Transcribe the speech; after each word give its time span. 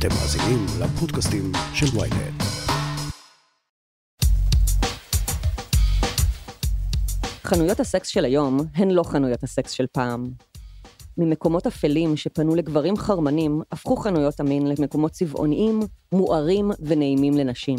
אתם 0.00 0.08
מאזינים 0.08 0.66
לפודקאסטים 0.80 1.52
של 1.74 1.86
ויינט. 1.98 2.42
חנויות 7.44 7.80
הסקס 7.80 8.08
של 8.08 8.24
היום 8.24 8.60
הן 8.74 8.90
לא 8.90 9.02
חנויות 9.02 9.42
הסקס 9.42 9.70
של 9.70 9.86
פעם. 9.92 10.30
ממקומות 11.18 11.66
אפלים 11.66 12.16
שפנו 12.16 12.54
לגברים 12.54 12.96
חרמנים, 12.96 13.62
הפכו 13.72 13.96
חנויות 13.96 14.40
המין 14.40 14.66
למקומות 14.66 15.12
צבעוניים, 15.12 15.80
מוארים 16.12 16.70
ונעימים 16.80 17.34
לנשים. 17.34 17.78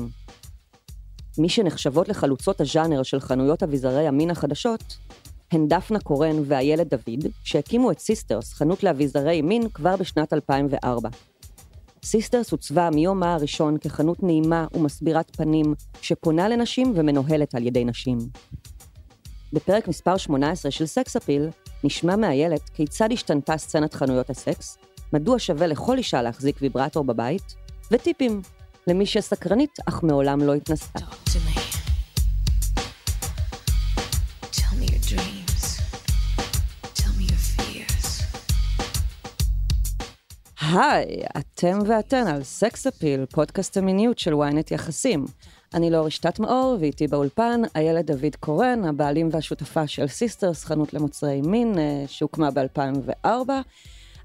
מי 1.37 1.49
שנחשבות 1.49 2.09
לחלוצות 2.09 2.61
הז'אנר 2.61 3.03
של 3.03 3.19
חנויות 3.19 3.63
אביזרי 3.63 4.07
המין 4.07 4.31
החדשות, 4.31 4.97
הן 5.51 5.67
דפנה 5.67 5.99
קורן 5.99 6.35
ואיילת 6.45 6.87
דוד, 6.87 7.25
שהקימו 7.43 7.91
את 7.91 7.99
סיסטרס, 7.99 8.53
חנות 8.53 8.83
לאביזרי 8.83 9.41
מין, 9.41 9.69
כבר 9.69 9.95
בשנת 9.95 10.33
2004. 10.33 11.09
סיסטרס 12.05 12.51
עוצבה 12.51 12.89
מיומה 12.89 13.33
הראשון 13.33 13.77
כחנות 13.77 14.23
נעימה 14.23 14.67
ומסבירת 14.73 15.35
פנים, 15.35 15.73
שפונה 16.01 16.49
לנשים 16.49 16.93
ומנוהלת 16.95 17.55
על 17.55 17.67
ידי 17.67 17.85
נשים. 17.85 18.17
בפרק 19.53 19.87
מספר 19.87 20.17
18 20.17 20.71
של 20.71 20.85
סקס 20.85 21.15
אפיל, 21.15 21.49
נשמע 21.83 22.15
מאיילת 22.15 22.69
כיצד 22.69 23.11
השתנתה 23.11 23.57
סצנת 23.57 23.93
חנויות 23.93 24.29
הסקס, 24.29 24.77
מדוע 25.13 25.39
שווה 25.39 25.67
לכל 25.67 25.97
אישה 25.97 26.21
להחזיק 26.21 26.57
ויברטור 26.61 27.03
בבית, 27.03 27.55
וטיפים 27.91 28.41
למי 28.87 29.05
שסקרנית 29.05 29.77
אך 29.85 30.03
מעולם 30.03 30.39
לא 30.39 30.53
התנסה. 30.53 30.99
היי, 40.73 41.23
אתם 41.37 41.79
ואתן 41.87 42.27
על 42.27 42.43
סקס 42.43 42.87
אפיל, 42.87 43.25
פודקאסט 43.25 43.77
המיניות 43.77 44.19
של 44.19 44.33
ynet 44.33 44.73
יחסים. 44.73 45.25
אני 45.73 45.89
לא 45.89 46.05
רשתת 46.05 46.39
מאור, 46.39 46.77
ואיתי 46.79 47.07
באולפן 47.07 47.61
איילת 47.75 48.05
דוד 48.05 48.35
קורן, 48.39 48.85
הבעלים 48.85 49.29
והשותפה 49.31 49.87
של 49.87 50.07
סיסטרס, 50.07 50.65
חנות 50.65 50.93
למוצרי 50.93 51.41
מין, 51.41 51.79
אה, 51.79 52.03
שהוקמה 52.07 52.49
ב-2004. 52.51 53.27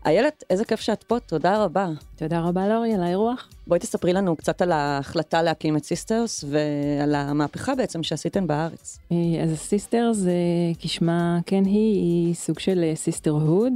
איילת, 0.06 0.44
איזה 0.50 0.64
כיף 0.64 0.80
שאת 0.80 1.04
פה, 1.04 1.20
תודה 1.20 1.64
רבה. 1.64 1.88
תודה 2.16 2.40
רבה 2.40 2.68
לאורי 2.68 2.94
על 2.94 3.02
האירוח. 3.02 3.48
בואי 3.66 3.80
תספרי 3.80 4.12
לנו 4.12 4.36
קצת 4.36 4.62
על 4.62 4.72
ההחלטה 4.72 5.42
להקים 5.42 5.76
את 5.76 5.84
סיסטרס 5.84 6.44
ועל 6.48 7.14
המהפכה 7.14 7.74
בעצם 7.74 8.02
שעשיתן 8.02 8.46
בארץ. 8.46 8.98
אה, 9.12 9.42
אז 9.42 9.52
הסיסטרס 9.52 10.12
זה 10.12 10.32
כשמה 10.78 11.38
כן 11.46 11.64
היא, 11.64 12.00
היא 12.00 12.34
סוג 12.34 12.58
של 12.58 12.92
sisterhood, 12.94 13.72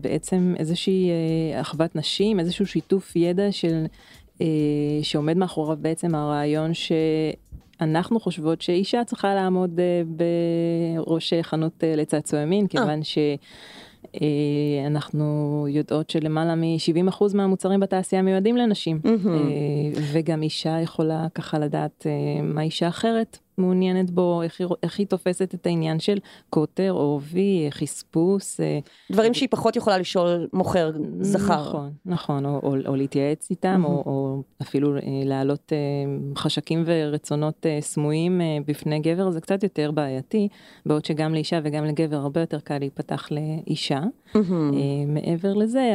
בעצם 0.00 0.54
איזושהי 0.58 1.10
אה, 1.10 1.60
אחוות 1.60 1.96
נשים, 1.96 2.40
איזשהו 2.40 2.66
שיתוף 2.66 3.16
ידע 3.16 3.52
של, 3.52 3.86
אה, 4.40 4.46
שעומד 5.02 5.36
מאחוריו 5.36 5.76
בעצם 5.80 6.14
הרעיון 6.14 6.70
שאנחנו 6.74 8.20
חושבות 8.20 8.62
שאישה 8.62 9.04
צריכה 9.04 9.34
לעמוד 9.34 9.80
אה, 9.80 10.02
בראש 11.06 11.34
חנות 11.42 11.84
אה, 11.84 11.96
לצעצועי 11.96 12.44
מין, 12.44 12.66
כיוון 12.66 13.02
ש... 13.02 13.18
אה, 14.14 14.86
אנחנו 14.86 15.66
יודעות 15.70 16.10
שלמעלה 16.10 16.54
מ-70% 16.54 17.24
מהמוצרים 17.34 17.80
בתעשייה 17.80 18.22
מיועדים 18.22 18.56
לנשים, 18.56 19.00
אה, 19.04 19.10
וגם 20.12 20.42
אישה 20.42 20.80
יכולה 20.80 21.26
ככה 21.34 21.58
לדעת 21.58 22.06
אה, 22.06 22.42
מה 22.42 22.62
אישה 22.62 22.88
אחרת 22.88 23.38
מעוניינת 23.58 24.10
בו, 24.10 24.42
איך 24.42 24.60
היא, 24.60 24.68
איך 24.82 24.98
היא 24.98 25.06
תופסת 25.06 25.54
את 25.54 25.66
העניין 25.66 26.00
של 26.00 26.18
קוטר, 26.50 26.90
עובי, 26.90 27.66
חספוס. 27.70 28.60
אה, 28.60 28.78
דברים 29.12 29.34
שהיא 29.34 29.48
פחות 29.50 29.76
יכולה 29.76 29.98
לשאול 29.98 30.48
מוכר 30.52 30.90
זכר. 31.20 31.60
נכון, 31.60 31.90
נכון, 32.06 32.46
או, 32.46 32.60
או, 32.62 32.76
או 32.86 32.96
להתייעץ 32.96 33.50
איתם, 33.50 33.82
או, 33.84 34.02
או 34.06 34.42
אפילו 34.62 34.96
אה, 34.96 35.00
להעלות 35.24 35.72
אה, 35.72 35.78
חשקים 36.36 36.82
ורצונות 36.86 37.66
סמויים 37.80 38.40
בפני 38.66 39.00
גבר, 39.00 39.30
זה 39.30 39.40
קצת 39.40 39.62
יותר 39.62 39.90
בעייתי, 39.90 40.48
בעוד 40.86 41.04
שגם 41.04 41.34
לאישה 41.34 41.60
וגם 41.64 41.84
לגבר 41.84 42.16
הרבה 42.16 42.40
יותר 42.40 42.60
קל 42.60 42.78
להיפתח 42.78 43.28
לאישה. 43.30 44.00
אה, 44.36 44.40
מעבר 45.06 45.54
לזה, 45.54 45.92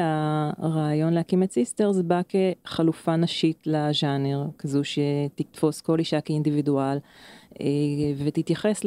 הרעיון 0.58 1.14
להקים 1.14 1.44
את 1.44 1.52
סיסטרס 1.52 1.98
בא 1.98 2.22
כחלופה 2.30 3.16
נשית 3.16 3.64
לז'אנר, 3.66 4.46
כזו 4.58 4.82
שתתפוס 4.84 5.82
כל 5.82 6.00
אישה 6.00 6.22
כאינדיבידואל. 6.22 6.98
אה, 7.62 7.66
ותתייחס 8.26 8.86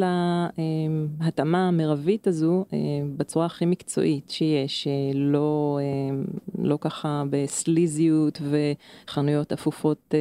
להתאמה 1.21 1.69
המרבית 1.69 2.27
הזו 2.27 2.65
אה, 2.73 2.79
בצורה 3.17 3.47
הכי 3.47 3.67
מקצועית 3.67 4.31
שיש, 4.31 4.87
אה, 4.87 4.93
לא, 5.15 5.79
לא 6.59 6.79
ככה 6.81 7.23
בסליזיות 7.31 8.41
וחנויות 8.43 9.53
אפופות. 9.53 10.15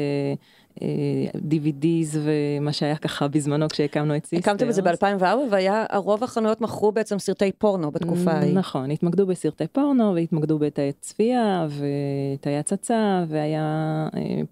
DVDs 1.35 2.17
ומה 2.23 2.73
שהיה 2.73 2.95
ככה 2.95 3.27
בזמנו 3.27 3.69
כשהקמנו 3.69 4.15
את 4.15 4.25
סיסטרס. 4.25 4.47
הקמתם 4.47 4.69
את 4.69 4.73
זה 4.73 4.81
ב-2004 4.81 5.23
והיה, 5.51 5.85
רוב 5.95 6.23
החנויות 6.23 6.61
מכרו 6.61 6.91
בעצם 6.91 7.19
סרטי 7.19 7.51
פורנו 7.51 7.91
בתקופה 7.91 8.31
ההיא. 8.31 8.53
נכון, 8.53 8.91
התמקדו 8.91 9.27
בסרטי 9.27 9.67
פורנו 9.67 10.15
והתמקדו 10.15 10.59
בתאי 10.59 10.91
צפייה 11.01 11.67
ותאי 11.69 12.57
הצצה 12.57 13.23
והיה, 13.27 14.07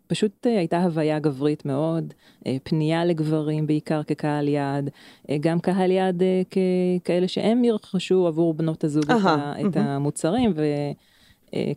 פשוט 0.08 0.48
הייתה 0.48 0.84
הוויה 0.84 1.20
גברית 1.20 1.66
מאוד, 1.66 2.14
פנייה 2.64 3.06
לגברים 3.06 3.68
בעיקר 3.68 4.04
כקהל 4.04 4.48
יעד, 4.48 4.90
גם 5.40 5.60
קהל 5.60 5.92
יעד 5.92 6.24
ככאלה 7.04 7.28
שהם 7.28 7.64
ירכשו 7.64 8.28
עבור 8.28 8.54
בנות 8.54 8.84
הזוג 8.84 9.12
את, 9.12 9.26
ה, 9.26 9.54
את 9.68 9.78
המוצרים. 9.78 10.54
ו... 10.56 10.64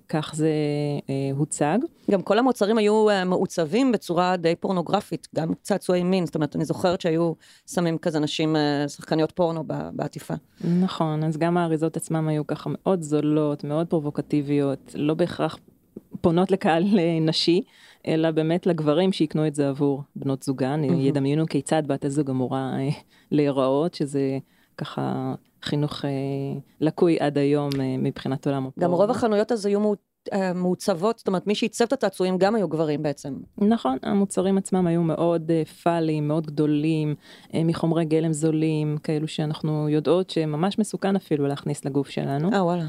כך 0.08 0.34
זה 0.34 0.50
אה, 1.10 1.30
הוצג. 1.36 1.78
גם 2.10 2.22
כל 2.22 2.38
המוצרים 2.38 2.78
היו 2.78 3.10
אה, 3.10 3.24
מעוצבים 3.24 3.92
בצורה 3.92 4.36
די 4.36 4.54
פורנוגרפית, 4.60 5.28
גם 5.34 5.52
צעצועי 5.62 6.02
מין, 6.02 6.26
זאת 6.26 6.34
אומרת, 6.34 6.56
אני 6.56 6.64
זוכרת 6.64 7.00
שהיו 7.00 7.32
שמים 7.66 7.98
כזה 7.98 8.20
נשים, 8.20 8.56
אה, 8.56 8.88
שחקניות 8.88 9.32
פורנו 9.32 9.64
בעטיפה. 9.92 10.34
נכון, 10.80 11.24
אז 11.24 11.36
גם 11.36 11.56
האריזות 11.56 11.96
עצמם 11.96 12.28
היו 12.28 12.46
ככה 12.46 12.70
מאוד 12.72 13.02
זולות, 13.02 13.64
מאוד 13.64 13.86
פרובוקטיביות, 13.86 14.94
לא 14.94 15.14
בהכרח 15.14 15.58
פונות 16.20 16.50
לקהל 16.50 16.84
נשי, 17.20 17.62
אלא 18.06 18.30
באמת 18.30 18.66
לגברים 18.66 19.12
שיקנו 19.12 19.46
את 19.46 19.54
זה 19.54 19.68
עבור 19.68 20.02
בנות 20.16 20.42
זוגן, 20.42 20.82
mm-hmm. 20.84 20.92
ידמיינו 20.92 21.46
כיצד 21.46 21.82
בת 21.86 22.04
הזוג 22.04 22.30
אמורה 22.30 22.72
להיראות, 23.30 23.94
שזה 23.94 24.38
ככה 24.78 25.34
חינוך 25.62 26.04
אה, 26.04 26.10
לקוי 26.80 27.18
עד 27.20 27.38
היום 27.38 27.70
אה, 27.80 27.96
מבחינת 27.98 28.46
עולם 28.46 28.66
הפורנו. 28.66 28.88
גם 28.88 28.92
רוב 28.92 29.10
החנויות 29.10 29.52
אז 29.52 29.66
היו 29.66 29.94
אה, 30.32 30.52
מעוצבות, 30.52 31.18
זאת 31.18 31.28
אומרת, 31.28 31.46
מי 31.46 31.54
שעיצב 31.54 31.84
את 31.84 31.92
הצעצועים 31.92 32.38
גם 32.38 32.54
היו 32.54 32.68
גברים 32.68 33.02
בעצם. 33.02 33.36
נכון, 33.58 33.98
המוצרים 34.02 34.58
עצמם 34.58 34.86
היו 34.86 35.02
מאוד 35.02 35.50
פאליים, 35.82 36.28
מאוד 36.28 36.46
גדולים, 36.46 37.14
מחומרי 37.54 38.04
גלם 38.04 38.32
זולים, 38.32 38.98
כאלו 39.02 39.28
שאנחנו 39.28 39.88
יודעות 39.88 40.30
שממש 40.30 40.78
מסוכן 40.78 41.16
אפילו 41.16 41.46
להכניס 41.46 41.84
לגוף 41.84 42.08
שלנו. 42.08 42.52
אה, 42.52 42.64
וואלה. 42.64 42.84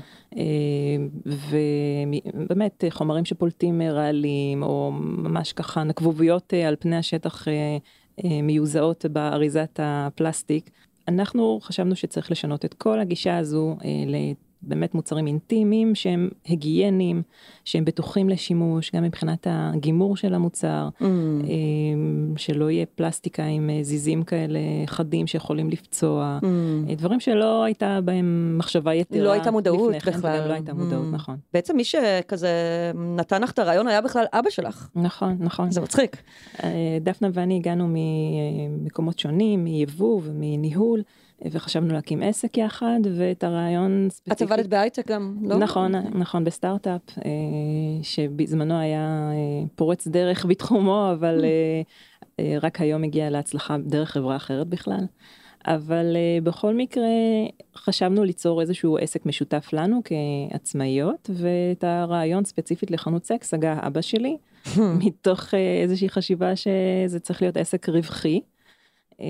ובאמת, 1.26 2.84
חומרים 2.90 3.26
שפולטים 3.26 3.82
רעלים, 3.82 4.64
או 4.64 4.92
ממש 5.02 5.54
ככה 5.54 5.84
נקבוביות 5.84 6.54
על 6.68 6.76
פני 6.80 6.98
השטח 6.98 7.48
מיוזעות 8.44 9.06
באריזת 9.06 9.80
הפלסטיק. 9.84 10.70
אנחנו 11.08 11.60
חשבנו 11.64 11.96
שצריך 11.96 12.32
לשנות 12.32 12.66
את 12.66 12.74
כל 12.74 13.00
הגישה 13.00 13.38
הזו 13.38 13.78
אה, 13.84 13.90
באמת 14.68 14.96
מוצרים 14.96 15.28
אינטימיים 15.28 15.96
שהם 15.96 16.30
היגייניים, 16.46 17.22
שהם 17.66 17.86
בטוחים 17.86 18.30
לשימוש, 18.30 18.92
גם 18.96 19.04
מבחינת 19.04 19.48
הגימור 19.50 20.18
של 20.18 20.34
המוצר, 20.34 20.90
mm. 21.00 21.04
שלא 22.38 22.72
יהיה 22.72 22.86
פלסטיקה 22.96 23.44
עם 23.44 23.70
אה, 23.70 23.84
זיזים 23.84 24.24
כאלה 24.24 24.60
חדים 24.86 25.28
שיכולים 25.28 25.70
לפצוע, 25.70 26.40
mm. 26.42 26.96
דברים 26.96 27.20
שלא 27.20 27.64
הייתה 27.64 28.02
בהם 28.02 28.56
מחשבה 28.58 28.94
יתרה. 28.94 29.20
לא 29.20 29.32
הייתה 29.32 29.52
מודעות 29.52 29.96
בכלל. 29.96 30.14
בכלל. 30.14 30.48
לא 30.48 30.54
הייתה 30.54 30.74
מודעות, 30.74 30.98
Mm. 30.98 31.16
נכון. 31.16 31.38
בעצם 31.54 31.78
מי 31.78 31.84
שכזה 31.84 32.52
נתן 33.16 33.42
לך 33.42 33.52
את 33.52 33.60
הרעיון 33.60 33.88
היה 33.88 34.02
בכלל 34.02 34.26
אבא 34.34 34.50
שלך. 34.50 34.90
נכון, 34.96 35.38
נכון. 35.40 35.72
זה 35.72 35.82
מצחיק. 35.82 36.18
אה, 36.64 36.98
דפנה 37.02 37.28
ואני 37.34 37.56
הגענו 37.56 37.88
ממקומות 37.90 39.20
שונים, 39.20 39.64
מיבוא 39.64 40.22
ומניהול. 40.24 41.02
וחשבנו 41.46 41.94
להקים 41.94 42.24
עסק 42.24 42.58
יחד 42.58 43.00
ואת 43.18 43.44
הרעיון 43.44 44.08
ספציפית. 44.10 44.42
את 44.42 44.52
עבדת 44.52 44.68
בהייטק 44.68 45.08
גם, 45.08 45.38
לא? 45.42 45.58
נכון, 45.58 45.96
נכון, 45.96 46.44
בסטארט-אפ, 46.44 47.02
אה, 47.18 47.24
שבזמנו 48.02 48.80
היה 48.80 49.32
אה, 49.32 49.68
פורץ 49.76 50.08
דרך 50.08 50.46
בתחומו, 50.50 51.10
אבל 51.12 51.46
אה, 52.40 52.58
רק 52.62 52.82
היום 52.82 53.04
הגיע 53.04 53.30
להצלחה 53.30 53.78
דרך 53.78 54.12
חברה 54.12 54.36
אחרת 54.36 54.68
בכלל. 54.68 55.06
אבל 55.68 56.16
בכל 56.44 56.74
מקרה 56.74 57.08
חשבנו 57.76 58.24
ליצור 58.24 58.62
איזשהו 58.62 58.98
עסק 58.98 59.26
משותף 59.26 59.70
לנו 59.74 60.02
כעצמאיות, 60.06 61.30
ואת 61.34 61.84
הרעיון 61.84 62.46
ספציפית 62.46 62.92
לחנות 62.92 63.26
סקס 63.26 63.54
הגה 63.54 63.80
אבא 63.88 64.02
שלי, 64.02 64.38
מתוך 65.06 65.54
איזושהי 65.84 66.10
חשיבה 66.10 66.56
שזה 66.56 67.20
צריך 67.20 67.42
להיות 67.42 67.58
עסק 67.58 67.90
רווחי. 67.90 68.42
אה, 69.22 69.26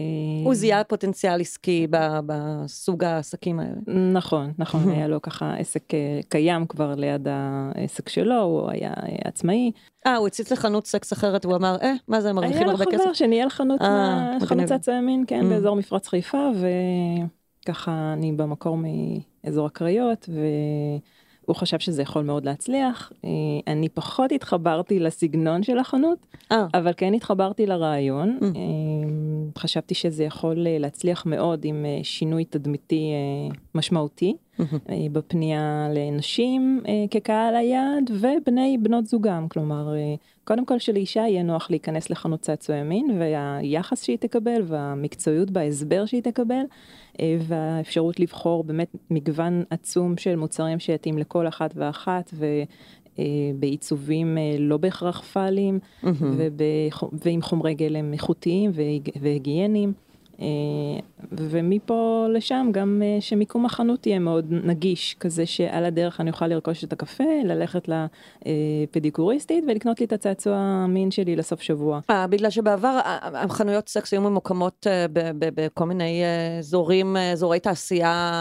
הוא 0.45 0.54
זיהה 0.56 0.84
פוטנציאל 0.84 1.42
עסקי 1.42 1.88
בסוג 2.25 3.04
העסקים 3.04 3.60
האלה. 3.60 3.75
נכון, 4.13 4.51
נכון, 4.57 4.89
היה 4.92 5.07
לו 5.07 5.22
ככה 5.22 5.56
עסק 5.56 5.94
אה, 5.94 6.19
קיים 6.30 6.66
כבר 6.66 6.95
ליד 6.95 7.28
העסק 7.30 8.10
שלו, 8.10 8.42
הוא 8.42 8.69
היה 8.72 8.89
אה, 9.04 9.16
עצמאי. 9.25 9.72
אה, 10.07 10.16
הוא 10.16 10.28
הציץ 10.28 10.51
לחנות 10.51 10.88
סקס 10.88 11.13
אחרת, 11.13 11.45
הוא 11.45 11.56
אמר, 11.56 11.75
אה, 11.81 11.94
מה 12.07 12.22
זה, 12.22 12.30
הם 12.30 12.38
היה 12.38 12.48
מרוויחים 12.48 12.68
לו 12.68 12.72
הרבה 12.72 12.86
כסף. 12.86 13.04
חבר 13.04 13.13
שניהל 13.13 13.50
חנות, 13.50 13.81
אה, 13.81 13.88
מה- 13.89 14.31
מגניב. 14.36 14.50
חנות 14.50 14.66
צעצועי 14.66 15.01
מין, 15.01 15.24
כן, 15.28 15.42
Mm. 15.42 15.50
באזור 15.50 15.75
מפרץ 15.75 16.07
חיפה, 16.07 16.50
וככה 17.63 18.13
אני 18.13 18.31
במקור 18.31 18.78
מאזור 19.44 19.66
הקריות, 19.66 20.30
והוא 21.47 21.55
חשב 21.57 21.79
שזה 21.79 22.01
יכול 22.01 22.23
מאוד 22.23 22.45
להצליח. 22.45 23.11
אה, 23.25 23.29
אני 23.67 23.89
פחות 23.89 24.31
התחברתי 24.31 24.99
לסגנון 24.99 25.63
של 25.63 25.77
החנות, 25.77 26.17
אה, 26.51 26.65
אבל 26.73 26.91
כן 26.97 27.13
התחברתי 27.13 27.65
לרעיון. 27.65 28.39
Mm. 28.41 29.59
חשבתי 29.59 29.94
שזה 29.94 30.23
יכול 30.23 30.55
להצליח 30.79 31.25
מאוד 31.25 31.65
עם 31.65 31.85
שינוי 32.03 32.45
תדמיתי 32.45 33.11
משמעותי. 33.75 34.35
אה, 34.89 34.95
בפנייה 35.12 35.88
לנשים 35.94 36.81
אה, 36.88 37.06
כקהל 37.12 37.56
היעד 37.56 38.12
ובני 38.13 38.77
בנות 38.81 39.06
זוגם 39.06 39.48
כלומר 39.50 39.95
אה, 39.95 40.15
קודם 40.44 40.65
כל 40.65 40.80
שלאישה 40.80 41.19
יהיה 41.19 41.44
נוח 41.44 41.68
להיכנס 41.69 42.09
לחנות 42.09 42.39
צעצועי 42.39 42.83
מין 42.83 43.18
והיחס 43.19 44.04
שהיא 44.04 44.18
תקבל 44.18 44.62
והמקצועיות 44.65 45.51
בהסבר 45.51 46.06
שהיא 46.06 46.21
תקבל 46.21 46.62
והאפשרות 47.21 48.19
לבחור 48.19 48.63
באמת 48.63 48.95
מגוון 49.12 49.63
עצום 49.69 50.18
של 50.18 50.36
מוצרים 50.36 50.80
שיתאים 50.80 51.18
לכל 51.18 51.48
אחת 51.48 51.71
ואחת. 51.75 52.31
ו... 52.33 52.45
בעיצובים 53.60 54.38
לא 54.60 54.77
בהכרח 54.77 55.21
פאליים 55.21 55.80
מהמם. 56.03 56.36
ובח- 56.38 57.03
ועם 57.25 57.42
חומרי 57.42 57.74
גלם 57.74 58.13
איכותיים 58.13 58.71
והיג- 58.74 59.10
והיגייניים. 59.21 59.94
אה, 60.42 60.45
ומפה 61.31 61.98
לשם 62.34 62.68
גם 62.72 63.01
אה, 63.06 63.22
שמיקום 63.22 63.66
החנות 63.66 64.07
יהיה 64.07 64.19
מאוד 64.19 64.45
נגיש, 64.50 65.16
כזה 65.19 65.45
שעל 65.45 65.86
הדרך 65.86 66.22
אני 66.22 66.30
אוכל 66.30 66.48
לרכוש 66.48 66.84
את 66.84 66.94
הקפה, 66.94 67.24
ללכת 67.45 67.89
לפדיקוריסטית 68.86 69.63
ולקנות 69.68 70.00
לי 70.00 70.06
את 70.06 70.13
הצעצוע 70.13 70.56
המין 70.57 71.12
שלי 71.12 71.36
לסוף 71.36 71.62
שבוע. 71.62 72.00
אה, 72.10 72.28
בגלל 72.28 72.50
שבעבר 72.50 72.88
ה- 72.88 73.18
החנויות 73.44 73.89
סקס 73.89 74.13
היו 74.13 74.22
ממוקמות 74.22 74.88
אה, 74.89 75.06
בכל 75.39 75.86
מיני 75.86 76.24
אה, 76.24 76.57
אזורים, 76.60 77.18
אה, 77.18 77.31
אזורי 77.31 77.60
תעשייה. 77.60 78.34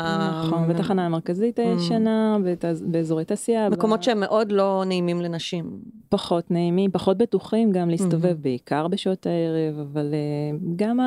נכון, 0.47 0.69
בתחנה 0.69 1.07
המרכזית 1.07 1.59
הישנה, 1.59 2.39
בת- 2.45 2.65
באזורי 2.87 3.25
תעשייה. 3.25 3.69
מקומות 3.69 4.03
שהם 4.03 4.21
מאוד 4.21 4.53
לא 4.53 4.83
נעימים 4.87 5.21
לנשים. 5.21 5.71
פחות 6.09 6.51
נעימים, 6.51 6.91
פחות 6.91 7.19
בטוחים 7.19 7.73
גם 7.73 7.91
להסתובב 7.91 8.37
בעיקר 8.41 8.89
בשעות 8.89 9.27
הערב, 9.27 9.79
אבל 9.93 10.15
אה, 10.15 10.19
גם 10.77 10.99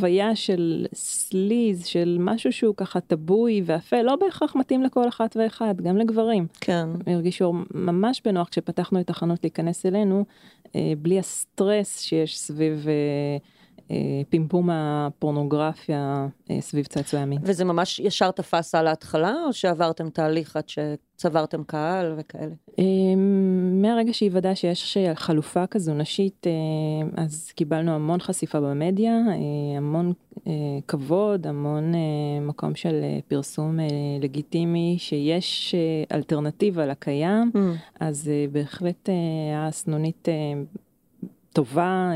ההוויה 0.00 0.36
של 0.36 0.86
סליז, 0.94 1.86
של 1.86 2.16
משהו 2.20 2.52
שהוא 2.52 2.74
ככה 2.76 3.00
טבוי 3.00 3.62
ואפל, 3.64 4.02
לא 4.02 4.16
בהכרח 4.16 4.56
מתאים 4.56 4.82
לכל 4.82 5.08
אחת 5.08 5.36
ואחד, 5.36 5.80
גם 5.80 5.96
לגברים. 5.96 6.46
כן. 6.60 6.88
הם 7.06 7.14
הרגישו 7.14 7.52
ממש 7.74 8.22
בנוח 8.24 8.48
כשפתחנו 8.48 9.00
את 9.00 9.10
החנות 9.10 9.38
להיכנס 9.42 9.86
אלינו, 9.86 10.24
אה, 10.76 10.92
בלי 10.98 11.18
הסטרס 11.18 12.00
שיש 12.00 12.38
סביב 12.38 12.86
אה, 12.88 13.36
אה, 13.90 14.22
פמפום 14.28 14.70
הפורנוגרפיה 14.72 16.26
אה, 16.50 16.60
סביב 16.60 16.86
צעצועי 16.86 17.22
המין. 17.22 17.38
וזה 17.42 17.64
ממש 17.64 17.98
ישר 17.98 18.30
תפס 18.30 18.74
על 18.74 18.86
ההתחלה, 18.86 19.34
או 19.46 19.52
שעברתם 19.52 20.10
תהליך 20.10 20.56
עד 20.56 20.64
שצברתם 20.68 21.64
קהל 21.64 22.14
וכאלה? 22.16 22.54
מהרגע 23.80 24.12
שהיוודע 24.12 24.54
שיש 24.54 24.96
חלופה 25.14 25.66
כזו 25.66 25.94
נשית, 25.94 26.46
אה, 26.46 27.22
אז 27.24 27.52
קיבלנו 27.54 27.92
המון 27.92 28.20
חשיפה 28.20 28.60
במדיה, 28.60 29.12
אה, 29.12 29.34
המון 29.76 30.12
אה, 30.46 30.52
כבוד, 30.88 31.46
המון 31.46 31.92
מקום 32.40 32.74
של 32.74 33.02
פרסום 33.28 33.78
לגיטימי, 34.20 34.96
שיש 34.98 35.74
אלטרנטיבה 36.12 36.86
לקיים. 36.86 37.50
אז 38.00 38.28
אה, 38.28 38.44
בהחלט 38.52 39.08
היה 39.50 39.68
סנונית 39.70 40.28
טובה 41.52 42.10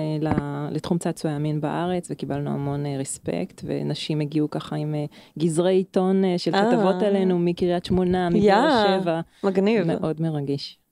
לתחום 0.70 0.98
צעצועי 0.98 1.34
המין 1.34 1.60
בארץ 1.60 2.08
וקיבלנו 2.10 2.50
המון 2.50 2.86
רספקט 2.86 3.60
ונשים 3.64 4.20
הגיעו 4.20 4.50
ככה 4.50 4.76
עם 4.76 4.94
גזרי 5.38 5.74
עיתון 5.74 6.22
של. 6.36 6.52
כתבות 6.52 7.02
עלינו 7.02 7.38
מקריית 7.38 7.84
שמונה, 7.84 8.28
מבאר 8.30 9.00
שבע, 9.00 9.20
מגניב. 9.44 9.86
מאוד 9.86 10.22
מרגש. 10.22 10.83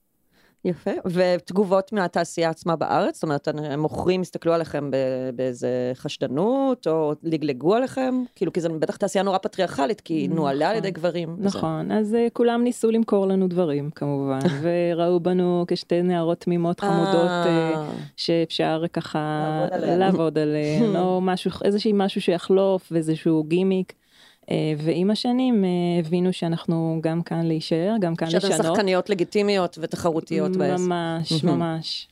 יפה. 0.64 0.90
ותגובות 1.06 1.92
מהתעשייה 1.92 2.50
עצמה 2.50 2.76
בארץ? 2.76 3.14
זאת 3.14 3.22
אומרת, 3.22 3.48
מוכרים 3.78 4.20
הסתכלו 4.20 4.52
עליכם 4.52 4.90
באיזה 5.34 5.92
חשדנות, 5.94 6.86
או 6.86 7.14
לגלגו 7.22 7.74
עליכם? 7.74 8.22
כאילו, 8.36 8.52
כי 8.52 8.60
זו 8.60 8.68
בטח 8.78 8.96
תעשייה 8.96 9.24
נורא 9.24 9.38
פטריארכלית, 9.38 10.00
כי 10.00 10.14
היא 10.14 10.30
נוהלה 10.30 10.66
על 10.66 10.76
נכון. 10.76 10.78
ידי 10.78 10.90
גברים. 10.90 11.34
וזה. 11.38 11.58
נכון, 11.58 11.92
אז 11.92 12.14
אה, 12.14 12.26
כולם 12.32 12.64
ניסו 12.64 12.90
למכור 12.90 13.26
לנו 13.26 13.48
דברים 13.48 13.90
כמובן, 13.90 14.38
וראו 14.62 15.20
בנו 15.20 15.64
כשתי 15.68 16.02
נערות 16.02 16.40
תמימות 16.40 16.80
חמודות 16.80 17.30
אה, 17.30 17.72
אה, 17.74 17.90
שאפשר 18.16 18.84
ככה 18.92 19.66
לעבוד 19.72 20.38
עליהן. 20.38 20.96
או 21.00 21.20
משהו, 21.20 21.50
איזשהי 21.64 21.92
משהו 21.94 22.20
שיחלוף 22.20 22.88
ואיזשהו 22.92 23.44
גימיק. 23.44 23.92
אה, 24.52 24.74
ועם 24.78 25.10
השנים 25.10 25.64
אה, 25.64 25.70
הבינו 25.98 26.32
שאנחנו 26.32 26.98
גם 27.00 27.22
כאן 27.22 27.46
להישאר, 27.46 27.94
גם 28.00 28.16
כאן 28.16 28.30
שאתן 28.30 28.48
לשנות. 28.48 28.66
שחקניות 28.76 29.10
לגיטימיות 29.10 29.78
ותחרותיות 29.80 30.56
בעסק. 30.56 30.84
ממש. 30.88 31.44
ממש. 31.44 32.08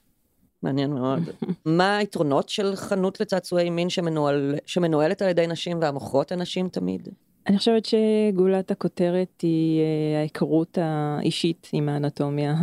מעניין 0.63 0.91
מאוד. 0.91 1.21
מה 1.65 1.97
היתרונות 1.97 2.49
של 2.49 2.77
חנות 2.77 3.21
לצעצועי 3.21 3.71
מין 3.71 3.91
שמנוהל, 3.91 4.55
שמנוהלת 4.67 5.23
על 5.23 5.29
ידי 5.29 5.47
נשים 5.47 5.79
והמוכרות 5.81 6.33
הן 6.33 6.41
נשים 6.41 6.69
תמיד? 6.69 7.09
אני 7.51 7.59
חושבת 7.59 7.87
שגולת 7.87 8.71
הכותרת 8.71 9.41
היא 9.43 9.81
אה, 9.81 10.19
ההיכרות 10.19 10.79
האישית 10.81 11.69
עם 11.73 11.89
האנטומיה 11.89 12.55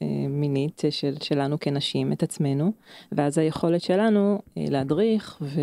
המינית 0.00 0.82
של, 0.90 1.14
שלנו 1.22 1.60
כנשים, 1.60 2.12
את 2.12 2.22
עצמנו, 2.22 2.72
ואז 3.12 3.38
היכולת 3.38 3.82
שלנו 3.82 4.42
אה, 4.56 4.64
להדריך 4.70 5.38
ו, 5.40 5.60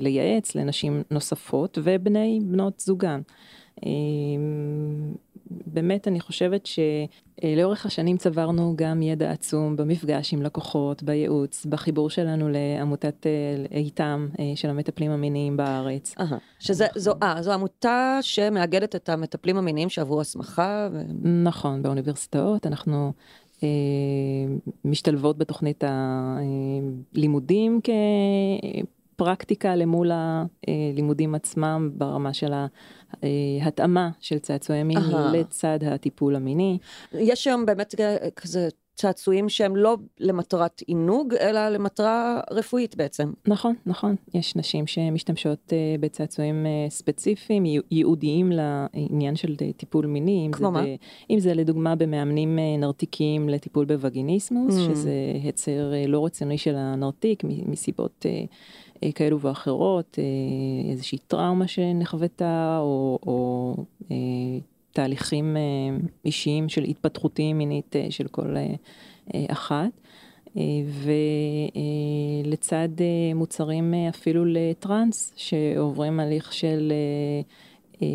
ולייעץ 0.00 0.54
לנשים 0.54 1.02
נוספות 1.10 1.78
ובני 1.82 2.40
בנות 2.42 2.80
זוגן. 2.80 3.20
אה, 5.52 5.62
באמת 5.66 6.08
אני 6.08 6.20
חושבת 6.20 6.66
שלאורך 6.66 7.86
השנים 7.86 8.16
צברנו 8.16 8.74
גם 8.76 9.02
ידע 9.02 9.30
עצום 9.30 9.76
במפגש 9.76 10.32
עם 10.32 10.42
לקוחות, 10.42 11.02
בייעוץ, 11.02 11.66
בחיבור 11.66 12.10
שלנו 12.10 12.48
לעמותת 12.48 13.26
אה, 13.26 13.76
איתם 13.76 14.28
אה, 14.38 14.52
של 14.54 14.70
המטפלים 14.70 15.10
המיניים 15.10 15.56
בארץ. 15.56 16.14
אהה. 16.20 16.38
שזה, 16.58 16.86
זו, 16.96 17.12
אה, 17.22 17.42
זו 17.42 17.52
עמותה 17.52 18.18
שמאגדת 18.20 18.96
את 18.96 19.08
המטפלים 19.08 19.56
המיניים 19.56 19.88
שעברו 19.88 20.20
הסמכה. 20.20 20.88
ו... 20.92 21.02
נכון, 21.24 21.82
באוניברסיטאות 21.82 22.66
אנחנו 22.66 23.12
אה, 23.62 23.68
משתלבות 24.84 25.38
בתוכנית 25.38 25.84
הלימודים 27.14 27.80
כפרקטיקה 29.14 29.76
למול 29.76 30.10
הלימודים 30.12 31.34
עצמם 31.34 31.90
ברמה 31.94 32.32
של 32.32 32.52
ההתאמה 33.62 34.10
של 34.20 34.38
צעצועי 34.38 34.82
מין. 34.82 34.98
לצד 35.32 35.78
הטיפול 35.86 36.36
המיני. 36.36 36.78
יש 37.14 37.46
היום 37.46 37.66
באמת 37.66 37.94
כזה 38.36 38.68
צעצועים 38.94 39.48
שהם 39.48 39.76
לא 39.76 39.96
למטרת 40.20 40.82
עינוג, 40.86 41.34
אלא 41.34 41.68
למטרה 41.68 42.40
רפואית 42.50 42.96
בעצם. 42.96 43.32
נכון, 43.48 43.74
נכון. 43.86 44.14
יש 44.34 44.56
נשים 44.56 44.86
שמשתמשות 44.86 45.72
אה, 45.72 45.78
בצעצועים 46.00 46.66
אה, 46.66 46.90
ספציפיים, 46.90 47.64
ייעו- 47.64 47.82
ייעודיים 47.90 48.52
לעניין 48.52 49.36
של 49.36 49.54
אה, 49.62 49.72
טיפול 49.76 50.06
מיני. 50.06 50.48
כמו 50.52 50.66
זה 50.66 50.72
מה? 50.72 50.82
ב- 50.82 50.94
אם 51.30 51.38
זה 51.40 51.54
לדוגמה 51.54 51.94
במאמנים 51.94 52.58
אה, 52.58 52.76
נרתיקים 52.78 53.48
לטיפול 53.48 53.84
בווגיניסמוס, 53.84 54.74
Mm. 54.76 54.80
שזה 54.80 55.12
היצר 55.42 55.92
אה, 55.94 56.06
לא 56.06 56.26
רצוני 56.26 56.58
של 56.58 56.74
הנרתיק 56.76 57.42
מסיבות 57.44 58.26
אה, 58.26 58.30
אה, 58.30 58.44
כאלו 59.14 59.40
ואחרות, 59.40 60.18
אה, 60.18 60.90
איזושהי 60.90 61.18
טראומה 61.18 61.66
שנחוותה, 61.66 62.78
או, 62.80 63.18
או 63.26 63.74
אה, 64.10 64.16
תהליכים 64.92 65.56
אה, 65.56 65.60
אישיים 66.24 66.68
של 66.68 66.82
התפתחותיים 66.82 67.58
מינית 67.58 67.96
אה, 67.96 68.06
של 68.10 68.28
כל 68.28 68.56
אה, 68.56 68.74
אה, 69.34 69.44
אחת. 69.48 69.90
אה, 70.56 70.62
ולצד 72.44 72.88
אה, 73.00 73.34
מוצרים 73.34 73.94
אה, 73.94 74.08
אפילו 74.08 74.44
לטראנס 74.44 75.32
שעוברים 75.36 76.20
הליך 76.20 76.52
של 76.52 76.92
אה, 76.92 77.40
אה, 78.02 78.08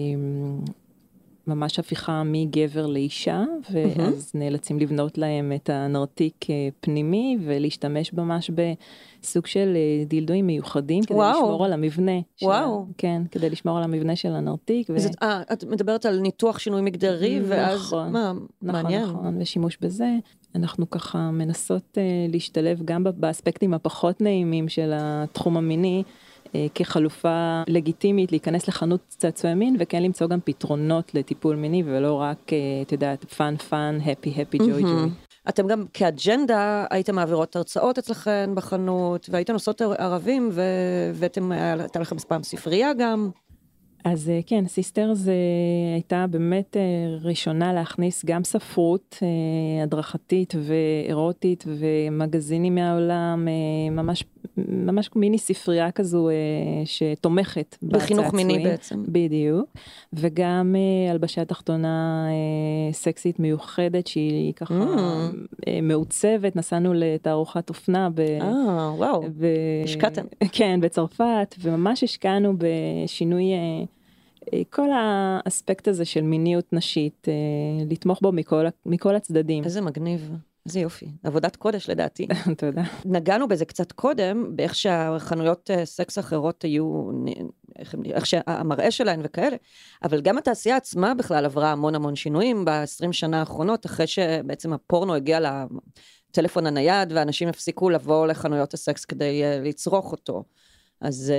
ממש 1.47 1.79
הפיכה 1.79 2.23
מגבר 2.25 2.85
לאישה 2.87 3.43
ואז 3.71 4.31
נאלצים 4.35 4.79
לבנות 4.79 5.17
להם 5.17 5.51
את 5.55 5.69
הנרתיק 5.69 6.49
אה, 6.49 6.69
פנימי 6.79 7.37
ולהשתמש 7.41 8.13
ממש 8.13 8.51
בסוג 8.51 9.45
של 9.45 9.73
אה, 9.75 10.05
דילדואים 10.05 10.47
מיוחדים 10.47 11.03
כדי 11.03 11.13
וואו. 11.17 11.41
לשמור 11.41 11.65
על 11.65 11.73
המבנה. 11.73 12.19
של 12.35 12.45
וואו. 12.45 12.85
כן, 12.97 13.21
כדי 13.31 13.49
לשמור 13.49 13.77
על 13.77 13.83
המבנה 13.83 14.15
של 14.15 14.31
הנרתיק. 14.35 14.89
ו- 14.89 14.99
זה, 14.99 15.09
אה, 15.21 15.41
את 15.53 15.63
מדברת 15.63 16.05
על 16.05 16.19
ניתוח 16.19 16.59
שינוי 16.59 16.81
מגדרי, 16.81 17.39
ואז, 17.47 17.79
נכון, 17.79 18.11
מה, 18.11 18.33
נכון, 18.61 18.81
מעניין. 18.83 19.03
נכון, 19.03 19.41
ושימוש 19.41 19.77
בזה. 19.81 20.09
אנחנו 20.55 20.89
ככה 20.89 21.31
מנסות 21.31 21.97
אה, 21.97 22.03
להשתלב 22.29 22.81
גם 22.85 23.03
באספקטים 23.15 23.73
הפחות 23.73 24.21
נעימים 24.21 24.69
של 24.69 24.91
התחום 24.95 25.57
המיני. 25.57 26.03
אה, 26.55 26.67
כחלופה 26.75 27.61
לגיטימית 27.67 28.31
להיכנס 28.31 28.67
לחנות 28.67 29.01
צעצועי 29.07 29.53
מין 29.53 29.75
וכן 29.79 30.03
למצוא 30.03 30.27
גם 30.27 30.39
פתרונות 30.43 31.15
לטיפול 31.15 31.55
מיני 31.55 31.83
ולא 31.85 32.13
רק, 32.13 32.53
אה, 32.53 32.57
את 32.81 32.91
יודעת, 32.91 33.25
fun 33.25 33.57
fun, 33.57 33.97
happy 34.05 34.41
happy 34.41 34.57
joy 34.57 34.81
joy. 34.81 35.09
אתם 35.49 35.67
גם 35.67 35.83
כאג'נדה 35.93 36.85
הייתם 36.89 37.15
מעבירות 37.15 37.55
הרצאות 37.55 37.97
אצלכן 37.97 38.49
בחנות, 38.55 39.29
והייתם 39.31 39.53
עושות 39.53 39.81
ערבים, 39.81 40.49
והבאתם, 40.51 41.51
הייתה 41.51 41.99
לכם 41.99 42.17
פעם 42.17 42.43
ספרייה 42.43 42.93
גם. 42.93 43.29
אז 44.03 44.29
אה, 44.29 44.39
כן, 44.45 44.67
סיסטר 44.67 45.13
זה 45.13 45.33
הייתה 45.93 46.25
באמת 46.27 46.77
ראשונה 47.21 47.73
להכניס 47.73 48.25
גם 48.25 48.43
ספרות 48.43 49.17
הדרכתית 49.83 50.53
ואירוטית 50.57 51.63
ומגזינים 51.67 52.75
מהעולם, 52.75 53.47
ממש, 53.91 54.23
ממש 54.67 55.09
מיני 55.15 55.37
ספרייה 55.37 55.91
כזו 55.91 56.29
שתומכת 56.85 57.77
בחינוך 57.83 58.33
מיני 58.33 58.63
בעצם. 58.63 59.03
בדיוק, 59.07 59.69
וגם 60.13 60.75
הלבשה 61.11 61.45
תחתונה 61.45 62.27
סקסית 62.91 63.39
מיוחדת 63.39 64.07
שהיא 64.07 64.53
ככה 64.53 64.73
mm. 64.73 65.67
מעוצבת, 65.81 66.55
נסענו 66.55 66.93
לתערוכת 66.95 67.69
אופנה. 67.69 68.09
ב... 68.15 68.19
אה, 68.19 68.93
וואו, 68.95 69.21
ב... 69.37 69.45
השקעתם. 69.83 70.25
כן, 70.51 70.79
בצרפת, 70.81 71.55
וממש 71.61 72.03
השקענו 72.03 72.53
בשינוי... 72.57 73.53
אה, 73.53 73.83
כל 74.69 74.89
האספקט 74.93 75.87
הזה 75.87 76.05
של 76.05 76.21
מיניות 76.21 76.73
נשית, 76.73 77.27
אה, 77.27 77.33
לתמוך 77.89 78.19
בו 78.21 78.31
מכל, 78.31 78.65
מכל 78.85 79.15
הצדדים. 79.15 79.63
איזה 79.63 79.81
מגניב. 79.81 80.31
איזה 80.67 80.79
יופי, 80.79 81.11
עבודת 81.23 81.55
קודש 81.55 81.89
לדעתי. 81.89 82.27
תודה. 82.57 82.81
נגענו 83.05 83.47
בזה 83.47 83.65
קצת 83.65 83.91
קודם, 83.91 84.55
באיך 84.55 84.75
שהחנויות 84.75 85.71
אה, 85.71 85.85
סקס 85.85 86.19
אחרות 86.19 86.63
היו, 86.63 87.09
איך, 87.79 87.95
איך 88.05 88.25
שהמראה 88.25 88.91
שלהן 88.91 89.19
וכאלה, 89.23 89.55
אבל 90.03 90.21
גם 90.21 90.37
התעשייה 90.37 90.77
עצמה 90.77 91.13
בכלל 91.13 91.45
עברה 91.45 91.71
המון 91.71 91.95
המון 91.95 92.15
שינויים 92.15 92.65
ב-20 92.65 93.11
שנה 93.11 93.39
האחרונות, 93.39 93.85
אחרי 93.85 94.07
שבעצם 94.07 94.73
הפורנו 94.73 95.15
הגיע 95.15 95.39
לטלפון 96.29 96.67
הנייד, 96.67 97.11
ואנשים 97.11 97.47
הפסיקו 97.47 97.89
לבוא 97.89 98.27
לחנויות 98.27 98.73
הסקס 98.73 99.05
כדי 99.05 99.41
לצרוך 99.63 100.11
אותו. 100.11 100.43
אז 101.01 101.33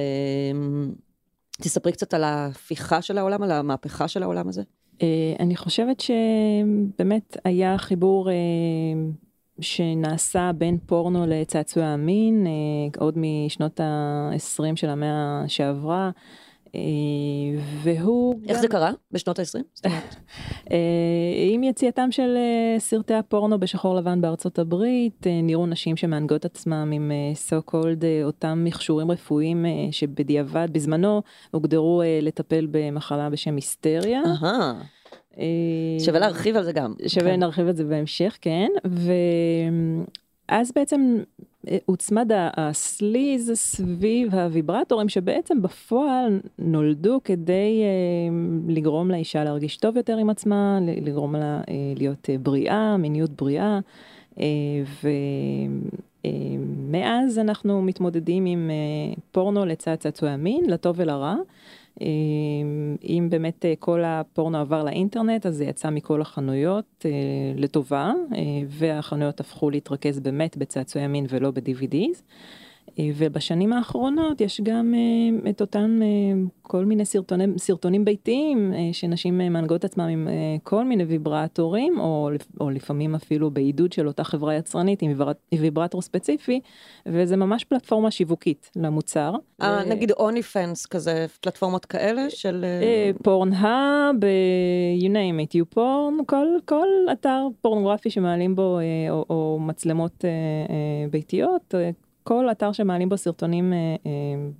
תספרי 1.63 1.93
קצת 1.93 2.15
על 2.15 2.25
ההפיכה 2.25 3.03
של 3.03 3.19
העולם, 3.19 3.43
על 3.43 3.51
המהפכה 3.51 4.09
של 4.09 4.23
העולם 4.23 4.49
הזה. 4.49 4.63
אה, 5.03 5.33
אני 5.41 5.57
חושבת 5.57 6.01
שבאמת 6.01 7.37
היה 7.45 7.79
חיבור 7.79 8.31
אה, 8.31 8.35
שנעשה 9.61 10.51
בין 10.55 10.79
פורנו 10.87 11.25
לצעצועי 11.27 11.87
המין, 11.87 12.47
אה, 12.47 13.01
עוד 13.01 13.15
משנות 13.17 13.81
ה-20 13.81 14.77
של 14.77 14.89
המאה 14.89 15.45
שעברה. 15.47 16.11
אה, 16.75 16.81
והוא... 17.83 18.35
איך 18.49 18.57
גם... 18.57 18.61
זה 18.63 18.69
קרה? 18.69 18.93
בשנות 19.13 19.39
ה-20? 19.39 19.87
אה, 20.71 20.77
עם 21.53 21.63
יציאתם 21.63 22.13
של 22.13 22.37
אה, 22.37 22.81
סרטי 22.81 23.15
הפורנו 23.15 23.61
בשחור 23.61 23.95
לבן 23.95 24.21
בארצות 24.21 24.59
הברית, 24.59 25.27
נראו 25.43 25.67
נשים 25.67 25.97
שמענגות 25.97 26.45
עצמם 26.45 26.91
עם 26.95 27.13
so 27.49 27.71
called 27.71 28.05
אותם 28.25 28.65
מכשורים 28.65 29.11
רפואיים 29.11 29.65
שבדיעבד, 29.91 30.69
בזמנו, 30.73 31.23
הוגדרו 31.51 32.03
לטפל 32.23 32.67
במחלה 32.71 33.31
בשם 33.31 33.57
היסטריה. 33.57 34.23
שווה 35.99 36.21
להרחיב 36.21 36.57
על 36.57 36.65
זה 36.65 36.73
גם. 36.73 36.95
שווה 37.07 37.33
כן. 37.33 37.41
להרחיב 37.41 37.67
על 37.67 37.77
זה 37.77 37.85
בהמשך, 37.85 38.39
כן. 38.41 38.69
ואז 40.49 40.73
בעצם 40.73 41.19
הוצמד 41.87 42.31
הסליז 42.35 43.53
סביב 43.55 44.35
הוויברטורים 44.35 45.09
שבעצם 45.09 45.63
בפועל 45.63 46.41
נולדו 46.59 47.21
כדי 47.25 47.83
אה, 47.83 47.89
לגרום 48.75 49.11
לאישה 49.11 49.45
להרגיש 49.45 49.77
טוב 49.77 49.97
יותר 49.97 50.17
עם 50.17 50.31
עצמה, 50.31 50.79
לגרום 51.03 51.37
לה 51.37 51.61
אה, 51.69 51.75
להיות 51.97 52.31
אה, 52.31 52.39
בריאה, 52.39 52.97
מיניות 52.97 53.31
בריאה. 53.31 53.79
אה, 54.41 54.45
ומאז 56.25 57.39
אנחנו 57.39 57.83
מתמודדים 57.83 58.47
עם 58.47 58.71
פורנו 59.31 59.67
לצד 59.67 59.95
צעצועי 59.95 60.33
המין, 60.33 60.71
לטוב 60.71 60.97
ולרע. 60.99 61.37
אם 63.05 63.27
באמת 63.31 63.65
אה, 63.65 63.75
כל 63.79 64.03
הפורנו 64.05 64.59
עבר 64.59 64.85
לאינטרנט, 64.85 65.47
אז 65.47 65.57
זה 65.57 65.65
יצא 65.65 65.91
מכל 65.91 66.21
החנויות 66.21 67.05
אה, 67.05 67.11
לטובה, 67.57 68.13
אה, 68.35 68.41
והחנויות 68.69 69.41
הפכו 69.41 69.71
להתרכז 69.71 70.21
באמת 70.21 70.57
בצעצועי 70.57 71.07
מין 71.07 71.27
ולא 71.29 71.51
ב-DVDs. 71.51 72.23
אה, 72.99 73.11
ובשנים 73.17 73.73
האחרונות 73.73 74.41
יש 74.41 74.61
גם 74.61 74.95
אה, 74.95 75.51
את 75.51 75.61
אותם 75.61 75.99
אה, 76.03 76.09
כל 76.63 76.85
מיני 76.85 77.05
סרטונים, 77.05 77.59
סרטונים 77.59 78.05
ביתיים 78.05 78.73
שנשים 78.93 79.39
מנהגות 79.39 79.85
עצמם 79.85 80.05
עם 80.05 80.29
כל 80.63 80.85
מיני 80.85 81.05
ויברטורים, 81.05 82.01
או, 82.01 82.31
או 82.61 82.71
לפעמים 82.71 83.15
אפילו 83.15 83.51
בעידוד 83.51 83.93
של 83.93 84.07
אותה 84.07 84.25
חברה 84.25 84.55
יצרנית 84.55 85.03
עם 85.03 85.13
ויברטור 85.61 86.03
ספציפי, 86.03 86.61
וזה 87.07 87.37
ממש 87.37 87.65
פלטפורמה 87.65 88.11
שיווקית 88.11 88.71
למוצר. 88.77 89.35
אה, 89.63 89.85
נגיד 89.85 90.11
אוני 90.11 90.43
פנס 90.43 90.87
כזה, 90.87 91.27
פלטפורמות 91.41 91.85
כאלה 91.85 92.31
של... 92.31 92.65
פורנהאב, 93.23 94.17
you 95.01 95.09
name 95.09 95.49
it, 95.49 95.57
you 95.57 95.77
porn, 95.77 96.25
כל, 96.27 96.47
כל 96.65 96.89
אתר 97.13 97.47
פורנוגרפי 97.61 98.11
שמעלים 98.11 98.55
בו, 98.55 98.79
או, 99.11 99.25
או 99.31 99.59
מצלמות 99.61 100.25
ביתיות. 101.11 101.75
כל 102.29 102.51
אתר 102.51 102.73
שמעלים 102.73 103.09
בו 103.09 103.17
סרטונים 103.17 103.73
אה, 103.73 103.79
אה, 104.07 104.11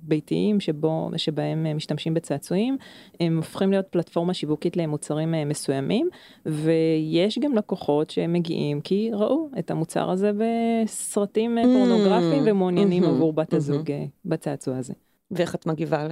ביתיים 0.01 0.59
שבו, 0.59 1.09
שבהם 1.17 1.65
אה, 1.65 1.73
משתמשים 1.73 2.13
בצעצועים, 2.13 2.77
הם 3.19 3.37
הופכים 3.37 3.71
להיות 3.71 3.85
פלטפורמה 3.87 4.33
שיווקית 4.33 4.77
למוצרים 4.77 5.33
מסוימים, 5.45 6.09
ויש 6.45 7.39
גם 7.39 7.55
לקוחות 7.55 8.09
שמגיעים 8.09 8.81
כי 8.81 9.09
ראו 9.13 9.49
את 9.59 9.71
המוצר 9.71 10.09
הזה 10.09 10.31
בסרטים 10.37 11.57
אה, 11.57 11.63
פורנוגרפיים 11.63 12.47
mm, 12.47 12.51
ומעוניינים 12.51 13.03
mm-hmm, 13.03 13.07
עבור 13.07 13.33
בת 13.33 13.53
הזוג 13.53 13.87
mm-hmm. 13.87 14.09
בצעצוע 14.25 14.77
הזה. 14.77 14.93
ואיך 15.31 15.55
את 15.55 15.65
מגיבה 15.65 16.07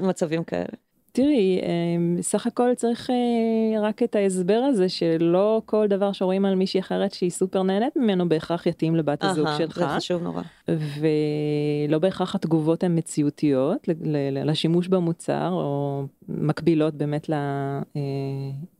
למצבים 0.00 0.44
כאלה? 0.50 0.89
תראי, 1.12 1.60
אמ, 1.62 2.16
סך 2.20 2.46
הכל 2.46 2.74
צריך 2.76 3.10
אה, 3.10 3.80
רק 3.80 4.02
את 4.02 4.16
ההסבר 4.16 4.62
הזה 4.68 4.88
שלא 4.88 5.62
כל 5.66 5.86
דבר 5.88 6.12
שרואים 6.12 6.44
על 6.44 6.54
מישהי 6.54 6.80
אחרת 6.80 7.12
שהיא 7.12 7.30
סופר 7.30 7.62
נהנית 7.62 7.96
ממנו 7.96 8.28
בהכרח 8.28 8.66
יתאים 8.66 8.96
לבת 8.96 9.24
הזוג 9.24 9.48
שלך. 9.58 9.78
זה 9.78 9.88
חשוב 9.88 10.22
נורא. 10.22 10.42
ולא 10.68 11.98
בהכרח 11.98 12.34
התגובות 12.34 12.84
הן 12.84 12.98
מציאותיות 12.98 13.88
לשימוש 14.44 14.88
במוצר 14.88 15.48
או 15.52 16.02
מקבילות 16.28 16.94
באמת 16.94 17.30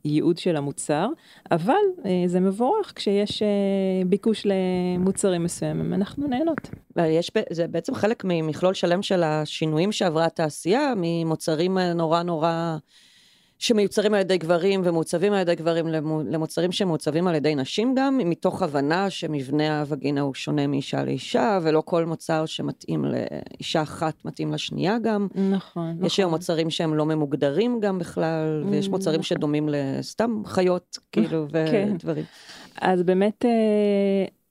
לייעוד 0.05 0.39
של 0.39 0.57
המוצר, 0.57 1.09
אבל 1.51 1.75
אה, 2.05 2.23
זה 2.27 2.41
מבורך 2.41 2.93
כשיש 2.97 3.43
אה, 3.43 3.49
ביקוש 4.07 4.47
למוצרים 4.47 5.45
מסוימים, 5.45 5.95
אנחנו 5.95 6.27
נהנות. 6.29 6.71
יש, 6.97 7.31
זה 7.51 7.67
בעצם 7.67 7.95
חלק 7.95 8.23
ממכלול 8.25 8.75
שלם 8.75 9.03
של 9.03 9.23
השינויים 9.23 9.93
שעברה 9.93 10.25
התעשייה, 10.25 10.93
ממוצרים 10.97 11.79
נורא 11.79 12.23
נורא... 12.23 12.77
שמיוצרים 13.61 14.15
על 14.15 14.21
ידי 14.21 14.39
גברים 14.39 14.81
ומעוצבים 14.85 15.33
על 15.33 15.41
ידי 15.41 15.55
גברים 15.55 15.89
למוצרים 16.31 16.73
שמעוצבים 16.73 17.27
על 17.27 17.35
ידי 17.35 17.55
נשים 17.55 17.95
גם, 17.95 18.19
מתוך 18.25 18.63
הבנה 18.63 19.11
שמבנה 19.11 19.81
הווגינה 19.81 20.21
הוא 20.21 20.35
שונה 20.35 20.67
מאישה 20.67 21.05
לאישה, 21.05 21.59
ולא 21.63 21.83
כל 21.85 22.05
מוצר 22.05 22.47
שמתאים 22.47 23.05
לאישה 23.05 23.83
אחת 23.83 24.25
מתאים 24.25 24.53
לשנייה 24.53 24.99
גם. 24.99 25.29
נכון, 25.35 25.53
נכון. 25.55 26.07
יש 26.07 26.19
היום 26.19 26.31
מוצרים 26.31 26.71
שהם 26.71 26.95
לא 26.95 27.07
ממוגדרים 27.07 27.81
גם 27.81 27.99
בכלל, 27.99 28.65
ויש 28.71 28.87
mm, 28.87 28.91
מוצרים 28.91 29.21
נכון. 29.21 29.37
שדומים 29.37 29.69
לסתם 29.69 30.43
חיות, 30.45 30.99
כאילו, 31.13 31.47
כן. 31.71 31.93
ודברים. 31.95 32.25
אז 32.81 33.03
באמת... 33.03 33.45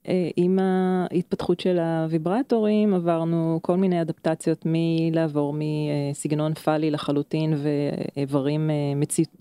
אה, 0.08 0.12
אה, 0.12 0.28
עם 0.36 0.58
ההתפתחות 0.58 1.60
של 1.60 1.78
הוויברטורים 1.78 2.94
עברנו 2.94 3.58
כל 3.62 3.76
מיני 3.76 4.02
אדפטציות 4.02 4.62
מלעבור 4.64 5.54
מסגנון 6.10 6.54
פאלי 6.54 6.90
לחלוטין 6.90 7.54
ואיברים 7.56 8.70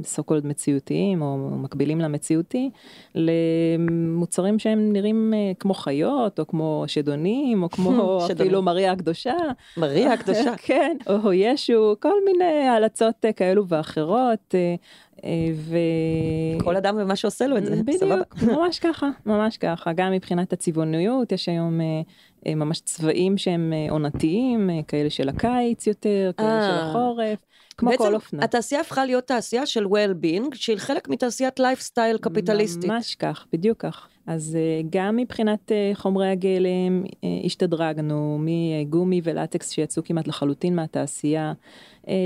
סו 0.03 0.23
קולד 0.23 0.45
מציאותיים 0.45 1.21
או 1.21 1.37
מקבילים 1.37 2.01
למציאותי 2.01 2.69
למוצרים 3.15 4.59
שהם 4.59 4.93
נראים 4.93 5.33
אה, 5.33 5.51
כמו 5.59 5.73
חיות 5.73 6.39
או 6.39 6.47
כמו 6.47 6.83
שדונים 6.87 7.63
או 7.63 7.69
כמו 7.69 8.19
אפילו 8.33 8.61
מריה 8.61 8.91
הקדושה. 8.91 9.35
מריה 9.77 10.13
הקדושה. 10.13 10.53
כן, 10.57 10.97
או 11.07 11.33
ישו, 11.33 11.95
כל 11.99 12.15
מיני 12.25 12.67
הלצות 12.67 13.25
אה, 13.25 13.33
כאלו 13.33 13.67
ואחרות. 13.67 14.55
ו... 15.55 15.77
כל 16.63 16.75
אדם 16.75 16.97
ומה 16.99 17.15
שעושה 17.15 17.47
לו 17.47 17.57
את 17.57 17.65
זה, 17.65 17.75
בדיוק, 17.75 17.97
סבבה. 17.97 18.55
ממש 18.55 18.79
ככה, 18.79 19.09
ממש 19.25 19.57
ככה. 19.57 19.93
גם 19.93 20.11
מבחינת 20.11 20.53
הצבעוניות, 20.53 21.31
יש 21.31 21.49
היום 21.49 21.81
אה, 21.81 21.85
אה, 22.47 22.55
ממש 22.55 22.79
צבעים 22.79 23.38
שהם 23.38 23.73
אה, 23.73 23.91
עונתיים, 23.91 24.69
כאלה 24.88 25.09
של 25.09 25.29
הקיץ 25.29 25.88
יותר, 25.88 26.31
כאלה 26.38 26.67
של 26.67 26.89
החורף. 26.89 27.39
כמו 27.79 27.91
כל 27.97 28.15
אופנה. 28.15 28.39
בעצם 28.39 28.43
התעשייה 28.43 28.81
הפכה 28.81 29.05
להיות 29.05 29.27
תעשייה 29.27 29.65
של 29.65 29.85
well-being, 29.85 30.43
שהיא 30.53 30.77
חלק 30.77 31.09
מתעשיית 31.09 31.59
לייפסטייל 31.59 32.17
קפיטליסטית. 32.17 32.85
ממש 32.91 33.15
כך, 33.15 33.45
בדיוק 33.53 33.77
כך. 33.77 34.07
אז 34.27 34.55
אה, 34.55 34.81
גם 34.89 35.15
מבחינת 35.15 35.71
אה, 35.71 35.91
חומרי 35.93 36.29
הגלם 36.29 37.03
אה, 37.23 37.29
השתדרגנו 37.45 38.39
מגומי 38.39 39.21
ולטקס 39.23 39.71
שיצאו 39.71 40.03
כמעט 40.03 40.27
לחלוטין 40.27 40.75
מהתעשייה 40.75 41.47
אה, 41.47 41.53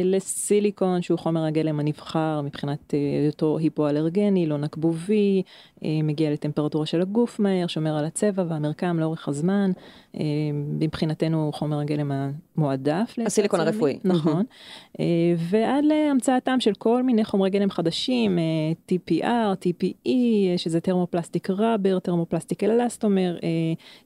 לסיליקון 0.04 1.02
שהוא 1.02 1.20
חומר 1.20 1.46
הגלם 1.46 1.80
הנבחר 1.80 2.42
מבחינת 2.42 2.94
אה, 2.94 3.00
היותו 3.24 3.58
היפואלרגני, 3.58 4.46
לא 4.46 4.58
נקבובי, 4.58 5.44
אה, 5.84 5.90
מגיע 6.04 6.32
לטמפרטורה 6.32 6.86
של 6.86 7.02
הגוף 7.02 7.40
מהר, 7.40 7.68
שומר 7.68 7.98
על 7.98 8.06
הצבע 8.06 8.44
והמרקם 8.48 9.00
לאורך 9.00 9.28
הזמן. 9.28 9.72
אה, 10.20 10.24
מבחינתנו 10.54 11.52
חומר 11.54 11.80
הגלם 11.80 12.12
המועדף. 12.12 13.16
הסיליקון. 13.26 13.60
הרפואי. 13.60 14.00
נכון. 14.04 14.44
אה, 15.00 15.06
ועד 15.38 15.86
להמצאתם 15.86 16.60
של 16.60 16.74
כל 16.74 17.04
מיני 17.04 17.26
חומרי 17.26 17.50
גלם 17.50 17.70
חדשים, 17.70 18.40
אה, 18.40 18.44
TPR, 18.92 19.56
TPE, 19.66 20.10
שזה 20.58 20.80
thermoplastic 20.80 21.50
rubber, 21.50 22.00
thermoplastic 22.00 22.64
elastomer, 22.64 23.38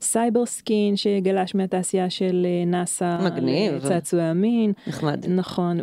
cyber 0.01 0.45
skin 0.45 0.95
שגלש 0.95 1.55
מהתעשייה 1.55 2.09
של 2.09 2.47
נאסא, 2.67 3.17
מגניב. 3.25 3.79
צעצועי 3.79 4.23
המין. 4.23 4.73
נחמד. 4.87 5.25
נכון, 5.29 5.79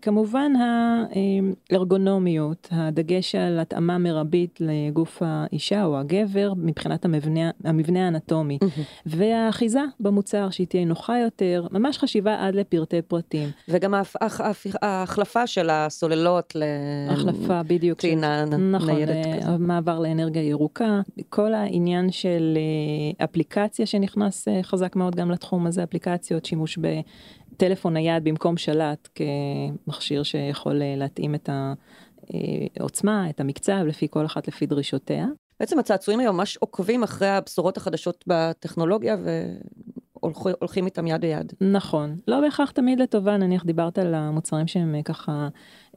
וכמובן 0.00 0.52
הארגונומיות, 1.70 2.68
הדגש 2.70 3.34
על 3.34 3.58
התאמה 3.58 3.98
מרבית 3.98 4.60
לגוף 4.60 5.22
האישה 5.24 5.84
או 5.84 5.98
הגבר 5.98 6.52
מבחינת 6.56 7.04
המבנה, 7.04 7.50
המבנה 7.64 8.04
האנטומי, 8.04 8.58
והאחיזה 9.06 9.80
במוצר 10.00 10.50
שהיא 10.50 10.66
תהיה 10.66 10.84
נוחה 10.84 11.18
יותר, 11.18 11.66
ממש 11.70 11.98
חשיבה 11.98 12.46
עד 12.46 12.54
לפרטי 12.54 13.02
פרטים. 13.02 13.50
וגם 13.68 13.94
ההחלפה 14.82 15.46
של 15.46 15.70
הסוללות. 15.70 16.56
החלפה 17.10 17.62
בדיוק. 17.62 18.00
טעינה 18.00 18.44
נכון, 18.44 18.90
ניידת 18.90 19.26
אה, 19.26 19.40
כזה. 19.40 19.48
המעבר 19.50 19.98
לאנרגיה 19.98 20.42
ירוקה, 20.42 21.00
כל 21.28 21.54
העניין 21.54 22.10
של 22.10 22.58
אה, 23.18 23.24
אפליקציה 23.24 23.86
שנכנס 23.86 24.48
אה, 24.48 24.62
חזק 24.62 24.96
מאוד 24.96 25.16
גם 25.16 25.30
לתחום 25.30 25.66
הזה, 25.66 25.82
אפליקציות, 25.82 26.44
שימוש 26.44 26.78
בטלפון 26.78 27.94
נייד 27.94 28.24
במקום 28.24 28.56
שלט 28.56 29.08
כמכשיר 29.86 30.22
שיכול 30.22 30.80
להתאים 30.96 31.34
את 31.34 31.50
העוצמה, 32.76 33.30
את 33.30 33.40
המקצב, 33.40 33.82
לפי 33.86 34.06
כל 34.10 34.26
אחת 34.26 34.48
לפי 34.48 34.66
דרישותיה. 34.66 35.26
בעצם 35.60 35.78
הצעצועים 35.78 36.20
היום 36.20 36.36
ממש 36.36 36.56
עוקבים 36.56 37.02
אחרי 37.02 37.28
הבשורות 37.28 37.76
החדשות 37.76 38.24
בטכנולוגיה 38.26 39.16
והולכים 40.22 40.86
איתם 40.86 41.06
יד 41.06 41.20
ביד. 41.20 41.52
נכון, 41.60 42.16
לא 42.28 42.40
בהכרח 42.40 42.70
תמיד 42.70 43.00
לטובה, 43.00 43.36
נניח 43.36 43.64
דיברת 43.64 43.98
על 43.98 44.14
המוצרים 44.14 44.66
שהם 44.66 44.94
אה, 44.94 45.02
ככה 45.02 45.48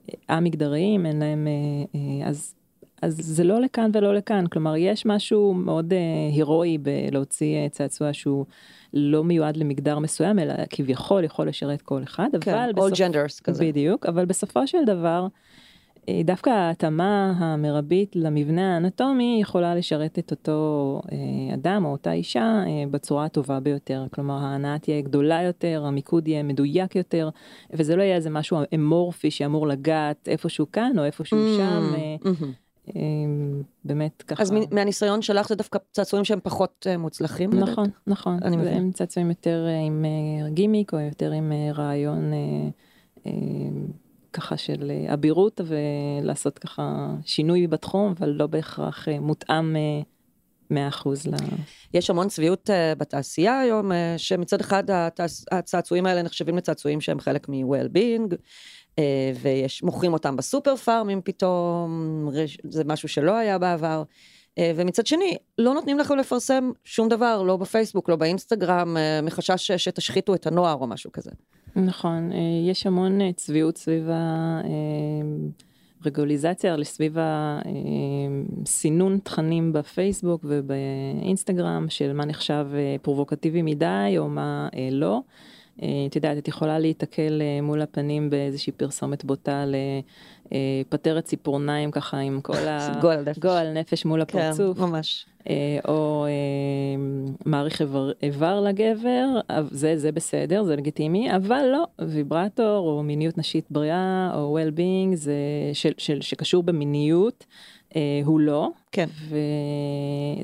אה, 0.09 0.37
א-מגדריים, 0.37 1.05
אין 1.05 1.19
להם, 1.19 1.47
אה, 1.95 2.27
אז, 2.27 2.55
אז 3.01 3.17
זה 3.17 3.43
לא 3.43 3.61
לכאן 3.61 3.91
ולא 3.93 4.15
לכאן, 4.15 4.47
כלומר 4.47 4.75
יש 4.75 5.05
משהו 5.05 5.53
מאוד 5.53 5.93
אה, 5.93 5.99
הירואי 6.33 6.77
בלהוציא 6.77 7.67
צעצוע 7.67 8.13
שהוא 8.13 8.45
לא 8.93 9.23
מיועד 9.23 9.57
למגדר 9.57 9.99
מסוים, 9.99 10.39
אלא 10.39 10.53
כביכול 10.69 11.23
יכול 11.23 11.47
לשרת 11.47 11.81
כל 11.81 12.03
אחד, 12.03 12.29
כן, 12.41 12.55
אבל 12.55 12.71
all 12.71 12.93
genders 12.93 13.41
כזה. 13.43 13.65
בדיוק, 13.65 14.05
אבל 14.05 14.25
בסופו 14.25 14.67
של 14.67 14.85
דבר, 14.85 15.27
דווקא 16.25 16.49
ההתאמה 16.49 17.33
המרבית 17.37 18.15
למבנה 18.15 18.75
האנטומי 18.75 19.37
יכולה 19.41 19.75
לשרת 19.75 20.19
את 20.19 20.31
אותו 20.31 21.01
אה, 21.11 21.53
אדם 21.53 21.85
או 21.85 21.91
אותה 21.91 22.11
אישה 22.11 22.63
אה, 22.67 22.83
בצורה 22.91 23.25
הטובה 23.25 23.59
ביותר. 23.59 24.05
כלומר, 24.13 24.33
ההנאה 24.33 24.79
תהיה 24.79 25.01
גדולה 25.01 25.41
יותר, 25.41 25.83
המיקוד 25.85 26.27
יהיה 26.27 26.43
מדויק 26.43 26.95
יותר, 26.95 27.29
וזה 27.73 27.95
לא 27.95 28.03
יהיה 28.03 28.15
איזה 28.15 28.29
משהו 28.29 28.57
אמורפי 28.75 29.31
שאמור 29.31 29.67
לגעת 29.67 30.27
איפשהו 30.27 30.71
כאן 30.71 30.99
או 30.99 31.03
איפשהו 31.03 31.37
שם. 31.57 31.93
אה, 31.95 32.15
מהמם. 32.23 32.53
אה, 32.95 33.01
באמת 33.85 34.21
ככה. 34.21 34.43
אז 34.43 34.51
מהניסיון 34.71 35.21
שלך 35.21 35.47
זה 35.47 35.55
דווקא 35.55 35.79
צעצועים 35.91 36.25
שהם 36.25 36.39
פחות 36.43 36.87
אה, 36.89 36.97
מוצלחים? 36.97 37.49
לדעת? 37.53 37.69
נכון, 37.69 37.89
נכון. 38.07 38.39
אני 38.41 38.57
מבין. 38.57 38.73
והם 38.73 38.91
צעצועים 38.91 39.29
יותר 39.29 39.65
אה, 39.67 39.79
עם 39.79 40.05
אה, 40.05 40.49
גימיק 40.49 40.93
או 40.93 40.99
יותר 40.99 41.31
עם 41.31 41.51
אה, 41.51 41.71
רעיון 41.71 42.33
אה, 42.33 42.39
אה, 43.25 43.31
ככה 44.33 44.57
של 44.57 44.91
אה, 44.91 45.13
אבירות 45.13 45.61
ולעשות 45.65 46.59
ככה 46.59 47.07
שינוי 47.25 47.67
בתחום, 47.67 48.13
אבל 48.19 48.29
לא 48.29 48.47
בהכרח 48.47 49.07
אה, 49.07 49.19
מותאם 49.19 49.75
אה, 49.75 50.01
100% 50.71 50.75
ל... 51.31 51.35
יש 51.93 52.09
המון 52.09 52.27
צביעות 52.27 52.69
uh, 52.69 52.99
בתעשייה 52.99 53.59
היום, 53.59 53.91
uh, 53.91 53.95
שמצד 54.17 54.61
אחד. 54.61 54.83
הצעצועים 55.51 56.05
האלה 56.05 56.21
נחשבים 56.21 56.57
לצעצועים 56.57 57.01
שהם 57.01 57.19
חלק 57.19 57.49
מ-well-being, 57.49 58.35
ויש, 59.41 59.83
מוכרים 59.83 60.13
אותם 60.13 60.35
בסופר 60.35 60.75
פארמים 60.75 61.21
פתאום, 61.23 62.29
רש... 62.33 62.57
זה 62.69 62.83
משהו 62.83 63.09
שלא 63.09 63.35
היה 63.35 63.57
בעבר. 63.57 64.03
Uh, 64.49 64.61
ומצד 64.75 65.07
שני, 65.07 65.37
לא 65.57 65.73
נותנים 65.73 65.99
לכם 65.99 66.17
לפרסם 66.17 66.71
שום 66.83 67.09
דבר, 67.09 67.41
לא 67.41 67.57
בפייסבוק, 67.57 68.09
לא 68.09 68.15
באינסטגרם, 68.15 68.97
uh, 68.97 69.25
מחשש 69.25 69.71
שתשחיתו 69.71 70.35
את 70.35 70.47
הנוער 70.47 70.75
או 70.75 70.87
משהו 70.87 71.11
כזה. 71.11 71.31
נכון, 71.75 72.31
אה, 72.31 72.37
יש 72.69 72.87
המון 72.87 73.21
אה, 73.21 73.33
צביעות 73.33 73.77
סביב 73.77 74.09
הרגוליזציה, 76.03 76.75
סביב 76.83 77.17
הסינון 78.63 79.19
תכנים 79.23 79.73
בפייסבוק 79.73 80.41
ובאינסטגרם 80.43 81.85
של 81.89 82.13
מה 82.13 82.25
נחשב 82.25 82.67
אה, 82.73 82.95
פרובוקטיבי 83.01 83.61
מדי 83.61 84.15
או 84.17 84.29
מה 84.29 84.69
אה, 84.75 84.89
לא. 84.91 85.21
אה, 85.81 85.87
את 86.07 86.15
יודעת, 86.15 86.37
את 86.37 86.47
יכולה 86.47 86.79
להיתקל 86.79 87.41
אה, 87.41 87.61
מול 87.61 87.81
הפנים 87.81 88.29
באיזושהי 88.29 88.73
פרסומת 88.73 89.25
בוטה 89.25 89.65
לפטרת 90.51 91.25
ציפורניים 91.25 91.91
ככה 91.91 92.17
עם 92.17 92.41
כל 92.41 92.67
ה... 92.67 92.99
גועל 93.01 93.21
נפש. 93.21 93.39
גועל 93.39 93.73
נפש 93.73 94.05
מול 94.05 94.21
הפרצוף. 94.21 94.77
כן, 94.77 94.83
ממש. 94.83 95.25
אה, 95.49 95.79
או 95.87 96.25
אה, 96.25 97.03
מעריך 97.45 97.81
איבר, 97.81 98.11
איבר 98.23 98.61
לגבר, 98.61 99.27
זה, 99.71 99.97
זה 99.97 100.11
בסדר, 100.11 100.63
זה 100.63 100.75
לגיטימי, 100.75 101.35
אבל 101.35 101.65
לא, 101.71 102.07
ויברטור 102.07 102.87
או 102.87 103.03
מיניות 103.03 103.37
נשית 103.37 103.65
בריאה 103.71 104.31
או 104.33 104.59
well-being 104.59 105.15
זה 105.15 105.33
של, 105.73 105.91
של, 105.97 106.21
שקשור 106.21 106.63
במיניות, 106.63 107.45
הוא 108.25 108.39
לא, 108.39 108.69
כן. 108.91 109.07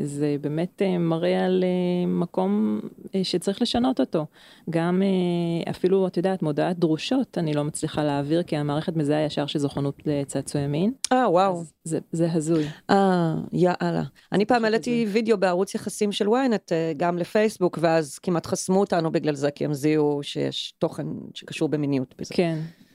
וזה 0.03 0.35
באמת 0.41 0.81
אה, 0.81 0.97
מראה 0.97 1.45
על 1.45 1.63
אה, 1.63 2.07
מקום 2.07 2.79
אה, 3.15 3.23
שצריך 3.23 3.61
לשנות 3.61 3.99
אותו. 3.99 4.25
גם 4.69 5.01
אה, 5.01 5.71
אפילו, 5.71 6.07
את 6.07 6.17
יודעת, 6.17 6.41
מודעת 6.41 6.79
דרושות 6.79 7.37
אני 7.37 7.53
לא 7.53 7.63
מצליחה 7.63 8.03
להעביר, 8.03 8.43
כי 8.43 8.57
המערכת 8.57 8.95
מזהה 8.95 9.21
ישר 9.21 9.45
שזו 9.45 9.69
חנות 9.69 9.95
לצעצועי 10.05 10.67
מין. 10.67 10.91
אה, 11.11 11.31
וואו. 11.31 11.63
זה, 11.83 11.99
זה 12.11 12.33
הזוי. 12.33 12.65
אה, 12.89 13.35
יאללה. 13.53 14.03
אני 14.31 14.45
פעם 14.45 14.65
העליתי 14.65 15.05
וידאו 15.09 15.37
בערוץ 15.37 15.75
יחסים 15.75 16.11
של 16.11 16.27
ynet 16.27 16.71
אה, 16.71 16.91
גם 16.97 17.17
לפייסבוק, 17.17 17.79
ואז 17.81 18.19
כמעט 18.19 18.45
חסמו 18.45 18.79
אותנו 18.79 19.11
בגלל 19.11 19.35
זה, 19.35 19.51
כי 19.51 19.65
הם 19.65 19.73
זיהו 19.73 20.19
שיש 20.23 20.73
תוכן 20.79 21.07
שקשור 21.33 21.69
במיניות 21.69 22.15
בזה. 22.17 22.33
כן, 22.33 22.57
אה, 22.57 22.86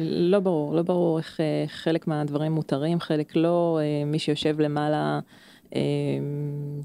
לא 0.00 0.40
ברור, 0.40 0.74
לא 0.74 0.82
ברור 0.82 1.18
איך 1.18 1.40
אה, 1.40 1.64
חלק 1.66 2.06
מהדברים 2.06 2.52
מותרים, 2.52 3.00
חלק 3.00 3.36
לא, 3.36 3.78
אה, 3.82 4.04
מי 4.04 4.18
שיושב 4.18 4.60
למעלה, 4.60 5.20
אה, 5.74 5.80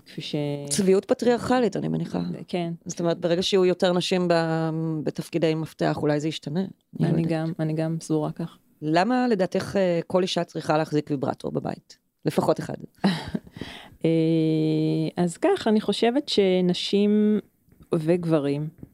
כפי 0.06 0.22
ש... 0.22 0.36
צביעות 0.70 1.06
פטריארכלית, 1.06 1.78
אני 1.78 1.88
מניחה. 1.88 2.22
כן, 2.48 2.74
זאת 2.86 3.00
אומרת, 3.00 3.20
ברגע 3.20 3.44
שיהיו 3.44 3.66
יותר 3.66 3.94
נשים 3.94 4.28
ב- 4.28 4.70
בתפקידי 5.04 5.56
מפתח, 5.56 5.98
אולי 6.02 6.20
זה 6.20 6.28
ישתנה. 6.28 6.60
אני 6.60 6.70
לא 7.00 7.08
אני. 7.08 7.24
גם, 7.24 7.52
אני 7.60 7.74
גם 7.74 7.98
סבורה 8.02 8.32
כך. 8.32 8.58
למה 8.82 9.28
לדעתך 9.28 9.76
אה, 9.76 10.00
כל 10.08 10.22
אישה 10.22 10.44
צריכה 10.44 10.78
להחזיק 10.78 11.08
ויברטור 11.10 11.52
בבית? 11.52 11.98
לפחות 12.26 12.60
אחד. 12.60 12.74
אה, 14.06 14.10
אז 15.18 15.38
כך, 15.38 15.68
אני 15.68 15.82
חושבת 15.82 16.30
שנשים 16.30 17.40
וגברים, 17.94 18.62
אה, 18.62 18.93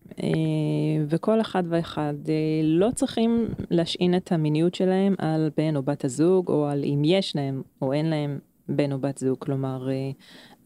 וכל 1.10 1.41
אחד 1.41 1.63
ואחד, 1.69 2.13
אה, 2.30 2.34
לא 2.63 2.89
צריכים 2.95 3.48
להשעין 3.69 4.15
את 4.15 4.32
המיניות 4.32 4.76
שלהם 4.76 5.15
על 5.17 5.50
בן 5.58 5.76
או 5.76 5.84
בת 5.84 6.06
הזוג, 6.06 6.50
או 6.50 6.67
על 6.67 6.84
אם 6.84 7.02
יש 7.06 7.36
להם 7.36 7.62
או 7.82 7.93
אין 7.93 8.06
להם 8.06 8.39
בן 8.69 8.91
או 8.91 9.00
בת 9.00 9.17
זוג. 9.17 9.38
כלומר, 9.39 9.89
אה, 9.89 10.12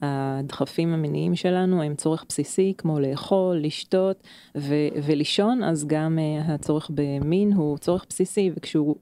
הדחפים 0.01 0.93
המיניים 0.93 1.35
שלנו 1.35 1.83
הם 1.83 1.95
צורך 1.95 2.25
בסיסי, 2.29 2.73
כמו 2.77 2.99
לאכול, 2.99 3.57
לשתות 3.57 4.23
ו- 4.57 4.87
ולישון, 5.03 5.63
אז 5.63 5.85
גם 5.87 6.19
אה, 6.19 6.53
הצורך 6.53 6.91
במין 6.93 7.53
הוא 7.53 7.77
צורך 7.77 8.05
בסיסי, 8.09 8.51
וכשהוא 8.55 8.95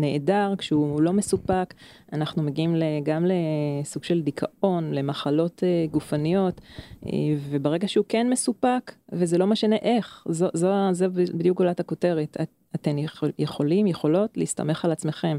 נעדר, 0.00 0.54
כשהוא 0.58 1.02
לא 1.02 1.12
מסופק, 1.12 1.74
אנחנו 2.12 2.42
מגיעים 2.42 2.76
גם 3.02 3.26
לסוג 3.26 4.04
של 4.04 4.22
דיכאון, 4.22 4.94
למחלות 4.94 5.62
אה, 5.64 5.86
גופניות, 5.90 6.60
אה, 7.06 7.10
וברגע 7.50 7.88
שהוא 7.88 8.04
כן 8.08 8.30
מסופק, 8.30 8.92
וזה 9.12 9.38
לא 9.38 9.46
משנה 9.46 9.76
איך, 9.76 10.24
זו, 10.28 10.48
זו, 10.54 10.72
זו 10.92 11.06
בדיוק 11.10 11.58
גולת 11.58 11.80
הכותרת, 11.80 12.36
את, 12.42 12.50
אתן 12.74 12.98
יכול, 12.98 13.30
יכולים, 13.38 13.86
יכולות 13.86 14.36
להסתמך 14.36 14.84
על 14.84 14.92
עצמכם. 14.92 15.38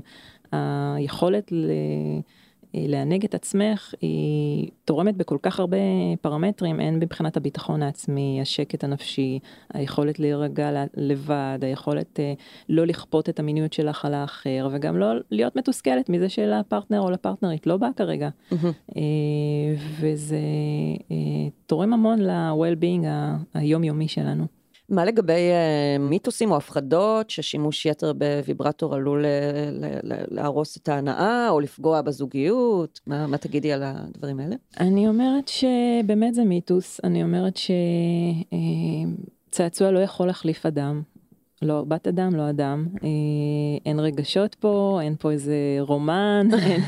היכולת 0.52 1.52
ל... 1.52 1.66
לענג 2.74 3.24
את 3.26 3.36
עצמך 3.36 3.94
היא 4.02 4.70
תורמת 4.86 5.18
בכל 5.18 5.38
כך 5.42 5.60
הרבה 5.60 5.78
פרמטרים, 6.22 6.80
הן 6.80 7.00
מבחינת 7.00 7.38
הביטחון 7.38 7.84
העצמי, 7.84 8.40
השקט 8.42 8.84
הנפשי, 8.84 9.40
היכולת 9.74 10.20
להירגע 10.20 10.84
לבד, 10.98 11.60
היכולת 11.62 12.20
אה, 12.20 12.34
לא 12.70 12.86
לכפות 12.86 13.30
את 13.30 13.40
המיניות 13.40 13.74
שלך 13.74 14.06
על 14.06 14.14
האחר, 14.14 14.70
וגם 14.72 14.98
לא 14.98 15.14
להיות 15.32 15.56
מתוסכלת 15.56 16.10
מזה 16.10 16.30
שלפרטנר 16.30 17.02
או 17.02 17.12
לפרטנרית 17.12 17.68
לא 17.68 17.78
בא 17.78 17.90
כרגע. 17.96 18.30
אה, 18.98 19.02
וזה 20.00 20.40
אה, 21.12 21.16
תורם 21.66 21.94
המון 21.94 22.20
ל-well-being 22.20 23.06
היומיומי 23.54 24.08
שלנו. 24.08 24.57
מה 24.90 25.06
לגבי 25.06 25.34
אה, 25.52 25.98
מיתוסים 26.00 26.52
או 26.52 26.58
הפחדות 26.58 27.30
ששימוש 27.30 27.86
יתר 27.86 28.14
בוויברטור 28.14 28.96
עלול 28.96 29.26
אה, 29.26 29.70
להרוס 30.32 30.78
את 30.78 30.90
ההנאה 30.90 31.50
או 31.50 31.60
לפגוע 31.60 32.02
בזוגיות? 32.02 33.00
מה, 33.08 33.28
מה 33.28 33.38
תגידי 33.38 33.74
על 33.74 33.84
הדברים 33.86 34.40
האלה? 34.40 34.56
אני 34.80 35.08
אומרת 35.08 35.48
שבאמת 35.48 36.36
זה 36.36 36.44
מיתוס, 36.44 37.00
אני 37.04 37.24
אומרת 37.24 37.60
שצעצוע 39.50 39.92
לא 39.92 40.00
יכול 40.00 40.28
להחליף 40.28 40.66
אדם. 40.66 41.02
לא 41.62 41.84
בת 41.88 42.08
אדם, 42.08 42.36
לא 42.36 42.50
אדם. 42.50 42.88
אה, 43.04 43.10
אין 43.86 44.00
רגשות 44.00 44.56
פה, 44.56 45.00
אין 45.02 45.16
פה 45.20 45.32
איזה 45.32 45.56
רומן, 45.80 46.48
אין, 46.66 46.82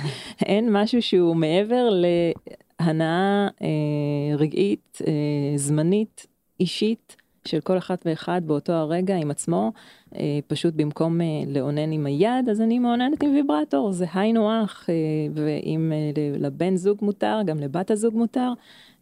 אין 0.46 0.70
משהו 0.72 1.02
שהוא 1.02 1.36
מעבר 1.36 1.90
להנאה 1.90 3.48
אה, 3.62 4.36
רגעית, 4.38 5.02
אה, 5.08 5.14
זמנית, 5.58 6.28
אישית, 6.60 7.16
של 7.46 7.60
כל 7.60 7.78
אחת 7.78 8.02
ואחד 8.06 8.42
באותו 8.46 8.74
הרגע 8.74 9.16
עם 9.16 9.32
עצמו. 9.32 9.72
אה, 10.16 10.40
פשוט 10.48 10.74
במקום 10.74 11.22
אה, 11.22 11.26
לאונן 11.48 11.92
עם 11.92 12.06
היד, 12.06 12.50
אז 12.52 12.62
אני 12.62 12.80
מאוננת 12.80 13.24
עם 13.24 13.34
ויברטור, 13.34 13.92
זה 13.92 14.06
היינו 14.14 14.52
הך, 14.52 14.90
אה, 14.90 14.96
ואם 15.34 15.92
אה, 15.92 16.12
לבן 16.40 16.76
זוג 16.76 16.98
מותר, 17.02 17.40
גם 17.46 17.58
לבת 17.58 17.92
הזוג 17.92 18.16
מותר, 18.16 18.54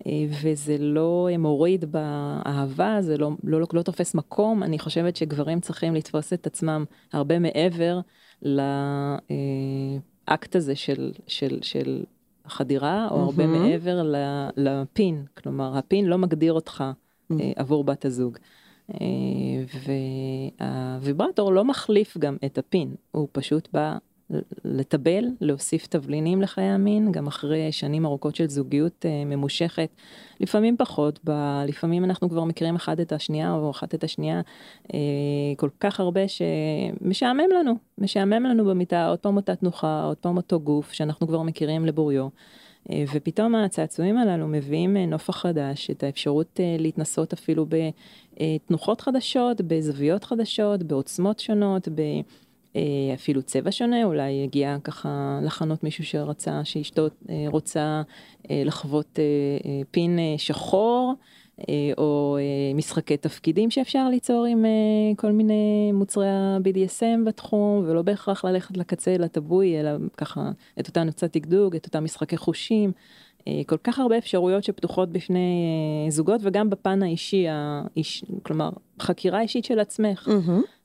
אה, 0.06 0.12
וזה 0.44 0.78
לא 0.80 1.28
מוריד 1.40 1.86
באהבה, 1.92 2.98
זה 3.02 3.18
לא, 3.18 3.32
לא, 3.44 3.62
לא, 3.62 3.68
לא 3.74 3.82
תופס 3.82 4.16
מקום, 4.16 4.64
אני 4.64 4.80
חושבת 4.80 5.16
שגברים 5.16 5.60
צריכים 5.60 5.96
לתפוס 5.96 6.34
את 6.34 6.48
עצמם 6.48 6.86
הרבה 7.14 7.40
מעבר 7.40 8.00
לאקט 8.42 9.22
הזה 10.56 10.76
של, 10.76 11.12
של, 11.28 11.60
של 11.62 12.04
החדירה, 12.46 13.08
או 13.12 13.20
הרבה 13.20 13.48
מהמם. 13.48 13.70
מעבר 13.70 14.12
לפין, 14.58 15.26
כלומר 15.38 15.78
הפין 15.78 16.06
לא 16.06 16.18
מגדיר 16.18 16.54
אותך 16.54 16.84
עבור 17.56 17.84
בת 17.84 18.06
הזוג. 18.06 18.38
אה, 18.94 18.98
והוויברטור 20.60 21.54
לא 21.54 21.66
מחליף 21.66 22.18
גם 22.18 22.38
את 22.46 22.58
הפין, 22.58 22.96
הוא 23.12 23.28
פשוט 23.32 23.68
בא 23.74 23.98
לטבל, 24.66 25.26
להוסיף 25.42 25.88
תבלינים 25.88 26.42
לחיי 26.42 26.66
המין, 26.66 27.12
גם 27.12 27.28
אחרי 27.28 27.72
שנים 27.72 28.06
ארוכות 28.06 28.36
של 28.36 28.50
זוגיות 28.50 29.06
אה, 29.06 29.26
ממושכת, 29.26 29.90
לפעמים 30.40 30.78
פחות, 30.78 31.20
ב, 31.24 31.32
לפעמים 31.68 32.04
אנחנו 32.04 32.30
כבר 32.30 32.44
מכירים 32.44 32.76
אחד 32.76 33.00
את 33.00 33.12
השנייה 33.12 33.54
או 33.54 33.72
אחת 33.72 33.96
את 33.96 34.04
השנייה 34.04 34.42
אה, 34.94 35.00
כל 35.58 35.70
כך 35.80 36.00
הרבה 36.00 36.22
שמשעמם 36.28 37.50
לנו, 37.60 37.74
משעמם 37.98 38.44
לנו 38.44 38.66
במיטה, 38.66 39.08
עוד 39.08 39.20
פעם 39.20 39.36
אותה 39.36 39.56
תנוחה, 39.56 40.04
עוד 40.04 40.18
פעם 40.18 40.38
אותו 40.38 40.60
גוף 40.60 40.94
שאנחנו 40.94 41.28
כבר 41.28 41.42
מכירים 41.42 41.86
לבוריו. 41.86 42.28
אה, 42.92 43.04
ופתאום 43.14 43.56
הצעצועים 43.56 44.18
הללו 44.18 44.48
מביאים 44.48 44.98
אה, 44.98 45.06
נופח 45.06 45.38
חדש, 45.38 45.90
את 45.90 46.04
האפשרות 46.04 46.60
אה, 46.60 46.76
להתנסות 46.80 47.34
אפילו 47.34 47.66
בתנוחות 48.40 49.02
חדשות, 49.02 49.62
בזוויות 49.62 50.24
חדשות, 50.24 50.84
בעוצמות 50.84 51.40
שונות, 51.40 51.88
ב... 51.88 52.02
אפילו 53.14 53.42
צבע 53.42 53.72
שונה, 53.72 54.04
אולי 54.04 54.44
הגיע 54.44 54.78
ככה 54.84 55.40
לחנות 55.44 55.84
מישהו 55.84 56.06
שרצה, 56.06 56.66
שאשתו 56.66 57.08
רוצה 57.48 58.02
לחוות 58.50 59.20
פין 59.92 60.20
שחור, 60.38 61.14
או 61.98 62.38
אה, 62.40 62.74
משחקי 62.76 63.18
תפקידים 63.18 63.72
שאפשר 63.72 64.10
ליצור 64.10 64.46
עם 64.46 64.66
אה, 64.66 64.70
כל 65.16 65.32
מיני 65.32 65.92
מוצרי 65.94 66.30
ה-BDSM 66.30 67.26
בתחום, 67.26 67.84
ולא 67.88 68.02
בהכרח 68.02 68.46
ללכת 68.46 68.78
לקצה, 68.78 69.18
לטבוי, 69.18 69.80
אלא 69.80 69.90
ככה 70.18 70.52
את 70.80 70.88
אותה 70.88 71.04
נוצת 71.04 71.38
דגדוג, 71.38 71.76
את 71.76 71.86
אותם 71.86 72.04
משחקי 72.04 72.38
חושים. 72.38 72.92
אה, 73.48 73.62
כל 73.66 73.78
כך 73.84 74.00
הרבה 74.00 74.18
אפשרויות 74.18 74.64
שפתוחות 74.64 75.12
בפני 75.12 75.66
אה, 76.06 76.12
זוגות 76.12 76.42
וגם 76.44 76.70
בפן 76.70 77.04
האישי, 77.04 77.46
האיש, 77.50 78.26
כלומר 78.44 78.70
חקירה 79.00 79.42
אישית 79.42 79.66
של 79.66 79.80
עצמך. 79.80 80.30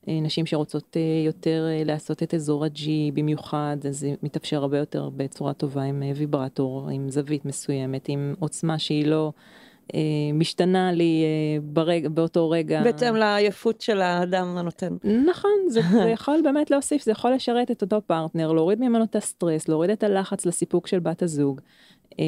אה, 0.09 0.21
נשים 0.23 0.47
שרוצות 0.47 0.97
אה, 0.97 1.27
יותר 1.27 1.67
אה, 1.69 1.85
לעשות 1.85 2.23
את 2.23 2.35
אזור 2.35 2.65
הג'י 2.65 3.11
במיוחד, 3.15 3.77
אז 3.89 3.99
זה 3.99 4.15
מתאפשר 4.23 4.57
הרבה 4.57 4.79
יותר 4.79 5.11
בצורה 5.17 5.53
טובה 5.53 5.83
עם 5.83 6.03
אה, 6.03 6.13
ויברטור, 6.17 6.89
עם 6.89 7.11
זווית 7.11 7.45
מסוימת, 7.45 8.09
עם 8.09 8.35
עוצמה 8.39 8.79
שהיא 8.79 9.07
לא 9.07 9.33
אה, 9.37 9.62
משתנה 10.35 10.93
לי 10.93 11.25
אה, 11.25 11.61
ברג, 11.63 12.09
באותו 12.09 12.51
רגע. 12.51 12.83
בהתאם 12.83 13.17
לעייפות 13.17 13.81
של 13.81 14.01
האדם 14.01 14.57
הנותן. 14.57 14.97
נכון, 15.27 15.51
זה, 15.69 15.81
זה 16.03 16.09
יכול 16.09 16.41
באמת 16.45 16.71
להוסיף, 16.71 17.03
זה 17.03 17.11
יכול 17.13 17.31
לשרת 17.31 17.71
את 17.71 17.83
אותו 17.83 18.01
פרטנר, 18.07 18.53
להוריד 18.53 18.81
ממנו 18.81 19.05
את 19.05 19.17
הסטרס, 19.17 19.69
להוריד 19.69 19.91
את 19.91 20.03
הלחץ 20.03 20.47
לסיפוק 20.47 20.87
של 20.87 20.99
בת 20.99 21.23
הזוג, 21.23 21.61
אה, 22.21 22.25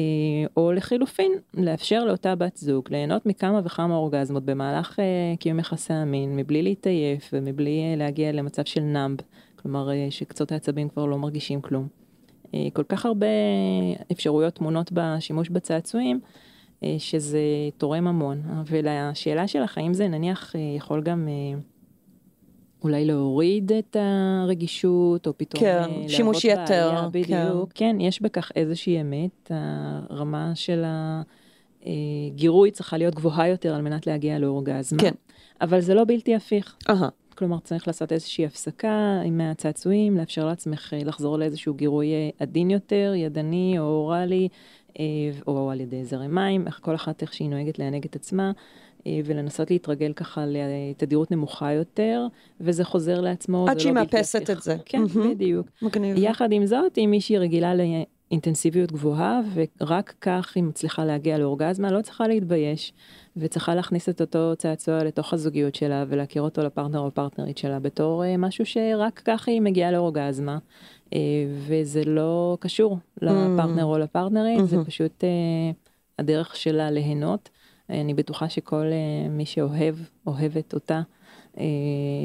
או 0.57 0.71
לחילופין, 0.71 1.31
לאפשר 1.53 2.05
לאותה 2.05 2.35
בת 2.35 2.57
זוג 2.57 2.87
ליהנות 2.91 3.25
מכמה 3.25 3.61
וכמה 3.65 3.95
אורגזמות 3.95 4.45
במהלך 4.45 4.99
אה, 4.99 5.35
קיום 5.39 5.59
יחסי 5.59 5.93
המין, 5.93 6.35
מבלי 6.35 6.63
להתעייף 6.63 7.29
ומבלי 7.33 7.79
אה, 7.79 7.95
להגיע 7.97 8.31
למצב 8.31 8.65
של 8.65 8.81
numb, 8.81 9.17
כלומר 9.55 9.91
אה, 9.91 10.07
שקצות 10.09 10.51
העצבים 10.51 10.89
כבר 10.89 11.05
לא 11.05 11.17
מרגישים 11.17 11.61
כלום. 11.61 11.87
אה, 12.53 12.67
כל 12.73 12.83
כך 12.83 13.05
הרבה 13.05 13.27
אפשרויות 14.11 14.53
טמונות 14.53 14.91
בשימוש 14.91 15.49
בצעצועים, 15.49 16.19
אה, 16.23 16.44
שזה 16.97 17.39
תורם 17.77 18.07
המון. 18.07 18.41
ולשאלה 18.65 19.47
שלך, 19.47 19.77
האם 19.77 19.93
זה 19.93 20.07
נניח 20.07 20.55
אה, 20.55 20.59
יכול 20.77 21.01
גם... 21.01 21.27
אה, 21.27 21.59
אולי 22.83 23.05
להוריד 23.05 23.71
את 23.71 23.95
הרגישות, 23.99 25.27
או 25.27 25.37
פתאום 25.37 25.63
כן, 25.63 25.83
אה, 25.89 26.09
שימוש 26.09 26.45
יתר, 26.45 26.89
בעיה, 26.91 27.09
בדיוק. 27.11 27.71
כן, 27.73 27.97
יש 27.99 28.21
בכך 28.21 28.51
איזושהי 28.55 29.01
אמת, 29.01 29.51
הרמה 29.51 30.51
של 30.55 30.83
הגירוי 31.85 32.71
צריכה 32.71 32.97
להיות 32.97 33.15
גבוהה 33.15 33.47
יותר 33.47 33.75
על 33.75 33.81
מנת 33.81 34.07
להגיע 34.07 34.39
לאורגזמה. 34.39 34.99
כן. 34.99 35.13
אבל 35.61 35.81
זה 35.81 35.93
לא 35.93 36.03
בלתי 36.07 36.35
הפיך. 36.35 36.75
אהה. 36.89 37.09
כלומר, 37.37 37.59
צריך 37.59 37.87
לעשות 37.87 38.11
איזושהי 38.11 38.45
הפסקה 38.45 39.21
עם 39.25 39.41
הצעצועים, 39.41 40.17
לאפשר 40.17 40.45
לעצמך 40.45 40.93
אה, 40.93 41.03
לחזור 41.03 41.37
לאיזשהו 41.39 41.73
גירוי 41.73 42.13
אה, 42.13 42.29
עדין 42.39 42.71
יותר, 42.71 43.13
ידני 43.15 43.75
או 43.79 43.83
אוראלי, 43.83 44.47
אה, 44.47 44.84
או 45.47 45.71
על 45.71 45.81
ידי 45.81 46.05
זרם 46.05 46.35
מים, 46.35 46.67
איך 46.67 46.79
כל 46.83 46.95
אחת 46.95 47.21
איך 47.21 47.33
שהיא 47.33 47.49
נוהגת 47.49 47.79
לענג 47.79 48.05
את 48.05 48.15
עצמה, 48.15 48.51
אה, 49.07 49.19
ולנסות 49.25 49.71
להתרגל 49.71 50.13
ככה 50.13 50.45
לתדירות 50.45 51.31
נמוכה 51.31 51.71
יותר, 51.71 52.27
וזה 52.61 52.83
חוזר 52.83 53.21
לעצמו. 53.21 53.65
עד 53.69 53.79
שהיא 53.79 53.93
לא 53.93 54.01
מאפסת. 54.01 54.49
את 54.49 54.61
זה. 54.61 54.77
כן, 54.85 55.01
מהמם. 55.15 55.33
בדיוק. 55.33 55.67
מגניב. 55.81 56.17
יחד 56.17 56.51
עם 56.51 56.65
זאת, 56.65 56.97
אם 56.97 57.07
מישהי 57.11 57.37
רגילה 57.37 57.73
לאינטנסיביות 57.75 58.91
גבוהה, 58.91 59.41
ורק 59.53 60.13
כך 60.21 60.51
היא 60.55 60.63
מצליחה 60.63 61.05
להגיע 61.05 61.37
לאורגזמה, 61.37 61.91
לא 61.91 62.01
צריכה 62.01 62.27
להתבייש, 62.27 62.93
וצריכה 63.37 63.75
להכניס 63.75 64.09
את 64.09 64.21
אותו 64.21 64.53
צעצוע 64.57 65.03
לתוך 65.03 65.33
הזוגיות 65.33 65.75
שלה, 65.75 66.05
ולהכיר 66.07 66.41
אותו 66.41 66.61
לפרטנר 66.61 66.99
או 66.99 67.11
פרטנרית 67.11 67.57
שלה 67.57 67.79
בתור 67.79 68.25
אה, 68.25 68.37
משהו 68.37 68.65
שרק 68.65 69.21
ככה 69.25 69.51
היא 69.51 69.61
מגיעה 69.61 69.91
לאורגזמה, 69.91 70.53
אה, 70.53 70.57
וזה 71.67 72.03
לא 72.05 72.57
קשור 72.59 72.97
לפרטנר 73.21 73.85
או 73.85 73.97
לפרטנרית, 73.97 74.65
זה 74.67 74.77
Mhm. 74.81 74.85
פשוט 74.85 75.23
אה, 75.23 75.29
הדרך 76.19 76.55
שלה 76.55 76.91
ליהנות. 76.91 77.49
אה, 77.89 78.01
אני 78.01 78.13
בטוחה 78.13 78.49
שכל 78.49 78.85
אה, 78.85 79.29
מי 79.29 79.45
שאוהב, 79.45 79.95
אוהבת 80.27 80.73
אותה, 80.73 80.95
אה, 80.95 81.01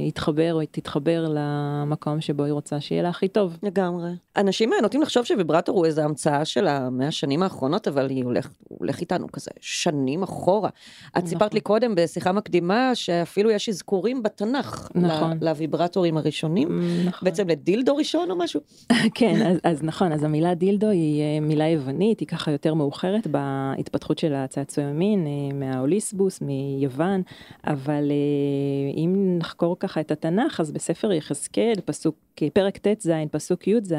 יתחבר 0.09 0.55
או 0.55 0.61
תתחבר 0.71 1.27
למקום 1.29 2.21
שבו 2.21 2.45
היא 2.45 2.53
רוצה 2.53 2.81
שיהיה 2.81 3.03
לה 3.03 3.09
הכי 3.09 3.29
טוב. 3.29 3.57
לגמרי. 3.63 4.11
אנשים 4.37 4.71
נוטים 4.83 5.03
לחשוב 5.03 5.25
שוויברטור 5.25 5.77
הוא 5.77 5.87
איזו 5.87 6.03
המצאה 6.03 6.45
של 6.45 6.67
המאה 6.67 7.09
השנים 7.09 7.43
האחרונות, 7.43 7.89
אבל 7.89 8.11
היא 8.11 8.25
הולך, 8.25 8.49
הולך 8.69 9.01
איתנו 9.01 9.33
כזה 9.33 9.51
שנים 9.61 10.23
אחורה. 10.23 10.69
את 10.69 11.17
נכון. 11.17 11.29
סיפרת 11.29 11.55
לי 11.55 11.61
קודם 11.61 11.95
בשיחה 11.95 12.33
מקדימה 12.33 12.91
שאפילו 12.95 13.51
יש 13.51 13.69
אזכורים 13.69 14.23
בתנ"ך 14.23 14.89
נכון. 14.95 15.39
לוויברטורים 15.41 16.17
הראשונים. 16.17 16.81
נכון. 17.07 17.29
בעצם 17.29 17.49
לדילדו 17.49 17.97
ראשון 17.97 18.31
או 18.31 18.37
משהו? 18.37 18.61
כן, 19.15 19.47
אז, 19.47 19.59
אז 19.65 19.83
נכון, 19.83 20.13
אז 20.13 20.23
המילה 20.23 20.55
דילדו 20.55 20.89
היא 20.89 21.23
אה, 21.23 21.41
מילה 21.41 21.69
יוונית, 21.69 22.21
היא 22.21 22.29
ככה 22.29 22.51
יותר 22.51 22.75
מאוחרת 22.75 23.27
בהתפתחות 23.27 24.19
של 24.19 24.35
הצעצועי 24.35 24.87
המין, 24.87 25.27
אה, 25.27 25.55
מהאוליסבוס, 25.55 26.41
מיוון, 26.41 27.23
אבל 27.67 28.11
אה, 28.11 28.93
אם 29.21 29.39
נחקור 29.39 29.77
ככה 29.79 30.01
את 30.01 30.11
התנ"ך, 30.11 30.61
אז 30.61 30.73
בספר 30.73 31.13
יחזקאל, 31.13 31.75
פסוק, 31.85 32.17
פרק 32.53 32.79
ט"ז, 32.79 33.11
פסוק 33.31 33.69
י"ז, 33.69 33.93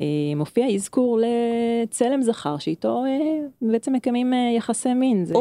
אה, 0.00 0.06
מופיע 0.36 0.66
אזכור 0.74 1.20
לצלם 1.22 2.22
זכר 2.22 2.58
שאיתו 2.58 3.04
אה, 3.04 3.46
בעצם 3.62 3.92
מקיימים 3.92 4.34
אה, 4.34 4.52
יחסי 4.56 4.94
מין. 4.94 5.24
זה... 5.24 5.34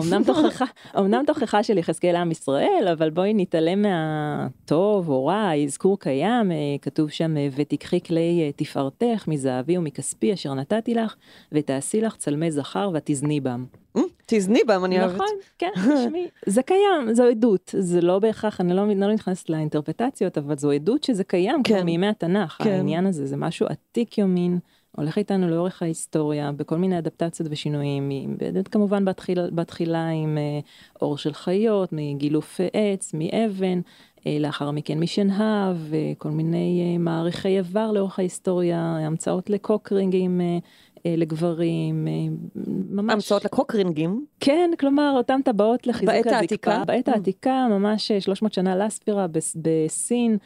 אמנם 0.00 0.24
תוכחה, 0.26 0.64
אמנם 0.98 1.22
תוכחה 1.26 1.62
של 1.62 1.78
יחזקאל 1.78 2.16
עם 2.16 2.30
ישראל, 2.30 2.88
אבל 2.92 3.10
בואי 3.10 3.34
נתעלם 3.34 3.82
מהטוב 3.82 5.08
או 5.08 5.26
רע, 5.26 5.34
האזכור 5.34 5.98
קיים, 5.98 6.52
כתוב 6.82 7.10
שם, 7.10 7.34
ותיקחי 7.56 8.00
כלי 8.00 8.52
תפארתך 8.56 9.24
מזהבי 9.28 9.78
ומכספי 9.78 10.32
אשר 10.32 10.54
נתתי 10.54 10.94
לך, 10.94 11.14
ותעשי 11.52 12.00
לך 12.00 12.16
צלמי 12.16 12.50
זכר 12.50 12.90
ותזני 12.94 13.40
בם. 13.40 13.64
אה, 13.96 14.02
תזני 14.26 14.60
בהם, 14.66 14.84
אני 14.84 15.00
אוהבת. 15.00 15.14
נכון, 15.14 15.26
כן, 15.58 15.70
תשמעי, 15.76 16.28
זה 16.46 16.62
קיים, 16.62 17.14
זו 17.14 17.24
עדות, 17.24 17.74
זה 17.78 18.00
לא 18.00 18.18
בהכרח, 18.18 18.60
אני 18.60 18.74
לא, 18.74 18.88
לא 18.96 19.12
נכנסת 19.12 19.50
לאינטרפטציות, 19.50 20.38
אבל 20.38 20.58
זו 20.58 20.70
עדות 20.70 21.04
שזה 21.04 21.24
קיים 21.24 21.62
כבר 21.62 21.78
כן. 21.78 21.84
מימי 21.84 22.06
התנ"ך, 22.06 22.56
כן. 22.62 22.70
העניין 22.70 23.06
הזה, 23.06 23.26
זה 23.26 23.36
משהו 23.36 23.66
עתיק 23.66 24.18
יומין, 24.18 24.58
הולך 24.96 25.18
איתנו 25.18 25.48
לאורך 25.48 25.82
ההיסטוריה, 25.82 26.52
בכל 26.52 26.76
מיני 26.76 26.98
אדפטציות 26.98 27.48
ושינויים, 27.52 28.36
באמת 28.36 28.68
כמובן 28.68 29.04
בתחילה, 29.04 29.50
בתחילה 29.50 30.08
עם 30.08 30.38
אה, 30.38 30.60
אור 31.02 31.18
של 31.18 31.32
חיות, 31.32 31.88
מגילוף 31.92 32.60
אה, 32.60 32.68
עץ, 32.72 33.14
מאבן, 33.14 33.80
אה, 34.26 34.36
לאחר 34.40 34.70
מכן 34.70 35.00
משנהב, 35.00 35.76
וכל 35.90 36.30
מיני 36.30 36.92
אה, 36.92 36.98
מעריכי 36.98 37.58
איבר 37.58 37.92
לאורך 37.92 38.18
ההיסטוריה, 38.18 38.80
המצאות 38.80 39.50
לקוקרינגים. 39.50 40.40
אה, 40.40 40.46
אה, 40.46 40.93
לגברים, 41.06 42.08
אה, 42.08 42.12
ממש... 42.90 43.12
המצאות 43.14 43.44
לקוקרינגים. 43.44 44.24
כן, 44.40 44.70
כלומר, 44.80 45.12
אותן 45.16 45.40
טבעות 45.44 45.86
לחיזוק 45.86 46.06
בעת 46.14 46.26
הזקפה. 46.26 46.36
העתיקה? 46.36 46.82
בעת 46.86 47.08
Mm. 47.08 47.12
העתיקה, 47.12 47.66
ממש 47.70 48.10
אה, 48.10 48.20
300 48.20 48.52
שנה 48.52 48.76
לספירה 48.76 49.26
בס- 49.26 49.56
בסין, 49.62 50.36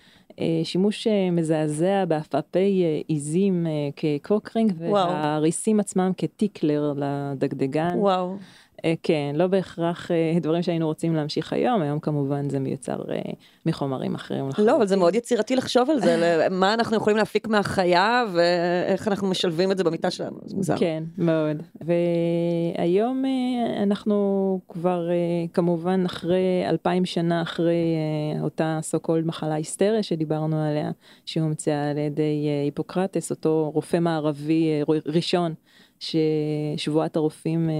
אה, 0.41 0.61
שימוש 0.65 1.07
אה, 1.07 1.31
מזעזע 1.31 2.05
בעפעפי 2.05 2.59
אה, 2.85 3.01
עיזים 3.09 3.67
אה, 3.67 3.73
כקוקרינג. 3.97 4.73
והריסים 4.81 5.81
עצמם 5.81 6.11
כטיקלר 6.17 6.93
לדגדגן. 6.97 7.91
וואו. 7.97 8.37
אה, 8.85 8.95
כן, 9.03 9.33
לא 9.35 9.47
בהכרח 9.47 10.11
אה, 10.11 10.39
דברים 10.41 10.63
שהיינו 10.63 10.87
רוצים 10.87 11.15
להמשיך 11.15 11.53
היום, 11.53 11.83
היום 11.83 12.01
כמובן 12.01 12.51
זה 12.51 12.59
מיוצר 12.59 13.03
אה, 13.11 13.19
מחומרים 13.67 14.15
אחרים. 14.15 14.45
לא. 14.59 14.77
אבל 14.77 14.87
זה 14.87 14.97
מאוד 14.97 15.15
יצירתי 15.15 15.57
לחשוב 15.57 15.91
על 15.91 16.01
זה, 16.01 16.17
מה 16.51 16.75
אנחנו 16.75 16.97
יכולים 16.97 17.17
להפיק 17.17 17.49
מהחיה, 17.49 18.25
ואיך 18.33 19.09
אנחנו 19.09 19.29
משלבים 19.29 19.73
את 19.73 19.79
זה 19.79 19.85
במיטה 19.85 20.11
שלנו, 20.11 20.39
זה 20.45 20.57
מוזר. 20.57 20.79
כן, 20.79 21.05
מאוד. 21.19 21.63
והיום 21.81 23.25
אנחנו 23.83 24.61
כבר 24.69 25.09
כמובן 25.53 26.05
אחרי 26.07 26.65
אלפיים 26.69 27.05
שנה 27.05 27.43
אחרי 27.43 27.97
אותה 28.43 28.81
so 28.91 29.07
called 29.07 29.27
מחלה 29.27 29.55
היסטריה 29.55 30.03
שדיברנו 30.03 30.63
עליה, 30.63 30.91
שהומצאה 31.27 31.91
על 31.91 31.99
ידי 31.99 32.49
היפוקרטס, 32.65 33.31
אותו 33.31 33.71
רופא 33.75 33.97
מערבי 33.97 34.83
ראשון, 35.07 35.55
ששבועת 36.01 37.17
הרופאים 37.17 37.71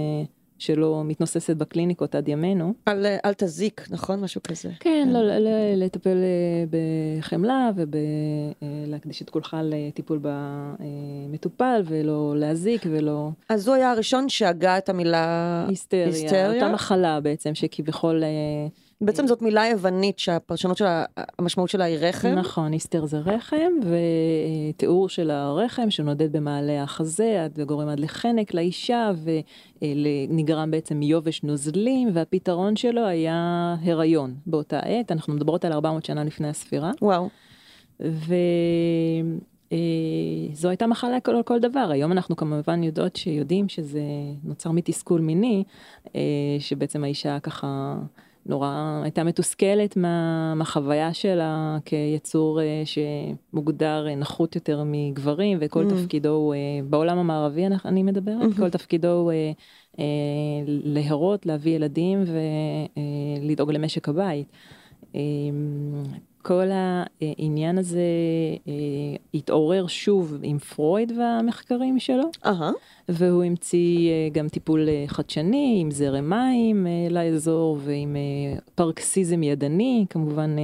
אה, 0.59 0.63
שלו 0.63 1.03
מתנוססת 1.03 1.55
בקליניקות 1.55 2.15
עד 2.15 2.27
ימינו. 2.27 2.73
על 2.85 3.05
אה, 3.05 3.17
אל 3.25 3.33
תזיק, 3.33 3.87
נכון? 3.91 4.19
משהו 4.19 4.41
כזה. 4.43 4.69
כן, 4.79 5.09
לא, 5.11 5.39
לא, 5.39 5.49
לטפל 5.75 6.17
אה, 6.17 6.79
בחמלה 7.19 7.69
ולהקדיש 7.75 9.21
את 9.21 9.29
כולך 9.29 9.57
לטיפול 9.63 10.19
במטופל 10.21 11.81
ולא 11.85 12.33
להזיק 12.37 12.81
ולא 12.85 13.29
אז 13.49 13.67
הוא 13.67 13.75
היה 13.75 13.91
הראשון 13.91 14.29
שהגה 14.29 14.77
את 14.77 14.89
המילה 14.89 15.65
היסטריה, 15.69 16.05
היסטריה? 16.05 16.53
אותה 16.53 16.73
מחלה 16.73 17.19
בעצם 17.19 17.55
שכביכול, 17.55 18.23
אה, 18.23 18.29
בעצם 19.01 19.27
זאת 19.27 19.41
מילה 19.41 19.67
יוונית 19.67 20.19
שהפרשנות 20.19 20.77
שלה, 20.77 21.05
המשמעות 21.39 21.69
שלה 21.69 21.83
היא 21.83 21.97
רחם. 21.97 22.27
נכון, 22.27 22.71
היסטר 22.71 23.05
זה 23.05 23.17
רחם 23.17 23.71
ותיאור 24.73 25.09
של 25.09 25.31
הרחם 25.31 25.89
שנודד 25.89 26.31
במעלה 26.31 26.83
החזה 26.83 27.43
עד 27.43 27.51
וגורם 27.55 27.87
עד 27.87 27.99
לחנק 27.99 28.53
לאישה 28.53 29.11
ונגרם 29.81 30.71
בעצם 30.71 30.97
מיובש 30.99 31.43
נוזלים 31.43 32.09
והפתרון 32.13 32.75
שלו 32.75 33.05
היה 33.05 33.75
הריון 33.81 34.35
באותה 34.45 34.79
עת, 34.79 35.11
אנחנו 35.11 35.33
מדברות 35.33 35.65
על 35.65 35.71
400 35.71 36.05
שנה 36.05 36.23
לפני 36.23 36.47
הספירה. 36.47 36.91
וואו. 37.01 37.29
וזו 37.99 38.29
הייתה 40.69 40.87
מחלה 40.87 41.19
כל, 41.19 41.41
כל 41.45 41.59
דבר. 41.59 41.89
היום 41.91 42.11
אנחנו 42.11 42.35
כמובן 42.35 42.83
יודעות 42.83 43.15
שיודעים 43.15 43.69
שזה 43.69 44.01
נוצר 44.43 44.71
מתסכול 44.71 45.21
מיני, 45.21 45.63
אה, 46.15 46.21
שבעצם 46.59 47.03
האישה 47.03 47.39
ככה 47.39 47.95
נורא 48.45 48.99
הייתה 49.03 49.23
מתוסכלת 49.23 49.97
מה, 49.97 50.53
מהחוויה 50.55 51.13
שלה 51.13 51.77
כיצור 51.85 52.61
אה, 52.61 52.83
שמוגדר 52.85 54.07
אה, 54.07 54.15
נחות 54.15 54.55
יותר 54.55 54.83
מגברים, 54.85 55.57
וכל 55.61 55.85
Mm. 55.85 55.89
תפקידו 55.89 56.53
אה, 56.53 56.57
בעולם 56.89 57.17
המערבי 57.17 57.65
אני- 57.65 57.75
אני 57.85 58.03
מדברת, 58.03 58.51
Mhm. 58.51 58.57
כל 58.57 58.69
תפקידו 58.69 59.29
להרות, 60.65 61.45
להביא 61.45 61.75
ילדים 61.75 62.23
ולדאוג 63.43 63.71
למשק 63.71 64.09
הבית. 64.09 64.47
כל 66.41 66.67
העניין 66.71 67.77
הזה 67.77 67.99
אה, 68.67 68.73
התעורר 69.33 69.87
שוב 69.87 70.37
עם 70.43 70.59
פרויד 70.59 71.11
והמחקרים 71.17 71.99
שלו, 71.99 72.23
אהה. 72.45 72.71
והוא 73.09 73.43
המציא 73.43 74.09
אה, 74.09 74.29
גם 74.31 74.47
טיפול 74.47 74.89
אה, 74.89 75.03
חדשני 75.07 75.77
עם 75.81 75.91
זרם 75.91 76.29
מים 76.29 76.87
לאזור 77.09 77.77
ועם 77.83 78.15
פרקסיזם 78.75 79.43
ידני, 79.43 80.05
כמובן 80.09 80.55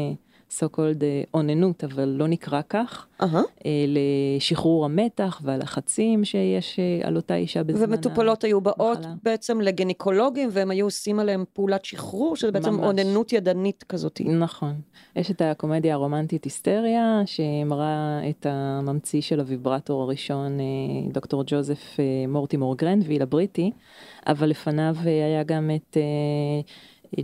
so 0.49 0.65
called 0.75 1.03
אה, 1.03 1.23
אוננות, 1.34 1.84
אבל 1.84 2.05
לא 2.05 2.27
נקרא 2.27 2.62
כך. 2.69 3.08
אה, 3.65 3.86
לשחרור 3.88 4.86
המתח 4.86 5.41
והלחצים 5.43 6.25
שיש 6.25 6.79
אה, 6.79 7.08
על 7.08 7.15
אותה 7.15 7.36
אישה 7.36 7.63
בזמן 7.63 7.93
ומטופלות 7.93 8.43
היו 8.43 8.62
באות 8.62 8.97
המחלה. 8.97 9.13
בעצם 9.23 9.62
לגינקולוגים, 9.62 10.49
והם 10.51 10.71
היו 10.71 10.86
עושים 10.86 11.19
עליהם 11.19 11.43
פעולת 11.53 11.86
שחרור, 11.86 12.36
שזה 12.36 12.51
בעצם 12.51 12.73
ממש. 12.73 12.86
אוננות 12.86 13.34
ידנית 13.34 13.84
כזאת. 13.89 14.21
נכון. 14.21 14.73
יש 15.15 15.31
את 15.31 15.41
הקומדיה 15.41 15.93
הרומנטית 15.93 16.43
היסטריה, 16.43 17.21
שמראה 17.25 18.21
את 18.29 18.45
הממציא 18.49 19.21
של 19.21 19.39
הוויברטור 19.39 20.01
הראשון, 20.01 20.58
דוקטור 21.12 21.43
ג'וזף 21.47 21.97
מורטימור 22.27 22.77
גרנדוויל 22.77 23.21
הבריטי, 23.21 23.71
אבל 24.27 24.49
לפניו 24.49 24.95
היה 25.03 25.43
גם 25.43 25.71
את 25.75 25.97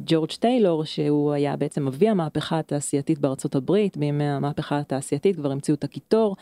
ג'ורג' 0.06 0.32
טיילור, 0.32 0.86
שהוא 0.86 1.32
היה 1.32 1.56
בעצם 1.56 1.88
אבי 1.88 2.10
המהפכה 2.10 2.60
התעשייתית 2.60 3.20
בארצות 3.20 3.56
הברית, 3.56 3.98
בימי 3.98 4.24
המהפכה 4.24 4.80
התעשייתית 4.80 5.36
כבר 5.36 5.52
המציאו 5.52 5.76
את 5.76 5.84
הקיטור, 5.84 6.36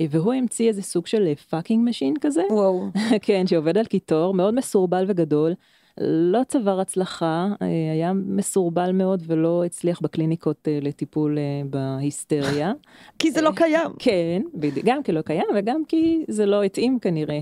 אה, 0.00 0.06
והוא 0.10 0.34
המציא 0.34 0.68
איזה 0.68 0.82
סוג 0.82 1.06
של 1.06 1.34
fucking 1.34 1.88
machine 1.88 2.14
כזה. 2.20 2.42
וואו. 2.50 2.86
כן, 3.26 3.46
שעובד 3.46 3.78
על 3.78 3.86
קיטור, 3.86 4.34
מאוד 4.34 4.54
מסורבל 4.54 5.04
וגדול, 5.08 5.54
לא 6.00 6.40
צבר 6.48 6.80
הצלחה, 6.80 7.48
אה, 7.62 7.66
היה 7.92 8.12
מסורבל 8.12 8.92
מאוד 8.92 9.22
ולא 9.26 9.64
הצליח 9.64 10.00
בקליניקות 10.00 10.68
אה, 10.68 10.78
לטיפול 10.82 11.38
אה, 11.38 11.62
בהיסטריה. 11.70 12.72
כי 13.18 13.30
זה 13.30 13.42
לא 13.42 13.50
קיים. 13.56 13.90
כן, 13.98 14.42
גם 14.84 15.02
כי 15.02 15.12
לא 15.12 15.22
קיים 15.22 15.46
וגם 15.56 15.84
כי 15.88 16.24
זה 16.28 16.46
לא 16.46 16.62
התאים 16.62 16.98
כנראה 16.98 17.34
אה, 17.34 17.40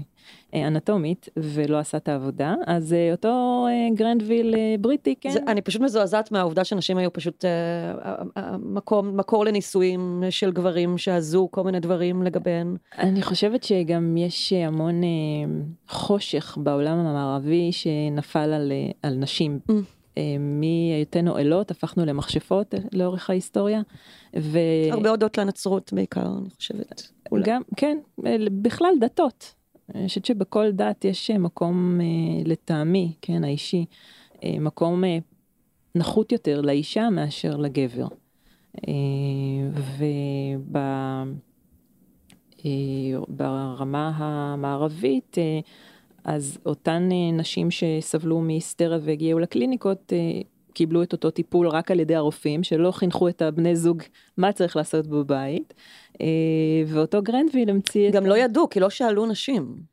אנטומית 0.54 1.28
ולא 1.36 1.78
עשה 1.78 1.98
את 1.98 2.08
העבודה, 2.08 2.54
אז 2.66 2.92
אה, 2.92 3.12
אותו 3.12 3.66
אה, 3.68 3.94
גרנדוויל 3.94 4.54
אה, 4.54 4.74
בריטי, 4.80 5.14
כן. 5.20 5.30
זה, 5.30 5.40
אני 5.46 5.62
פשוט 5.62 5.82
מזועזעת 5.82 6.32
מהעובדה 6.32 6.64
שנשים 6.64 6.98
היו 6.98 7.12
פשוט 7.12 7.44
אה, 7.44 7.50
אה, 8.36 8.56
מקום, 8.58 9.16
מקור 9.16 9.44
לנישואים 9.44 10.22
של 10.30 10.52
גברים 10.52 10.98
שעזו 10.98 11.48
כל 11.50 11.64
מיני 11.64 11.80
דברים 11.80 12.22
לגביהן. 12.22 12.76
אני 12.98 13.22
חושבת 13.22 13.62
שגם 13.62 14.16
יש 14.16 14.52
המון 14.52 15.04
אה, 15.04 15.08
חושך 15.88 16.58
בעולם 16.60 16.98
המערבי 16.98 17.72
שנפל 17.72 18.52
על, 18.52 18.72
אה, 18.72 18.90
על 19.02 19.14
נשים. 19.14 19.58
Mm. 19.70 19.72
אה, 20.18 20.36
מהיותנו 20.38 21.38
אלות 21.38 21.70
הפכנו 21.70 22.04
למכשפות 22.04 22.74
אה, 22.74 22.78
לאורך 22.92 23.30
ההיסטוריה. 23.30 23.80
ו... 24.36 24.58
הרבה 24.90 25.10
הודות 25.10 25.38
לנצרות 25.38 25.92
בעיקר, 25.92 26.26
אני 26.26 26.50
חושבת. 26.56 27.10
אולי. 27.32 27.44
גם, 27.46 27.62
כן, 27.76 27.98
אה, 28.26 28.36
בכלל 28.52 28.94
דתות. 29.00 29.54
אני 29.94 30.08
חושבת 30.08 30.24
שבכל 30.24 30.70
דת 30.70 31.04
יש 31.04 31.30
אה, 31.30 31.38
מקום 31.38 32.00
אה, 32.00 32.42
לטעמי, 32.44 33.12
כן, 33.22 33.44
האישי, 33.44 33.84
אה, 34.44 34.56
מקום 34.60 35.04
אה, 35.04 35.18
נחות 35.94 36.32
יותר 36.32 36.60
לאישה 36.60 37.10
מאשר 37.10 37.56
לגבר. 37.56 38.06
אה, 38.88 38.92
וב... 39.74 40.02
אה, 40.74 41.24
המערבית, 44.16 45.38
אה, 45.38 45.60
אז 46.24 46.58
אותן 46.66 47.08
נשים 47.32 47.70
שסבלו 47.70 48.40
מהיסטריה 48.40 48.98
והגיעו 49.02 49.38
לקליניקות, 49.38 50.12
קיבלו 50.74 51.02
את 51.02 51.12
אותו 51.12 51.30
טיפול 51.30 51.68
רק 51.68 51.90
על 51.90 52.00
ידי 52.00 52.14
הרופאים, 52.14 52.62
שלא 52.62 52.90
חינכו 52.92 53.28
את 53.28 53.42
הבני 53.42 53.76
זוג 53.76 54.02
מה 54.36 54.52
צריך 54.52 54.76
לעשות 54.76 55.06
בבית. 55.06 55.74
אה, 56.20 56.26
ואותו 56.86 57.22
גרנדוויל 57.22 57.70
המציא 57.70 58.08
את... 58.08 58.14
גם 58.14 58.26
לא 58.26 58.36
ידעו, 58.38 58.68
כי 58.70 58.80
לא 58.80 58.90
שאלו 58.90 59.26
נשים. 59.26 59.92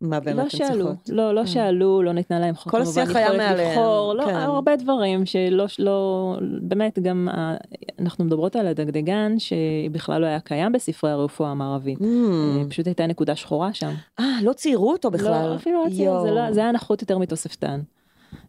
מה 0.00 0.20
באמת 0.20 0.36
לא 0.44 0.48
שאלו, 0.48 0.68
צריכות. 0.86 1.08
לא, 1.08 1.34
לא 1.34 1.42
Mm. 1.42 1.46
שאלו, 1.46 2.02
לא 2.02 2.12
ניתנה 2.12 2.38
להם 2.40 2.54
כל 2.54 2.70
כמובן 2.70 2.82
השיח 3.02 3.16
היה 3.16 3.32
מעליהם, 3.36 3.70
לבחור, 3.78 4.14
לא, 4.14 4.24
כן. 4.24 4.34
הרבה 4.34 4.76
דברים 4.76 5.26
שלא, 5.26 5.64
לא, 5.78 6.36
באמת 6.62 6.98
גם, 6.98 7.28
ה- 7.32 7.56
אנחנו 7.98 8.24
מדברות 8.24 8.56
על 8.56 8.66
הדגדגן 8.66 9.34
שבכלל 9.38 10.20
לא 10.20 10.26
היה 10.26 10.40
קיים 10.40 10.72
בספרי 10.72 11.10
הרפואה 11.10 11.50
המערבית. 11.50 11.98
Mm. 11.98 12.02
אה, 12.04 12.64
פשוט 12.70 12.86
הייתה 12.86 13.06
נקודה 13.06 13.36
שחורה 13.36 13.72
שם. 13.74 13.90
אה, 14.20 14.24
לא 14.42 14.52
ציירו 14.52 14.92
אותו 14.92 15.10
בכלל. 15.10 15.48
לא, 15.48 15.54
אפילו 15.56 15.84
לא 15.84 15.90
ציירו, 15.90 16.22
זה, 16.22 16.30
לא, 16.30 16.52
זה 16.52 16.60
היה 16.60 16.72
נחות 16.72 17.02
יותר 17.02 17.18
מתוספתן. 17.18 17.80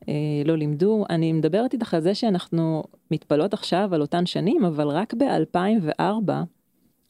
אה, 0.09 0.13
לא 0.45 0.57
לימדו. 0.57 1.05
אני 1.09 1.33
מדברת 1.33 1.73
איתך 1.73 1.93
על 1.93 2.01
זה 2.01 2.15
שאנחנו 2.15 2.83
מתפלאות 3.11 3.53
עכשיו 3.53 3.89
על 3.93 4.01
אותן 4.01 4.25
שנים, 4.25 4.65
אבל 4.65 4.87
רק 4.87 5.13
ב-2004, 5.13 6.29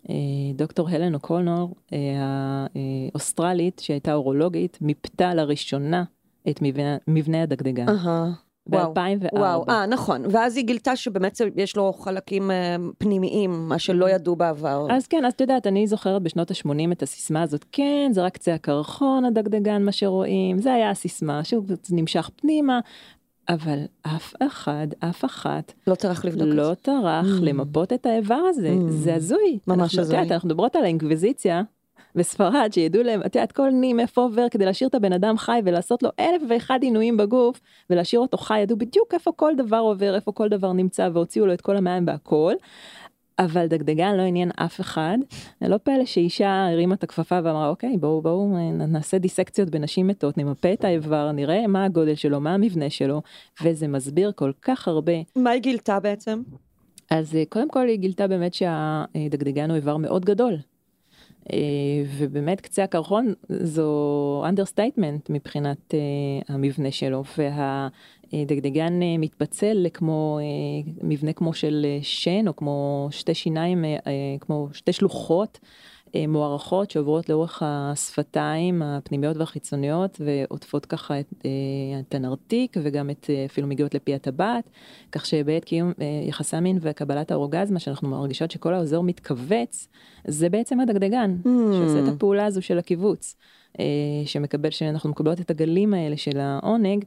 אה, 0.09 0.15
דוקטור 0.55 0.89
הלן 0.89 1.15
אוקונור, 1.15 1.75
אה, 1.93 1.97
האוסטרלית 3.13 3.79
שהייתה 3.79 4.13
אורולוגית, 4.13 4.77
מיפתה 4.81 5.33
לראשונה 5.33 6.03
את 6.49 6.59
מבנה, 6.61 6.97
מבנה 7.07 7.43
הדגדגן. 7.43 7.89
אהה. 7.89 8.31
וואו, 8.71 8.93
ב-2004. 8.93 9.39
וואו, 9.39 9.63
אה, 9.69 9.85
נכון. 9.85 10.23
ואז 10.31 10.57
היא 10.57 10.65
גילתה 10.65 10.95
שבאמת 10.95 11.41
יש 11.55 11.75
לו 11.75 11.93
חלקים 11.93 12.51
אה, 12.51 12.75
פנימיים, 12.97 13.69
מה 13.69 13.79
שלא 13.79 14.09
ידעו 14.09 14.35
בעבר. 14.35 14.87
אז 14.91 15.07
כן, 15.07 15.25
אז 15.25 15.33
את 15.33 15.41
יודעת, 15.41 15.67
אני 15.67 15.87
זוכרת 15.87 16.21
בשנות 16.21 16.51
ה-80 16.51 16.91
את 16.91 17.03
הסיסמה 17.03 17.41
הזאת, 17.41 17.65
כן, 17.71 18.09
זה 18.13 18.23
רק 18.23 18.33
קצה 18.33 18.53
הקרחון, 18.53 19.25
הדגדגן, 19.25 19.83
מה 19.83 19.91
שרואים, 19.91 20.59
זה 20.59 20.73
היה 20.73 20.89
הסיסמה, 20.89 21.43
שהוא 21.43 21.63
נמשך 21.91 22.29
פנימה, 22.35 22.79
אבל 23.49 23.79
אף 24.01 24.33
אחד, 24.47 24.87
אף 24.99 25.25
אחת, 25.25 25.73
לא 25.87 25.95
צריך 25.95 26.25
לבדוק 26.25 26.47
את 26.49 26.53
לא 26.53 26.67
זה. 26.69 26.75
טרח 26.75 27.25
Mm. 27.25 27.41
למפות 27.43 27.93
את 27.93 28.05
האיבר 28.05 28.39
הזה, 28.49 28.75
Mm. 28.79 28.89
זה 28.91 29.15
הזוי. 29.15 29.59
ממש 29.67 29.79
אנחנו- 29.81 29.99
את 29.99 30.03
הזוי. 30.03 30.17
יודעת, 30.17 30.31
אנחנו 30.31 30.49
מדברות 30.49 30.75
על 30.75 30.83
האינקוויזיציה. 30.83 31.61
בספרד 32.15 32.69
שידעו 32.73 33.03
להם, 33.03 33.21
את 33.25 33.35
יודעת, 33.35 33.51
כל 33.51 33.69
נים 33.71 33.99
איפה 33.99 34.21
עובר 34.21 34.49
כדי 34.51 34.65
להשאיר 34.65 34.89
את 34.89 34.95
הבן 34.95 35.13
אדם 35.13 35.37
חי 35.37 35.59
ולעשות 35.65 36.03
לו 36.03 36.09
אלף 36.19 36.41
ואחד 36.49 36.79
עינויים 36.81 37.17
בגוף 37.17 37.61
ולהשאיר 37.89 38.21
אותו 38.21 38.37
חי, 38.37 38.59
ידעו 38.59 38.77
בדיוק 38.77 39.13
איפה 39.13 39.31
כל 39.35 39.53
דבר 39.57 39.77
עובר, 39.77 40.15
איפה 40.15 40.31
כל 40.31 40.49
דבר 40.49 40.73
נמצא 40.73 41.09
והוציאו 41.13 41.45
לו 41.45 41.53
את 41.53 41.61
כל 41.61 41.77
המים 41.77 42.07
והכל. 42.07 42.53
אבל 43.39 43.67
דגדגן 43.67 44.15
לא 44.15 44.21
עניין 44.21 44.51
אף 44.55 44.81
אחד, 44.81 45.17
לא 45.61 45.77
פלא 45.77 46.05
שאישה 46.05 46.67
הרימה 46.67 46.95
את 46.95 47.03
הכפפה 47.03 47.39
ואמרה 47.43 47.69
אוקיי 47.69 47.97
בואו 47.97 48.21
בואו 48.21 48.57
נעשה 48.71 49.17
דיסקציות 49.17 49.69
בנשים 49.69 50.07
מתות, 50.07 50.37
נמפה 50.37 50.73
את 50.73 50.83
האיבר, 50.83 51.31
נראה 51.31 51.67
מה 51.67 51.85
הגודל 51.85 52.15
שלו, 52.15 52.39
מה 52.39 52.53
המבנה 52.53 52.89
שלו, 52.89 53.21
וזה 53.63 53.87
מסביר 53.87 54.31
כל 54.35 54.51
כך 54.61 54.87
הרבה. 54.87 55.13
מה 55.35 55.49
היא 55.49 55.61
גילתה 55.61 55.99
בעצם? 55.99 56.41
אז 57.11 57.35
אה, 57.35 57.43
קודם 57.49 57.69
כל 57.69 57.87
היא 57.87 57.99
גילתה 57.99 58.27
באמת 58.27 58.53
שהדגדגן 58.53 59.69
הוא 59.69 59.75
איבר 59.75 59.97
מאוד 59.97 60.25
גדול. 60.25 60.57
אה, 61.53 61.57
ובאמת 62.17 62.61
קצה 62.61 62.83
הקרחון 62.83 63.33
זו 63.49 64.43
understatement 64.45 65.29
מבחינת 65.29 65.93
אה, 65.93 65.99
המבנה 66.55 66.91
שלו 66.91 67.23
והדגדגן 68.33 69.01
אה, 69.01 69.15
מתפצל 69.17 69.73
לכמו 69.73 70.39
אה, 70.41 70.91
מבנה 71.03 71.33
כמו 71.33 71.53
של 71.53 71.85
שן 72.01 72.47
או 72.47 72.55
כמו 72.55 73.07
שתי 73.11 73.33
שיניים 73.33 73.85
כמו 74.39 74.67
שתי 74.73 74.93
שלוחות 74.93 75.59
אה, 76.15 76.27
מוארכות 76.27 76.91
שעוברות 76.91 77.29
לאורך 77.29 77.63
השפתיים 77.65 78.81
הפנימיות 78.81 79.37
והחיצוניות 79.37 80.21
ועוטפות 80.25 80.85
ככה 80.85 81.19
את, 81.19 81.33
אה, 81.45 81.49
את 81.99 82.15
הנרתיק 82.15 82.77
וגם 82.83 83.09
את 83.09 83.29
אה, 83.29 83.45
אפילו 83.45 83.67
מגיעות 83.67 83.95
לפי 83.95 84.15
הטבעת 84.15 84.69
כך 85.11 85.25
שבעת 85.25 85.65
קיום 85.65 85.93
יחסי 86.27 86.55
המין 86.55 86.77
וקבלת 86.81 87.31
האורגזמה 87.31 87.79
שאנחנו 87.79 88.09
מרגישות 88.09 88.51
שכל 88.51 88.73
האזור 88.73 89.03
מתכווץ 89.03 89.87
זה 90.27 90.49
בעצם 90.49 90.79
הדגדגן 90.79 91.35
Hmm. 91.45 91.49
שעושה 91.73 92.03
את 92.03 92.13
הפעולה 92.15 92.45
הזו 92.45 92.61
של 92.61 92.77
הקיבוץ 92.77 93.35
שמקבל 94.25 94.69
שאנחנו 94.69 95.09
מקבלות 95.09 95.41
את 95.41 95.51
הגלים 95.51 95.93
האלה 95.93 96.17
של 96.17 96.39
העונג. 96.39 97.05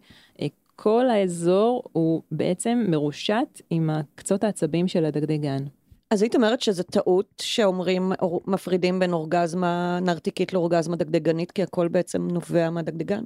כל 0.77 1.11
האזור 1.11 1.83
הוא 1.93 2.23
בעצם 2.31 2.85
מרושת 2.89 3.63
עם 3.71 3.91
הקצות 3.91 4.45
העצבים 4.45 4.89
של 4.89 5.05
הדגדגן. 5.05 5.65
אז 6.13 6.23
היית 6.23 6.35
אומרת 6.35 6.61
שזה 6.61 6.83
טעות 6.83 7.43
שאומרים, 7.43 8.13
מפרידים 8.47 8.99
בין 8.99 9.13
אורגזמה 9.13 9.99
נרתיקית 10.03 10.53
לאורגזמה 10.53 10.97
דגדגנית, 10.97 11.51
כי 11.51 11.63
הכל 11.63 11.89
בעצם 11.89 12.29
נובע 12.31 12.71
מהדגדגן. 12.71 13.25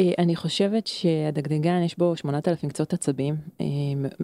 אה, 0.00 0.12
אני 0.18 0.36
חושבת 0.36 0.86
שהדגדגן 0.86 1.82
יש 1.82 1.98
בו 1.98 2.16
8,000 2.16 2.68
קצות 2.68 2.92
עצבים, 2.92 3.36
אה, 3.60 3.66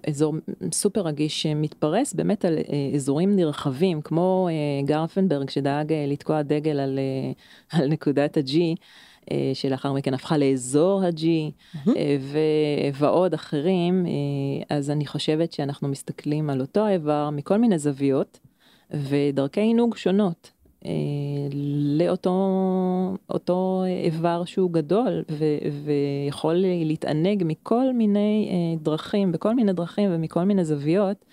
אזור 0.09 0.35
סופר 0.73 1.01
רגיש 1.01 1.43
שמתפרס 1.43 2.13
באמת 2.13 2.45
על 2.45 2.59
אה, 2.59 2.91
אזורים 2.95 3.37
נרחבים, 3.37 4.03
כמו 4.03 4.49
גרפנברג 4.85 5.51
שדאג 5.51 5.93
לתקוע 5.93 6.43
דגל 6.43 6.81
על, 6.81 6.99
על 7.73 7.89
נקודת 7.89 8.37
ה-G. 8.37 8.55
אה, 9.33 9.51
שלאחר 9.55 9.93
מכן 9.93 10.15
הפכה 10.15 10.39
לאזור 10.39 11.03
ה-G 11.03 11.27
ו- 12.21 12.91
ועוד 12.95 13.35
אחרים, 13.35 14.07
אה, 14.07 14.77
אז 14.77 14.91
אני 14.91 15.07
חושבת 15.07 15.53
שאנחנו 15.53 15.89
מסתכלים 15.89 16.51
על 16.51 16.61
אותו 16.61 16.81
האיבר 16.81 17.31
מכל 17.33 17.59
מיני 17.59 17.79
זוויות 17.79 18.41
ודרכי 18.91 19.61
עינוג 19.61 19.97
שונות. 19.97 20.51
לאותו 21.99 22.35
אותו 23.31 23.83
איבר 24.05 24.45
שהוא 24.45 24.71
גדול 24.71 25.25
ו, 25.31 25.45
ויכול 25.85 26.55
להתענג 26.85 27.43
מכל 27.47 27.93
מיני 27.93 28.49
דרכים, 28.83 29.33
בכל 29.33 29.55
מיני 29.55 29.73
דרכים 29.73 30.11
ומכל 30.13 30.45
מיני 30.45 30.65
זוויות. 30.65 31.25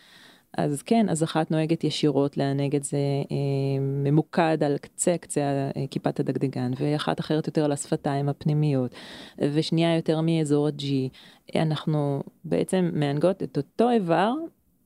אז 0.57 0.81
כן, 0.81 1.09
אז 1.09 1.23
אחת 1.23 1.51
נוהגת 1.51 1.83
ישירות 1.83 2.37
לענג 2.37 2.75
את 2.75 2.83
זה 2.83 2.97
אה, 3.31 3.35
ממוקד 3.79 4.63
על 4.63 4.77
קצה 4.77 5.17
קצה 5.17 5.41
אה, 5.41 5.83
כיפת 5.91 6.19
הדגדגן, 6.19 6.71
ואחת 6.79 7.19
אחרת 7.19 7.47
יותר 7.47 7.65
על 7.65 7.71
השפתיים 7.71 8.29
הפנימיות, 8.29 8.91
ושנייה 9.39 9.95
יותר 9.95 10.21
מאזור 10.21 10.67
ה-G. 10.67 10.85
אנחנו 11.55 12.23
בעצם 12.45 12.89
מענגות 12.93 13.43
את 13.43 13.57
אותו 13.57 13.89
איבר 13.89 14.33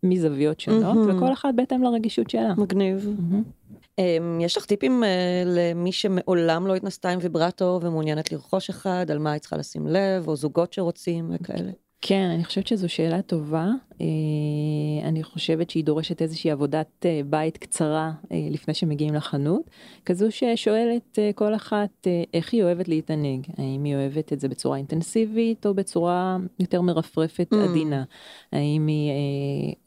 מזוויות 0.04 0.60
שונות, 0.60 0.96
מהמם. 0.96 1.18
וכל 1.18 1.34
אחת 1.34 1.50
בהתאם 1.56 1.84
לרגישות 1.84 2.30
שלה. 2.30 2.54
מגניב. 2.58 3.16
אמ, 4.00 4.40
יש 4.42 4.58
לך 4.58 4.66
טיפים 4.66 5.04
אה, 5.04 5.44
למי 5.46 5.92
שמעולם 5.92 6.68
לא 6.68 6.76
התנסתה 6.76 7.10
עם 7.10 7.20
ויברטו 7.22 7.80
ומעוניינת 7.84 8.32
לרכוש 8.32 8.70
אחד, 8.70 9.12
על 9.12 9.20
מה 9.20 9.32
היא 9.32 9.40
צריכה 9.40 9.58
לשים 9.58 9.88
לב, 9.88 10.28
או 10.28 10.36
זוגות 10.36 10.74
שרוצים 10.74 11.32
וכאלה? 11.34 11.72
כן, 12.02 12.30
אני 12.34 12.44
חושבת 12.44 12.68
שזו 12.68 12.90
שאלה 12.90 13.22
טובה. 13.22 13.72
אה, 14.02 14.06
אני 15.08 15.24
חושבת 15.24 15.70
שהיא 15.70 15.84
דורשת 15.84 16.22
איזושהי 16.22 16.52
עבודת 16.52 17.06
אה, 17.06 17.22
בית 17.26 17.58
קצרה 17.58 18.12
אה, 18.32 18.48
לפני 18.52 18.74
שמגיעים 18.74 19.14
לחנות, 19.14 19.62
כזו 20.06 20.28
ששואלת 20.32 21.20
כל 21.36 21.56
אחת 21.56 22.08
איך 22.34 22.54
היא 22.54 22.64
אוהבת 22.64 22.88
להתענג. 22.88 23.48
האם 23.58 23.84
היא 23.84 23.96
אוהבת 23.96 24.34
את 24.34 24.40
זה 24.40 24.48
בצורה 24.48 24.78
אינטנסיבית 24.78 25.66
או 25.66 25.74
בצורה 25.74 26.38
יותר 26.60 26.82
מרפרפת 26.82 27.48
Mm. 27.54 27.56
עדינה. 27.70 28.04
האם 28.52 28.88
היא 28.88 29.12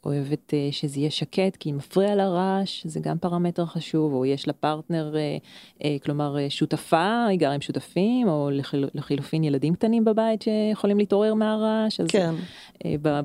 אוהבת 0.05 0.53
שזה 0.71 0.99
יהיה 0.99 1.11
שקט 1.11 1.55
כי 1.59 1.69
היא 1.69 1.75
מפריע 1.75 2.15
לה 2.15 2.29
רעש, 2.29 2.87
זה 2.87 2.99
גם 2.99 3.17
פרמטר 3.17 3.65
חשוב, 3.65 4.13
או 4.13 4.25
יש 4.25 4.47
לה 4.47 4.53
פרטנר, 4.53 5.15
כלומר 6.03 6.37
שותפה, 6.49 7.25
היא 7.29 7.39
גרה 7.39 7.53
עם 7.53 7.61
שותפים, 7.61 8.27
או 8.27 8.49
לחילופין 8.93 9.43
ילדים 9.43 9.75
קטנים 9.75 10.05
בבית 10.05 10.41
שיכולים 10.41 10.97
להתעורר 10.97 11.33
מהרעש. 11.33 11.99
אז 11.99 12.07
כן. 12.07 12.33
אה, 12.85 12.95
ב- 13.01 13.21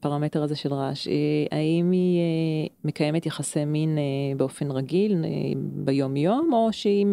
בפרמטר 0.00 0.42
הזה 0.42 0.56
של 0.56 0.74
רעש. 0.74 1.08
אה, 1.08 1.12
האם 1.58 1.90
היא 1.90 2.20
אה, 2.20 2.74
מקיימת 2.84 3.26
יחסי 3.26 3.64
מין 3.64 3.98
אה, 3.98 4.02
באופן 4.36 4.70
רגיל 4.70 5.24
ביום 5.56 6.16
יום, 6.16 6.52
או 6.52 6.68
שהיא 6.72 7.06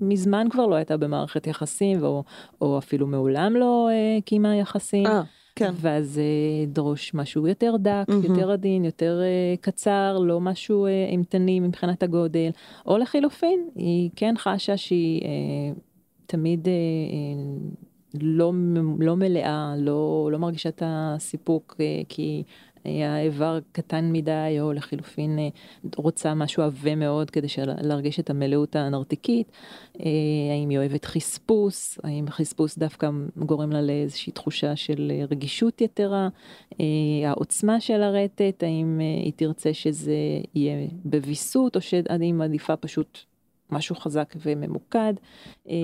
מזמן 0.00 0.46
כבר 0.50 0.66
לא 0.66 0.74
הייתה 0.74 0.96
במערכת 0.96 1.46
יחסים, 1.46 2.02
או, 2.02 2.24
או 2.60 2.78
אפילו 2.78 3.06
מעולם 3.06 3.56
לא 3.56 3.88
קיימה 4.24 4.56
יחסים. 4.56 5.06
אה, 5.06 5.22
כן. 5.56 5.72
ואז 5.76 6.20
דרוש 6.68 7.14
משהו 7.14 7.46
יותר 7.46 7.76
דק, 7.78 8.04
מהמם. 8.08 8.24
יותר 8.24 8.50
עדין, 8.50 8.84
יותר 8.84 9.20
קצר, 9.60 10.18
לא 10.18 10.40
משהו 10.40 10.86
אימתני 10.86 11.60
מבחינת 11.60 12.02
הגודל, 12.02 12.50
או 12.86 12.98
לחילופין, 12.98 13.68
היא 13.74 14.10
כן 14.16 14.34
חשה 14.38 14.76
שהיא 14.76 15.22
אה, 15.22 15.80
תמיד 16.26 16.68
אה, 16.68 16.72
לא, 18.14 18.52
לא 18.98 19.16
מלאה, 19.16 19.74
לא, 19.78 20.28
לא 20.32 20.38
מרגישה 20.38 20.68
את 20.68 20.82
הסיפוק, 20.86 21.76
אה, 21.80 22.02
כי 22.08 22.42
היה 22.84 23.20
איבר 23.20 23.58
קטן 23.72 24.12
מדי, 24.12 24.56
או 24.60 24.72
לחילופין 24.72 25.38
אה, 25.38 25.48
רוצה 25.96 26.34
משהו 26.34 26.62
עבה 26.62 26.94
מאוד 26.94 27.30
כדי 27.30 27.46
להרגיש 27.82 28.20
את 28.20 28.30
המלאות 28.30 28.76
הנרתיקית. 28.76 29.52
אה, 30.00 30.04
האם 30.52 30.68
היא 30.68 30.78
אוהבת 30.78 31.04
חספוס, 31.04 31.98
האם 32.02 32.24
חספוס 32.30 32.78
דווקא 32.78 33.10
גורם 33.36 33.72
לה 33.72 33.82
לאיזושהי 33.82 34.32
תחושה 34.32 34.76
של 34.76 35.12
אה, 35.14 35.24
רגישות 35.30 35.80
יתרה, 35.80 36.28
אה, 36.80 36.86
העוצמה 37.24 37.80
של 37.80 38.02
הרטט, 38.02 38.62
האם 38.62 39.00
אה, 39.00 39.24
היא 39.24 39.32
תרצה 39.36 39.74
שזה 39.74 40.16
יהיה 40.54 40.88
בוויסות, 41.04 41.76
או 41.76 41.80
שאני 41.80 42.32
מעדיפה 42.32 42.76
פשוט 42.76 43.18
משהו 43.72 43.96
חזק 43.96 44.34
וממוקד. 44.46 45.14
אה, 45.68 45.74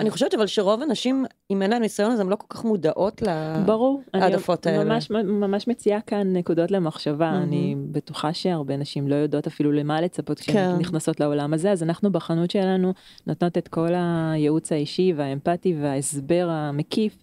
אני 0.00 0.10
חושבת 0.10 0.34
אבל 0.34 0.46
שרוב 0.46 0.82
הנשים, 0.82 1.24
אם 1.50 1.62
אין 1.62 1.70
להן 1.70 1.82
ניסיון, 1.82 2.10
אז 2.10 2.20
הן 2.20 2.28
לא 2.28 2.36
כל 2.36 2.46
כך 2.48 2.64
מודעות 2.64 3.22
ל... 3.22 3.26
ברור, 3.66 4.02
אני 4.14 4.34
האלה. 4.66 4.84
ממש, 4.84 5.10
ממש 5.24 5.68
מציעה 5.68 6.00
כאן 6.00 6.36
נקודות 6.36 6.70
למחשבה, 6.70 7.30
מהמם. 7.30 7.42
אני 7.42 7.76
בטוחה 7.90 8.32
שהרבה 8.32 8.76
נשים 8.76 9.08
לא 9.08 9.14
יודעות 9.14 9.46
אפילו 9.46 9.72
למה 9.72 10.00
לצפות 10.00 10.38
כן. 10.38 10.52
כשהן 10.52 10.78
נכנסות 10.78 11.20
לעולם 11.20 11.54
הזה, 11.54 11.72
אז 11.72 11.82
אנחנו 11.82 12.12
בחנות 12.12 12.50
שלנו 12.50 12.92
נותנות 13.26 13.58
את 13.58 13.68
כל 13.68 13.88
הייעוץ 13.94 14.72
האישי 14.72 15.12
והאמפתי 15.16 15.74
וההסבר 15.80 16.48
המקיף 16.50 17.22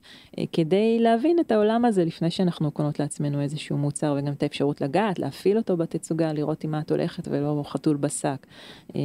כדי 0.51 0.99
להבין 0.99 1.39
את 1.39 1.51
העולם 1.51 1.85
הזה 1.85 2.05
לפני 2.05 2.31
שאנחנו 2.31 2.71
קונות 2.71 2.99
לעצמנו 2.99 3.41
איזשהו 3.41 3.77
מוצר 3.77 4.15
וגם 4.17 4.33
את 4.33 4.43
האפשרות 4.43 4.81
לגעת, 4.81 5.19
להפעיל 5.19 5.57
אותו 5.57 5.77
בתצוגה, 5.77 6.33
לראות 6.33 6.63
עם 6.63 6.71
מה 6.71 6.79
את 6.79 6.91
הולכת 6.91 7.27
ולא 7.27 7.63
חתול 7.67 7.97
בשק. 7.97 8.47
אה, 8.95 9.01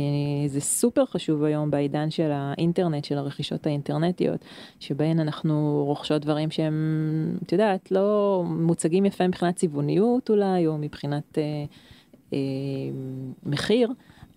זה 0.46 0.60
סופר 0.60 1.06
חשוב 1.06 1.44
היום 1.44 1.70
בעידן 1.70 2.10
של 2.10 2.30
האינטרנט, 2.32 3.04
של 3.04 3.18
הרכישות 3.18 3.66
האינטרנטיות, 3.66 4.44
שבהן 4.80 5.20
אנחנו 5.20 5.84
רוכשות 5.86 6.22
דברים 6.22 6.50
שהם, 6.50 7.38
את 7.42 7.52
יודעת, 7.52 7.90
לא 7.90 8.42
מוצגים 8.46 9.04
יפה 9.04 9.28
מבחינת 9.28 9.56
צבעוניות 9.56 10.30
אולי, 10.30 10.66
או 10.66 10.78
מבחינת 10.78 11.38
אה, 11.38 11.64
אה, 12.32 12.38
מחיר. 13.46 13.88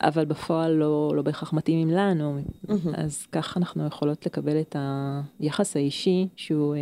אבל 0.01 0.25
בפועל 0.25 0.71
לא, 0.71 1.13
לא 1.15 1.21
בהכרח 1.21 1.53
מתאימים 1.53 1.89
לנו, 1.89 2.39
Mm-hmm. 2.67 2.73
אז 2.93 3.25
כך 3.31 3.57
אנחנו 3.57 3.87
יכולות 3.87 4.25
לקבל 4.25 4.59
את 4.61 4.75
היחס 5.39 5.75
האישי 5.75 6.27
שהוא 6.35 6.75
אה, 6.75 6.79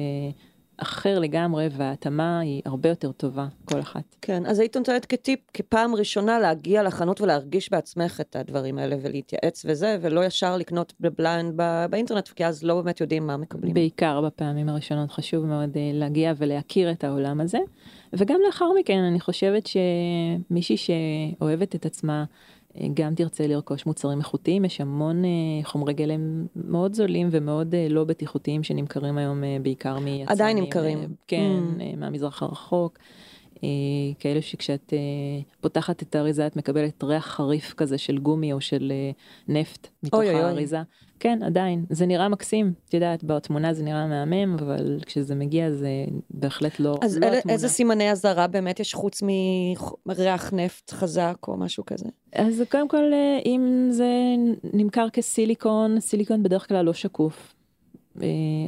אחר 0.81 1.19
לגמרי, 1.19 1.67
וההתאמה 1.71 2.39
היא 2.39 2.61
הרבה 2.65 2.89
יותר 2.89 3.11
טובה, 3.11 3.47
כל 3.65 3.79
אחת. 3.79 4.15
כן, 4.21 4.45
אז 4.45 4.59
היית 4.59 4.77
נותנת 4.77 5.05
כטיפ, 5.05 5.39
כפעם 5.53 5.95
ראשונה 5.95 6.39
להגיע 6.39 6.83
לחנות 6.83 7.21
ולהרגיש 7.21 7.71
בעצמך 7.71 8.21
את 8.21 8.35
הדברים 8.35 8.77
האלה 8.77 8.95
ולהתייעץ 9.01 9.65
וזה, 9.67 9.97
ולא 10.01 10.25
ישר 10.25 10.57
לקנות 10.57 10.93
בבליינד 10.99 11.53
ב- 11.55 11.85
באינטרנט, 11.89 12.27
כי 12.27 12.45
אז 12.45 12.63
לא 12.63 12.81
באמת 12.81 13.01
יודעים 13.01 13.27
מה 13.27 13.37
מקבלים. 13.37 13.73
בעיקר 13.73 14.21
בפעמים 14.21 14.69
הראשונות 14.69 15.11
חשוב 15.11 15.45
מאוד 15.45 15.77
אה, 15.77 15.91
להגיע 15.93 16.33
ולהכיר 16.37 16.91
את 16.91 17.03
העולם 17.03 17.41
הזה. 17.41 17.59
וגם 18.13 18.39
לאחר 18.45 18.65
מכן 18.79 18.99
אני 18.99 19.19
חושבת 19.19 19.63
שמישהי 19.67 20.77
שאוהבת 20.77 21.75
את 21.75 21.85
עצמה 21.85 22.23
גם 22.93 23.15
תרצה 23.15 23.47
לרכוש 23.47 23.85
מוצרים 23.85 24.19
איכותיים, 24.19 24.65
יש 24.65 24.81
המון 24.81 25.25
אה, 25.25 25.29
חומרי 25.63 25.93
גלם 25.93 26.45
מאוד 26.55 26.93
זולים 26.93 27.27
ומאוד 27.31 27.75
אה, 27.75 27.87
לא 27.89 28.03
בטיחותיים 28.03 28.63
שנמכרים 28.63 29.17
היום 29.17 29.43
אה, 29.43 29.57
בעיקר 29.61 29.99
מיצרנים. 29.99 30.27
עדיין 30.29 30.57
נמכרים. 30.57 30.99
אה, 30.99 31.05
כן, 31.27 31.59
Mm. 31.77 31.81
אה, 31.81 31.91
מהמזרח 31.97 32.43
הרחוק. 32.43 32.97
אה, 33.63 33.69
כאלה 34.19 34.41
שכשאת 34.41 34.93
אה, 34.93 34.99
פותחת 35.61 36.01
את 36.03 36.15
האריזה 36.15 36.47
את 36.47 36.55
מקבלת 36.55 37.03
ריח 37.03 37.25
חריף 37.25 37.73
כזה 37.73 37.97
של 37.97 38.17
גומי 38.17 38.53
או 38.53 38.61
של 38.61 38.91
אה, 38.95 39.11
נפט 39.47 39.87
מתוך 40.03 40.19
אוי, 40.19 40.29
אוי, 40.29 40.51
אוי. 40.51 40.65
כן, 41.19 41.43
עדיין, 41.43 41.85
זה 41.89 42.05
נראה 42.05 42.29
מקסים, 42.29 42.73
את 42.89 42.93
יודעת, 42.93 43.23
בתמונה 43.23 43.73
זה 43.73 43.83
נראה 43.83 44.07
מהמם, 44.07 44.57
אבל 44.59 44.99
כשזה 45.05 45.35
מגיע 45.35 45.71
זה 45.71 45.89
בהחלט 46.29 46.79
לא, 46.79 46.97
אז 47.01 47.17
לא 47.17 47.25
אלה, 47.25 47.37
התמונה. 47.37 47.53
איזה 47.53 47.69
סימני 47.69 48.11
אזהרה 48.11 48.47
באמת 48.47 48.79
יש 48.79 48.93
חוץ 48.93 49.21
מריח 50.05 50.53
נפט 50.53 50.91
חזק 50.91 51.37
או 51.47 51.57
משהו 51.57 51.85
כזה? 51.85 52.09
אז 52.35 52.63
קודם 52.71 52.87
כל, 52.87 53.13
אה, 53.13 53.39
אם 53.45 53.87
זה 53.91 54.11
נמכר 54.73 55.09
כסיליקון, 55.09 55.99
סיליקון 55.99 56.43
בדרך 56.43 56.67
כלל 56.67 56.85
לא 56.85 56.93
שקוף. 56.93 57.55
אה, 58.21 58.27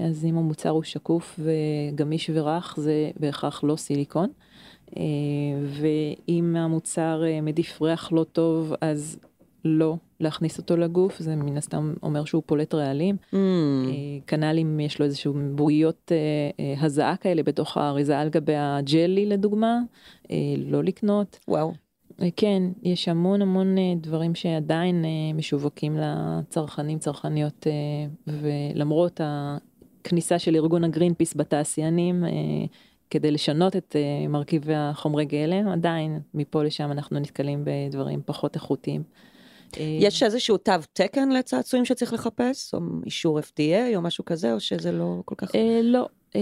אז 0.09 0.25
אם 0.25 0.37
המוצר 0.37 0.69
הוא 0.69 0.83
שקוף 0.83 1.39
וגמיש 1.39 2.29
ורך, 2.33 2.75
זה 2.77 3.11
בהכרח 3.19 3.63
לא 3.63 3.75
סיליקון. 3.75 4.29
אה, 4.97 5.03
ואם 5.63 6.55
המוצר 6.55 7.23
מדיף 7.41 7.81
ריח 7.81 8.11
לא 8.11 8.23
טוב, 8.23 8.73
אז 8.81 9.19
לא 9.65 9.95
להכניס 10.21 10.57
אותו 10.57 10.77
לגוף, 10.77 11.19
זה 11.19 11.35
מן 11.35 11.57
הסתם 11.57 11.93
אומר 12.03 12.25
שהוא 12.25 12.43
פולט 12.45 12.73
רעלים. 12.73 13.15
Mm. 13.15 13.35
אה, 13.35 13.91
כנ"ל 14.27 14.57
אם 14.61 14.79
יש 14.79 14.99
לו 14.99 15.05
איזשהו 15.05 15.33
בועיות 15.55 16.11
אה, 16.11 16.17
אה, 16.59 16.85
הזעה 16.85 17.17
כאלה 17.17 17.43
בתוך 17.43 17.77
האריזה 17.77 18.19
על 18.19 18.29
גבי 18.29 18.55
הג'לי 18.55 19.25
לדוגמה, 19.25 19.79
לא 20.57 20.83
לקנות. 20.83 21.39
וואו. 21.47 21.73
כן, 22.35 22.63
יש 22.83 23.07
המון 23.07 23.41
המון 23.41 23.75
דברים 24.01 24.35
שעדיין 24.35 25.05
משווקים 25.35 25.97
לצרכנים, 25.97 26.99
צרכניות, 26.99 27.67
ולמרות 28.27 29.21
הכניסה 29.23 30.39
של 30.39 30.55
ארגון 30.55 30.83
הגרין 30.83 31.13
פיס 31.13 31.35
בתעשיינים, 31.35 32.23
כדי 33.09 33.31
לשנות 33.31 33.75
את 33.75 33.95
מרכיבי 34.29 34.75
החומרי 34.75 35.25
גלם, 35.25 35.67
עדיין 35.67 36.19
מפה 36.33 36.63
לשם 36.63 36.91
אנחנו 36.91 37.19
נתקלים 37.19 37.63
בדברים 37.65 38.21
פחות 38.25 38.55
איכותיים. 38.55 39.03
אה, 39.79 39.97
יש 39.99 40.23
איזשהו 40.23 40.57
תו 40.57 40.73
תקן 40.93 41.29
לצעצועים 41.29 41.85
שצריך 41.85 42.13
לחפש, 42.13 42.73
או 42.73 42.79
אישור 43.05 43.39
FDA 43.39 43.95
או 43.95 44.01
משהו 44.01 44.25
כזה, 44.25 44.53
או 44.53 44.59
שזה 44.59 44.91
לא 44.91 45.21
כל 45.25 45.35
כך... 45.37 45.55
אה, 45.55 45.79
לא, 45.83 46.07
אה, 46.35 46.41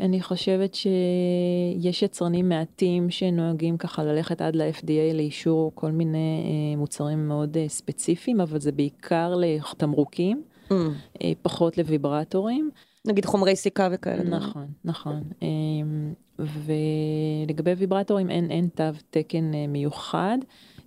אני 0.00 0.22
חושבת 0.22 0.74
שיש 0.74 2.02
יצרנים 2.02 2.48
מעטים 2.48 3.10
שנוהגים 3.10 3.76
ככה 3.76 4.04
ללכת 4.04 4.40
עד 4.40 4.56
ל-FDA 4.56 5.14
לאישור 5.14 5.72
כל 5.74 5.90
מיני 5.90 6.44
אה, 6.44 6.76
מוצרים 6.76 7.28
מאוד 7.28 7.56
אה, 7.56 7.68
ספציפיים, 7.68 8.40
אבל 8.40 8.60
זה 8.60 8.72
בעיקר 8.72 9.34
לתמרוקים, 9.36 10.42
Mm. 10.70 10.74
אה, 11.22 11.32
פחות 11.42 11.78
לוויברטורים. 11.78 12.70
נגיד 13.06 13.24
חומרי 13.24 13.56
סיכה 13.56 13.88
וכאלה. 13.92 14.22
נכון, 14.22 14.66
נכון. 14.84 15.22
אמ, 15.42 16.12
ולגבי 16.38 17.72
ויברטורים 17.72 18.30
אין, 18.30 18.50
אין 18.50 18.68
תו 18.74 18.84
תקן 19.10 19.54
אה, 19.54 19.66
מיוחד. 19.66 20.38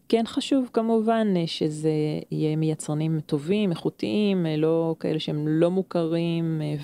כן 0.10 0.24
חשוב 0.28 0.70
כמובן 0.74 1.28
אה, 1.36 1.48
שזה 1.48 1.92
יהיה 2.32 2.56
מיצרנים 2.56 3.20
טובים, 3.20 3.72
איכותיים, 3.72 4.46
אה, 4.46 4.58
לא 4.58 4.96
כאלה 5.00 5.20
שהם 5.20 5.48
לא 5.48 5.72
מוכרים, 5.72 6.62
אה, 6.62 6.76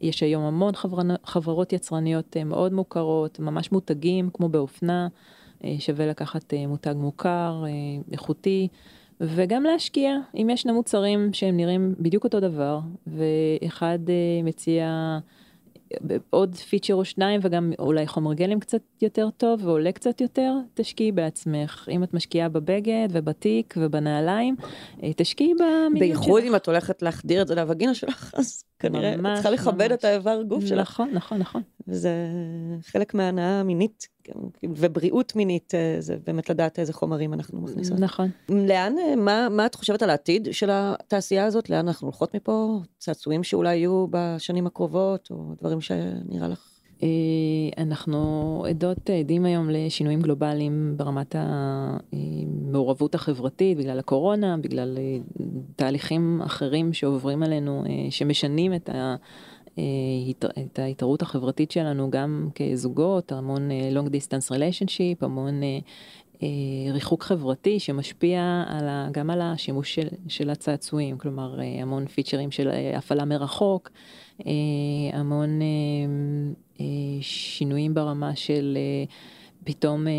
ויש 0.00 0.22
היום 0.22 0.42
המון 0.42 0.74
חברנ- 0.74 1.18
חברות 1.24 1.72
יצרניות 1.72 2.36
מאוד 2.36 2.72
מוכרות, 2.72 3.40
ממש 3.40 3.72
מותגים 3.72 4.30
כמו 4.34 4.48
באופנה, 4.48 5.08
שווה 5.78 6.06
לקחת 6.06 6.54
מותג 6.68 6.94
מוכר, 6.96 7.64
איכותי. 8.12 8.68
וגם 9.20 9.62
להשקיע, 9.62 10.16
אם 10.34 10.50
יש 10.50 10.62
שני 10.62 10.72
מוצרים 10.72 11.32
שהם 11.32 11.56
נראים 11.56 11.94
בדיוק 12.00 12.24
אותו 12.24 12.40
דבר, 12.40 12.80
ואחד 13.06 13.98
מציע 14.44 15.18
עוד 16.30 16.54
פיצ'ר 16.54 16.94
או 16.94 17.04
שניים 17.04 17.40
וגם 17.42 17.72
אולי 17.78 18.06
חומר 18.06 18.34
גלם 18.34 18.60
קצת 18.60 18.82
יותר 19.02 19.28
טוב 19.36 19.66
ועולה 19.66 19.92
קצת 19.92 20.20
יותר, 20.20 20.52
תשקיעי 20.74 21.12
בעצמך. 21.12 21.88
אם 21.90 22.02
את 22.02 22.14
משקיעה 22.14 22.48
בבגד 22.48 23.08
ובתיק 23.10 23.74
ובנעליים, 23.76 24.56
אה, 25.02 25.12
תשקיעי 25.16 25.54
במיניות 25.54 25.98
בייחוד 25.98 26.40
שלך. 26.40 26.50
אם 26.50 26.56
את 26.56 26.66
הולכת 26.66 27.02
להחדיר 27.02 27.42
את 27.42 27.48
זה 27.48 27.54
לווגינה 27.54 27.94
שלך, 27.94 28.34
אז 28.38 28.64
כנראה 28.78 29.16
ממש, 29.16 29.34
צריכה 29.34 29.50
לכבד 29.50 29.88
ממש. 29.88 29.98
את 29.98 30.04
האיבר 30.04 30.42
גוף 30.42 30.66
שלך. 30.66 30.90
נכון, 30.90 31.10
נכון, 31.14 31.38
נכון. 31.38 31.62
וזה 31.88 32.10
חלק 32.82 33.14
מההנאה 33.14 33.60
המינית, 33.60 34.08
ובריאות 34.64 35.36
מינית, 35.36 35.74
אה, 35.74 35.96
זה 35.98 36.16
באמת 36.26 36.50
לדעת 36.50 36.78
איזה 36.78 36.92
חומרים 36.92 37.34
אנחנו 37.34 37.60
מכניסות. 37.60 37.98
נכון. 37.98 38.30
לאן, 38.48 38.98
אה, 38.98 39.16
מה, 39.16 39.48
מה 39.50 39.66
את 39.66 39.74
חושבת 39.74 40.02
על 40.02 40.10
העתיד 40.10 40.48
של 40.52 40.70
התעשייה 40.72 41.46
הזאת? 41.46 41.70
לאן 41.70 41.88
אנחנו 41.88 42.06
הולכות 42.06 42.34
מפה? 42.34 42.80
צעצועים 42.98 43.44
שאולי 43.44 43.76
יהיו 43.76 44.06
בשנים 44.10 44.66
הקרובות, 44.66 45.28
או 45.30 45.54
דברים 45.60 45.80
שנראה 45.80 46.48
לך? 46.48 46.77
אה, 47.02 47.08
אנחנו 47.78 48.64
עדות, 48.68 49.10
עדים 49.10 49.44
היום 49.44 49.70
לשינויים 49.70 50.20
גלובליים 50.20 50.94
ברמת 50.96 51.34
המעורבות 51.38 53.14
החברתית, 53.14 53.78
בגלל 53.78 53.98
הקורונה, 53.98 54.56
בגלל 54.56 54.98
אה, 54.98 55.18
תהליכים 55.76 56.40
אחרים 56.44 56.92
שעוברים 56.92 57.42
עלינו, 57.42 57.84
אה, 57.86 58.10
שמשנים 58.10 58.74
את 58.74 58.88
ה... 58.88 59.16
אה, 59.78 59.84
את 60.66 60.78
ההתערות 60.78 61.22
החברתית 61.22 61.70
שלנו 61.70 62.10
גם 62.10 62.48
כזוגות, 62.54 63.32
המון 63.32 63.70
אה, 63.70 63.90
long 63.92 64.06
distance 64.06 64.50
relationship, 64.50 65.24
המון 65.24 65.62
אה, 65.62 65.78
אה, 66.42 66.92
ריחוק 66.92 67.22
חברתי 67.22 67.80
שמשפיע 67.80 68.64
על 68.66 68.88
ה, 68.88 69.08
גם 69.12 69.30
על 69.30 69.40
השימוש 69.40 69.94
של, 69.94 70.08
של 70.28 70.50
הצעצועים, 70.50 71.18
כלומר 71.18 71.60
אה, 71.60 71.82
המון 71.82 72.06
פיצ'רים 72.06 72.50
של 72.50 72.68
אה, 72.68 72.98
הפעלה 72.98 73.24
מרחוק, 73.24 73.90
אה, 73.92 73.98
המון 75.12 75.62
אה, 75.62 75.66
אה, 76.80 76.86
שינויים 77.20 77.94
ברמה 77.94 78.36
של 78.36 78.78
אה, 78.80 79.04
פתאום 79.64 80.06
אה, 80.06 80.12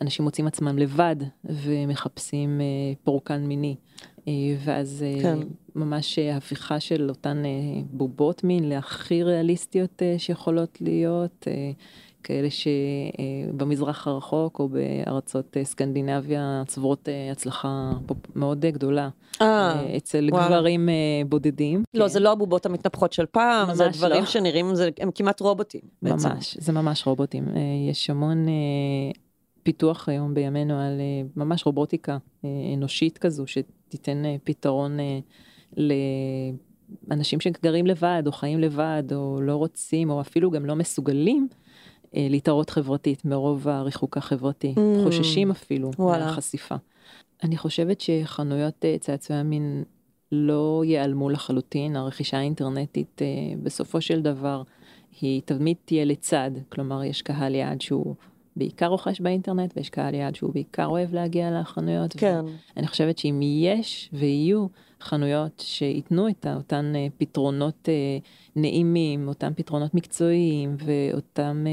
אנשים 0.00 0.24
מוצאים 0.24 0.46
עצמם 0.46 0.78
לבד 0.78 1.16
ומחפשים 1.44 2.60
אה, 2.60 2.64
פורקן 3.04 3.44
מיני. 3.44 3.76
אה, 4.28 4.32
ואז 4.64 5.04
אה, 5.06 5.22
כן. 5.22 5.38
ממש 5.74 6.18
אה, 6.18 6.36
הפיכה 6.36 6.80
של 6.80 7.08
אותן 7.08 7.42
אה, 7.44 7.50
בובות 7.90 8.44
מין 8.44 8.68
להכי 8.68 9.22
ריאליסטיות 9.22 10.02
אה, 10.02 10.14
שיכולות 10.18 10.80
להיות, 10.80 11.48
אה, 11.48 11.70
כאלה 12.24 12.48
שבמזרח 12.50 14.06
הרחוק 14.08 14.58
או 14.58 14.68
בארצות 14.68 15.56
אה, 15.56 15.64
סקנדינביה 15.64 16.62
צוברות 16.66 17.08
אה, 17.08 17.32
הצלחה 17.32 17.92
מאוד 18.34 18.64
אה, 18.64 18.70
גדולה 18.70 19.08
אה, 19.42 19.46
אה, 19.46 19.96
אצל 19.96 20.28
וואלה. 20.32 20.46
גברים 20.48 20.88
אה, 20.88 20.94
בודדים. 21.28 21.82
לא, 21.94 22.02
כן. 22.02 22.08
זה 22.08 22.20
לא 22.20 22.32
הבובות 22.32 22.66
המתנפחות 22.66 23.12
של 23.12 23.26
פעם, 23.26 23.74
זה 23.74 23.88
דברים 23.92 24.20
לא. 24.20 24.26
שנראים, 24.26 24.74
זה- 24.74 24.90
הם 25.00 25.10
כמעט 25.14 25.40
רובוטים. 25.40 25.80
בעצם. 26.02 26.28
ממש, 26.28 26.56
זה 26.60 26.72
ממש 26.72 27.06
רובוטים. 27.06 27.44
אה, 27.48 27.60
יש 27.90 28.10
המון 28.10 28.48
אה, 28.48 28.52
פיתוח 29.62 30.08
היום 30.08 30.34
בימינו 30.34 30.74
על 30.78 31.00
אה, 31.00 31.22
ממש 31.36 31.66
רובוטיקה 31.66 32.18
אה, 32.44 32.48
אנושית 32.74 33.18
כזו, 33.18 33.44
שתיתן 33.46 34.24
אה, 34.24 34.36
פתרון 34.44 34.98
אה, 35.00 35.18
לאנשים 37.08 37.40
שגרים 37.40 37.86
לבד, 37.86 38.22
או 38.26 38.32
חיים 38.32 38.58
לבד, 38.60 39.02
או 39.14 39.38
לא 39.42 39.56
רוצים, 39.56 40.10
או 40.10 40.20
אפילו 40.20 40.50
גם 40.50 40.64
לא 40.66 40.76
מסוגלים 40.76 41.48
אה, 41.50 41.56
להתערות 42.16 42.70
חברתית 42.70 43.24
מרוב 43.24 43.68
הריחוק 43.68 44.16
החברתי. 44.16 44.74
Mm. 44.76 45.04
חוששים 45.04 45.50
אפילו 45.50 45.90
וואלה. 45.98 46.26
מהחשיפה. 46.26 46.74
אני 47.42 47.56
חושבת 47.56 48.00
שחנויות 48.00 48.84
אה, 48.84 48.96
צעצועי 49.00 49.38
המין 49.38 49.84
לא 50.32 50.82
ייעלמו 50.86 51.30
לחלוטין, 51.30 51.96
הרכישה 51.96 52.38
האינטרנטית 52.38 53.22
אה, 53.22 53.26
בסופו 53.62 54.00
של 54.00 54.22
דבר 54.22 54.62
היא 55.20 55.42
תמיד 55.44 55.76
תהיה 55.84 56.04
לצד, 56.04 56.50
כלומר 56.68 57.04
יש 57.04 57.22
קהל 57.22 57.54
יעד 57.54 57.80
שהוא 57.80 58.14
בעיקר 58.56 58.86
רוכש 58.86 59.20
באינטרנט 59.20 59.72
ויש 59.76 59.90
קהל 59.90 60.14
יעד 60.14 60.34
שהוא 60.34 60.52
בעיקר 60.52 60.86
אוהב 60.86 61.14
להגיע 61.14 61.60
לחנויות. 61.60 62.12
כן. 62.16 62.44
אני 62.76 62.86
חושבת 62.86 63.18
שאם 63.18 63.40
יש 63.42 64.10
ויהיו 64.12 64.66
חנויות 65.00 65.62
שייתנו 65.66 66.28
את 66.28 66.46
אותן 66.56 66.92
אה, 66.96 67.06
פתרונות 67.18 67.88
אה, 67.88 68.18
נעימים, 68.56 69.28
אותם 69.28 69.52
פתרונות 69.56 69.94
מקצועיים 69.94 70.76
ואותם, 70.78 71.64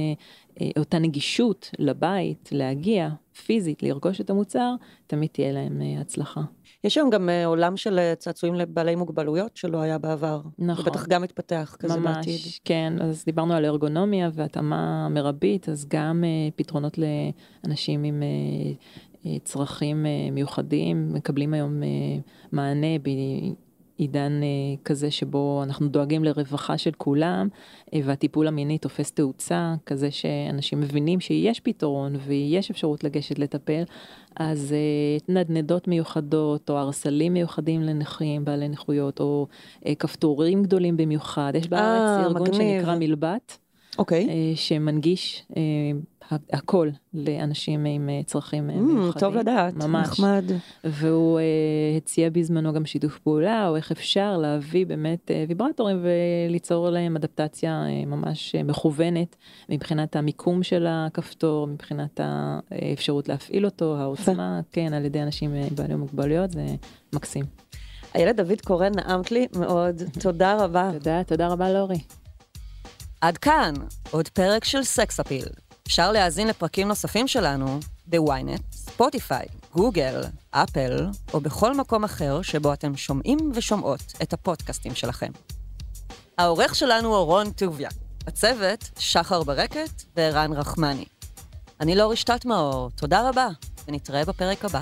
אה, 0.93 0.99
נגישות 0.99 1.71
לבית, 1.79 2.49
להגיע 2.51 3.09
פיזית, 3.45 3.83
לרכוש 3.83 4.21
את 4.21 4.29
המוצר, 4.29 4.75
תמיד 5.07 5.29
תהיה 5.31 5.51
להם 5.51 5.81
הצלחה. 6.01 6.41
יש 6.83 6.97
היום 6.97 7.09
גם 7.09 7.29
עולם 7.45 7.77
של 7.77 7.99
צעצועים 8.17 8.55
לבעלי 8.55 8.95
מוגבלויות 8.95 9.57
שלא 9.57 9.81
היה 9.81 9.97
בעבר. 9.97 10.41
נכון. 10.59 10.85
ובטח 10.87 11.07
גם 11.07 11.21
מתפתח 11.21 11.75
כזה 11.79 11.99
ממש, 11.99 12.15
בעתיד. 12.15 12.39
כן, 12.65 12.93
אז 13.01 13.25
דיברנו 13.25 13.53
על 13.53 13.65
ארגונומיה 13.65 14.29
והתאמה 14.33 15.09
מרבית, 15.09 15.69
אז 15.69 15.85
גם 15.89 16.23
פתרונות 16.55 16.97
לאנשים 17.63 18.03
עם 18.03 18.23
צרכים 19.43 20.05
אה, 20.05 20.31
מיוחדים 20.31 21.13
מקבלים 21.13 21.53
היום 21.53 21.83
אה, 21.83 21.89
מענה 22.51 22.87
בעידן 23.97 24.31
אה, 24.43 24.83
כזה 24.85 25.11
שבו 25.11 25.61
אנחנו 25.63 25.87
דואגים 25.87 26.23
לרווחה 26.23 26.77
של 26.77 26.91
כולם, 26.97 27.47
והטיפול 28.05 28.47
המיני 28.47 28.77
תופס 28.77 29.11
תאוצה, 29.11 29.73
כזה 29.85 30.11
שאנשים 30.11 30.79
מבינים 30.79 31.19
שיש 31.19 31.59
פתרון 31.59 32.15
ויש 32.25 32.71
אפשרות 32.71 33.03
לגשת 33.03 33.39
לטפל, 33.39 33.83
אז 34.35 34.75
נדנדות 35.29 35.87
מיוחדות 35.87 36.69
או 36.69 36.77
הרסלים 36.77 37.33
מיוחדים 37.33 37.81
לנכים, 37.81 38.45
בעלי 38.45 38.67
נכויות, 38.67 39.19
או 39.19 39.47
כפתורים 39.99 40.63
גדולים 40.63 40.97
במיוחד. 40.97 41.53
יש 41.55 41.67
בארץ 41.67 42.25
ארגון 42.25 42.41
מגניב. 42.41 42.79
שנקרא 42.79 42.95
מלבט. 42.95 43.60
אוקיי. 43.97 44.29
אה, 44.29 44.55
שמנגיש 44.55 45.45
אה, 45.57 45.61
הכל 46.53 46.89
לאנשים 47.13 47.85
עם 47.85 48.09
אה, 48.09 48.21
צרכים 48.25 48.69
Mm, 48.69 48.73
מיוחדים. 48.73 49.19
טוב 49.19 49.35
לדעת, 49.35 49.73
ממש. 49.73 50.07
נחמד. 50.07 50.43
והוא 50.83 51.39
הציע 51.97 52.29
בזמנו 52.29 52.73
גם 52.73 52.85
שיתוף 52.85 53.19
פעולה, 53.19 53.67
או 53.67 53.75
איך 53.75 53.91
אפשר 53.91 54.37
להביא 54.37 54.85
באמת 54.85 55.31
ויברטורים 55.47 56.05
וליצור 56.47 56.89
להם 56.89 57.15
אדפטציה 57.15 57.83
ממש 58.05 58.55
מכוונת 58.55 59.35
מבחינת 59.69 60.15
המיקום 60.15 60.63
של 60.63 60.85
הכפתור, 60.89 61.67
מבחינת 61.67 62.19
האפשרות 62.23 63.29
להפעיל 63.29 63.65
אותו, 63.65 63.97
העוצמה, 63.97 64.59
כן, 64.71 64.93
על 64.93 65.05
ידי 65.05 65.21
אנשים 65.21 65.51
בעלי 65.75 65.95
מוגבלויות, 65.95 66.51
זה 66.51 66.65
מקסים. 67.15 67.45
איילת 68.15 68.35
דוד 68.35 68.61
קורן, 68.61 68.91
נעמת 68.95 69.31
לי 69.31 69.47
מאוד. 69.55 70.01
תודה 70.23 70.63
רבה. 70.63 70.91
תודה, 70.93 71.23
תודה 71.23 71.47
רבה 71.47 71.73
לאורי. 71.73 71.99
עד 73.21 73.37
כאן, 73.37 73.73
עוד 74.11 74.27
פרק 74.27 74.63
של 74.63 74.83
סקס 74.83 75.19
אפיל. 75.19 75.45
אפשר 75.87 76.11
להאזין 76.11 76.47
לפרקים 76.47 76.87
נוספים 76.87 77.27
שלנו 77.27 77.79
בוויינט, 78.07 78.61
ספוטיפיי, 78.71 79.45
גוגל, 79.73 80.21
אפל, 80.51 81.07
או 81.33 81.41
בכל 81.41 81.77
מקום 81.77 82.03
אחר 82.03 82.41
שבו 82.41 82.73
אתם 82.73 82.97
שומעים 82.97 83.51
ושומעות 83.55 84.13
את 84.21 84.33
הפודקאסטים 84.33 84.95
שלכם. 84.95 85.31
העורך 86.37 86.75
שלנו 86.75 87.15
הוא 87.15 87.25
רון 87.25 87.51
טוביה, 87.51 87.89
בצוות 88.25 88.89
שחר 88.99 89.43
ברקת 89.43 90.03
וערן 90.15 90.53
רחמני. 90.53 91.05
אני 91.79 91.95
לאור 91.95 92.11
רשתת 92.11 92.45
מאור, 92.45 92.89
תודה 92.95 93.29
רבה, 93.29 93.47
ונתראה 93.87 94.25
בפרק 94.25 94.65
הבא. 94.65 94.81